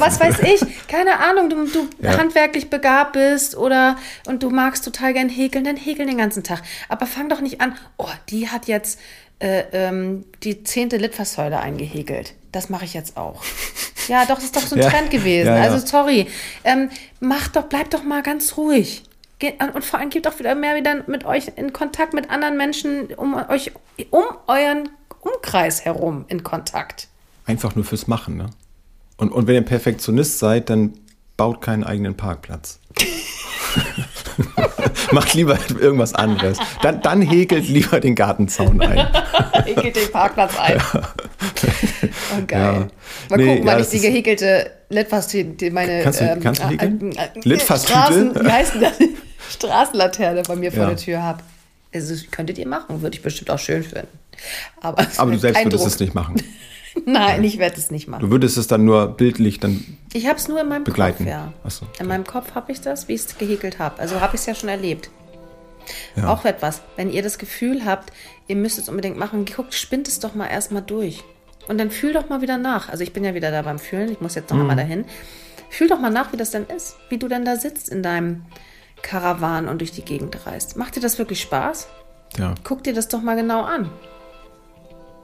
was 0.00 0.20
weiß 0.20 0.40
ich, 0.40 0.60
keine 0.88 1.20
Ahnung, 1.20 1.50
du, 1.50 1.66
du 1.66 1.88
ja. 2.00 2.18
handwerklich 2.18 2.70
begabt 2.70 3.12
bist 3.12 3.56
oder 3.56 3.96
und 4.26 4.42
du 4.42 4.50
magst 4.50 4.84
total 4.84 5.12
gern 5.12 5.28
häkeln, 5.28 5.64
dann 5.64 5.76
häkeln 5.76 6.08
den 6.08 6.18
ganzen 6.18 6.42
Tag. 6.42 6.62
Aber 6.88 7.06
fang 7.06 7.28
doch 7.28 7.40
nicht 7.40 7.60
an, 7.60 7.74
oh, 7.96 8.08
die 8.28 8.48
hat 8.48 8.66
jetzt 8.66 8.98
äh, 9.38 9.64
ähm, 9.72 10.24
die 10.42 10.64
zehnte 10.64 10.96
Litfaßsäule 10.96 11.58
eingehäkelt. 11.58 12.34
Das 12.52 12.70
mache 12.70 12.86
ich 12.86 12.94
jetzt 12.94 13.16
auch. 13.16 13.42
Ja, 14.08 14.24
doch, 14.24 14.36
das 14.36 14.44
ist 14.44 14.56
doch 14.56 14.62
so 14.62 14.76
ein 14.76 14.82
ja. 14.82 14.88
Trend 14.88 15.10
gewesen. 15.10 15.48
Ja, 15.48 15.56
also 15.56 15.84
sorry. 15.84 16.26
Ähm, 16.64 16.90
mach 17.20 17.48
doch, 17.48 17.64
bleib 17.64 17.90
doch 17.90 18.02
mal 18.02 18.22
ganz 18.22 18.56
ruhig. 18.56 19.02
Und 19.74 19.84
vor 19.84 19.98
allem 19.98 20.08
geht 20.08 20.26
auch 20.26 20.38
wieder 20.38 20.54
mehr 20.54 20.76
wieder 20.76 21.04
mit 21.06 21.26
euch 21.26 21.52
in 21.56 21.72
Kontakt 21.72 22.14
mit 22.14 22.30
anderen 22.30 22.56
Menschen 22.56 23.08
um 23.16 23.34
euch, 23.34 23.70
um 24.10 24.24
euren 24.46 24.88
Umkreis 25.20 25.84
herum 25.84 26.24
in 26.28 26.42
Kontakt. 26.42 27.08
Einfach 27.44 27.74
nur 27.74 27.84
fürs 27.84 28.06
Machen, 28.06 28.36
ne? 28.36 28.46
Und, 29.18 29.32
und 29.32 29.46
wenn 29.46 29.54
ihr 29.54 29.62
Perfektionist 29.62 30.38
seid, 30.38 30.70
dann 30.70 30.94
baut 31.36 31.60
keinen 31.60 31.84
eigenen 31.84 32.16
Parkplatz. 32.16 32.80
Macht 35.12 35.34
lieber 35.34 35.58
irgendwas 35.78 36.14
anderes. 36.14 36.58
Dann, 36.82 37.00
dann 37.02 37.22
häkelt 37.22 37.68
lieber 37.68 38.00
den 38.00 38.14
Gartenzaun 38.14 38.80
ein. 38.80 39.06
häkelt 39.64 39.96
den 39.96 40.10
Parkplatz 40.10 40.58
ein. 40.58 40.78
Ja. 40.78 41.02
Oh, 42.36 42.42
geil. 42.46 42.60
Ja. 42.60 42.72
Mal 43.30 43.36
nee, 43.36 43.46
gucken, 43.46 43.66
ja, 43.66 43.72
wann 43.72 43.80
ich 43.80 43.88
die 43.88 44.00
gehäkelte 44.00 44.70
Litfaßtüte, 44.88 45.70
meine 45.70 46.02
kannst 46.02 46.20
du, 46.20 46.24
ähm, 46.24 46.40
kannst 46.40 46.62
du 46.62 46.68
häkeln? 46.68 47.12
Äh, 47.12 47.24
äh, 47.24 47.28
Litfaßtüte? 47.42 48.44
Wie 48.44 48.50
heißt 48.50 48.74
denn 48.74 48.80
das? 48.82 48.98
Straßenlaterne 49.50 50.42
bei 50.42 50.56
mir 50.56 50.70
ja. 50.70 50.76
vor 50.76 50.86
der 50.86 50.96
Tür 50.96 51.22
habe. 51.22 51.42
Also, 51.94 52.14
könntet 52.30 52.58
ihr 52.58 52.68
machen, 52.68 53.00
würde 53.02 53.16
ich 53.16 53.22
bestimmt 53.22 53.50
auch 53.50 53.58
schön 53.58 53.82
finden. 53.82 54.08
Aber, 54.80 55.06
Aber 55.16 55.30
du 55.30 55.38
selbst 55.40 55.64
würdest 55.64 55.84
Druck. 55.84 55.92
es 55.92 56.00
nicht 56.00 56.14
machen. 56.14 56.42
Nein, 57.04 57.44
ich 57.44 57.58
werde 57.58 57.76
es 57.76 57.90
nicht 57.90 58.08
machen. 58.08 58.22
Du 58.22 58.30
würdest 58.30 58.56
es 58.56 58.66
dann 58.66 58.84
nur 58.84 59.08
bildlich 59.08 59.60
dann 59.60 59.84
Ich 60.12 60.26
habe 60.26 60.38
es 60.38 60.48
nur 60.48 60.60
in 60.60 60.68
meinem 60.68 60.84
begleiten. 60.84 61.24
Kopf, 61.24 61.28
ja. 61.28 61.52
So, 61.68 61.84
okay. 61.84 62.02
In 62.02 62.08
meinem 62.08 62.24
Kopf 62.24 62.54
habe 62.54 62.72
ich 62.72 62.80
das, 62.80 63.08
wie 63.08 63.14
ich 63.14 63.20
es 63.20 63.38
gehäkelt 63.38 63.78
habe. 63.78 64.00
Also 64.00 64.20
habe 64.20 64.34
ich 64.34 64.40
es 64.40 64.46
ja 64.46 64.54
schon 64.54 64.68
erlebt. 64.68 65.10
Ja. 66.16 66.28
Auch 66.32 66.44
etwas, 66.44 66.82
wenn 66.96 67.10
ihr 67.10 67.22
das 67.22 67.38
Gefühl 67.38 67.84
habt, 67.84 68.12
ihr 68.48 68.56
müsst 68.56 68.78
es 68.78 68.88
unbedingt 68.88 69.18
machen, 69.18 69.44
guckt, 69.44 69.74
spinnt 69.74 70.08
es 70.08 70.18
doch 70.20 70.34
mal 70.34 70.46
erstmal 70.46 70.82
durch. 70.82 71.22
Und 71.68 71.78
dann 71.78 71.90
fühl 71.90 72.12
doch 72.12 72.28
mal 72.28 72.40
wieder 72.40 72.58
nach. 72.58 72.88
Also 72.88 73.02
ich 73.02 73.12
bin 73.12 73.24
ja 73.24 73.34
wieder 73.34 73.50
da 73.50 73.62
beim 73.62 73.78
Fühlen, 73.78 74.10
ich 74.10 74.20
muss 74.20 74.34
jetzt 74.34 74.50
noch 74.50 74.56
mhm. 74.56 74.62
einmal 74.62 74.76
dahin. 74.76 75.04
Fühl 75.68 75.88
doch 75.88 76.00
mal 76.00 76.10
nach, 76.10 76.32
wie 76.32 76.36
das 76.36 76.50
denn 76.50 76.64
ist, 76.64 76.96
wie 77.08 77.18
du 77.18 77.28
denn 77.28 77.44
da 77.44 77.56
sitzt 77.56 77.88
in 77.88 78.02
deinem 78.02 78.42
Karawan 79.02 79.68
und 79.68 79.80
durch 79.80 79.92
die 79.92 80.04
Gegend 80.04 80.46
reist. 80.46 80.76
Macht 80.76 80.96
dir 80.96 81.00
das 81.00 81.18
wirklich 81.18 81.40
Spaß? 81.40 81.88
Ja. 82.38 82.54
Guck 82.64 82.84
dir 82.84 82.94
das 82.94 83.08
doch 83.08 83.22
mal 83.22 83.36
genau 83.36 83.62
an. 83.62 83.90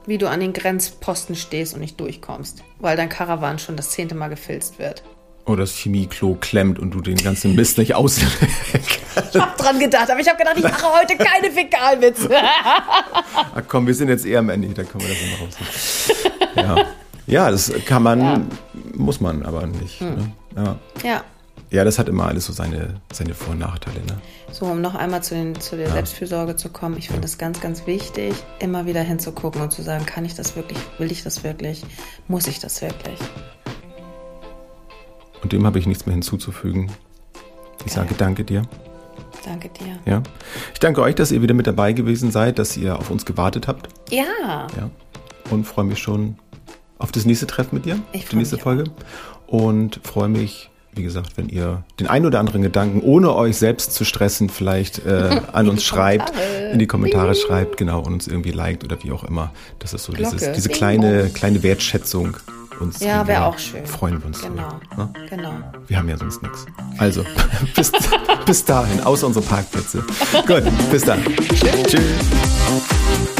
Wie 0.05 0.17
du 0.17 0.29
an 0.29 0.39
den 0.39 0.53
Grenzposten 0.53 1.35
stehst 1.35 1.73
und 1.73 1.79
nicht 1.79 1.99
durchkommst, 1.99 2.63
weil 2.79 2.97
dein 2.97 3.09
Karawan 3.09 3.59
schon 3.59 3.75
das 3.77 3.91
zehnte 3.91 4.15
Mal 4.15 4.29
gefilzt 4.29 4.79
wird. 4.79 5.03
Oder 5.45 5.63
das 5.63 5.75
Chemieklo 5.75 6.37
klemmt 6.39 6.79
und 6.79 6.91
du 6.91 7.01
den 7.01 7.17
ganzen 7.17 7.55
Mist 7.55 7.77
nicht 7.77 7.95
aus. 7.95 8.17
ich 8.17 9.39
hab 9.39 9.57
dran 9.57 9.77
gedacht, 9.77 10.09
aber 10.09 10.19
ich 10.19 10.27
habe 10.27 10.37
gedacht, 10.37 10.55
ich 10.57 10.63
mache 10.63 10.87
heute 10.99 11.17
keine 11.17 11.51
Fäkalwitze. 11.51 12.29
Ach 13.55 13.61
komm, 13.67 13.85
wir 13.87 13.93
sind 13.93 14.07
jetzt 14.07 14.25
eher 14.25 14.39
am 14.39 14.49
Ende, 14.49 14.69
da 14.69 14.83
können 14.83 15.03
wir 15.03 15.09
das 15.09 15.21
immer 15.21 15.45
raus. 15.45 16.11
Ja. 16.55 16.85
ja, 17.27 17.51
das 17.51 17.73
kann 17.85 18.03
man, 18.03 18.21
ja. 18.21 18.41
muss 18.95 19.19
man 19.19 19.43
aber 19.43 19.67
nicht. 19.67 19.99
Hm. 19.99 20.15
Ne? 20.15 20.31
Ja. 20.55 20.79
ja. 21.03 21.23
Ja, 21.73 21.83
das 21.83 21.97
hat 21.97 22.07
immer 22.07 22.27
alles 22.27 22.45
so 22.45 22.53
seine, 22.53 23.01
seine 23.11 23.33
Vor- 23.33 23.53
und 23.53 23.59
Nachteile. 23.59 23.99
Ne? 24.01 24.21
So, 24.51 24.67
um 24.67 24.79
noch 24.79 24.93
einmal 24.93 25.23
zu, 25.23 25.33
den, 25.33 25.59
zu 25.59 25.75
der 25.75 25.87
ja. 25.87 25.93
Selbstfürsorge 25.93 26.55
zu 26.55 26.69
kommen, 26.69 26.97
ich 26.99 27.07
finde 27.07 27.25
es 27.25 27.33
ja. 27.33 27.39
ganz, 27.39 27.61
ganz 27.61 27.87
wichtig, 27.87 28.35
immer 28.59 28.85
wieder 28.85 29.01
hinzugucken 29.01 29.59
und 29.59 29.71
zu 29.71 29.81
sagen, 29.81 30.05
kann 30.05 30.23
ich 30.23 30.35
das 30.35 30.55
wirklich, 30.55 30.77
will 30.99 31.11
ich 31.11 31.23
das 31.23 31.43
wirklich, 31.43 31.83
muss 32.27 32.45
ich 32.45 32.59
das 32.59 32.79
wirklich? 32.83 33.17
Und 35.41 35.51
dem 35.51 35.65
habe 35.65 35.79
ich 35.79 35.87
nichts 35.87 36.05
mehr 36.05 36.13
hinzuzufügen. 36.13 36.91
Ich 37.87 37.91
sage 37.91 38.13
danke 38.15 38.43
dir. 38.43 38.61
Danke 39.43 39.69
dir. 39.69 39.97
Ja. 40.05 40.21
Ich 40.73 40.79
danke 40.79 41.01
euch, 41.01 41.15
dass 41.15 41.31
ihr 41.31 41.41
wieder 41.41 41.55
mit 41.55 41.65
dabei 41.65 41.93
gewesen 41.93 42.29
seid, 42.29 42.59
dass 42.59 42.77
ihr 42.77 42.99
auf 42.99 43.09
uns 43.09 43.25
gewartet 43.25 43.67
habt. 43.67 43.89
Ja. 44.11 44.67
Ja. 44.77 44.91
Und 45.49 45.65
freue 45.65 45.85
mich 45.85 45.97
schon 45.97 46.37
auf 46.99 47.11
das 47.11 47.25
nächste 47.25 47.47
Treffen 47.47 47.73
mit 47.73 47.85
dir. 47.85 47.97
Ich 48.11 48.27
die 48.27 48.35
nächste 48.35 48.59
Folge. 48.59 48.83
Auch. 49.47 49.53
Und 49.53 49.99
freue 50.03 50.29
mich, 50.29 50.69
wie 50.95 51.03
gesagt, 51.03 51.37
wenn 51.37 51.49
ihr 51.49 51.83
den 51.99 52.07
ein 52.07 52.25
oder 52.25 52.39
anderen 52.39 52.61
Gedanken, 52.61 53.01
ohne 53.01 53.35
euch 53.35 53.57
selbst 53.57 53.93
zu 53.93 54.05
stressen, 54.05 54.49
vielleicht 54.49 55.05
äh, 55.05 55.41
an 55.51 55.69
uns 55.69 55.83
schreibt, 55.85 56.33
in 56.71 56.79
die 56.79 56.87
Kommentare 56.87 57.35
schreibt, 57.35 57.77
genau, 57.77 57.99
und 57.99 58.13
uns 58.13 58.27
irgendwie 58.27 58.51
liked 58.51 58.83
oder 58.83 59.01
wie 59.03 59.11
auch 59.11 59.23
immer. 59.23 59.51
Das 59.79 59.93
ist 59.93 60.03
so 60.03 60.13
dieses, 60.13 60.51
diese 60.51 60.69
kleine, 60.69 61.29
kleine 61.29 61.63
Wertschätzung 61.63 62.37
uns 62.79 62.99
Ja, 62.99 63.25
wäre 63.27 63.45
auch 63.45 63.57
schön. 63.57 63.85
Freuen 63.85 64.19
wir 64.19 64.27
uns. 64.27 64.41
Genau. 64.41 64.79
Ne? 64.97 65.09
genau. 65.29 65.53
Wir 65.87 65.97
haben 65.97 66.09
ja 66.09 66.17
sonst 66.17 66.41
nichts. 66.41 66.65
Also, 66.97 67.23
bis, 67.75 67.91
bis 68.45 68.65
dahin, 68.65 69.01
außer 69.01 69.27
unsere 69.27 69.45
Parkplätze. 69.45 70.03
Gut, 70.47 70.63
bis 70.91 71.03
dann. 71.03 71.23
Tschüss. 71.23 71.83
Tschüss. 71.87 73.32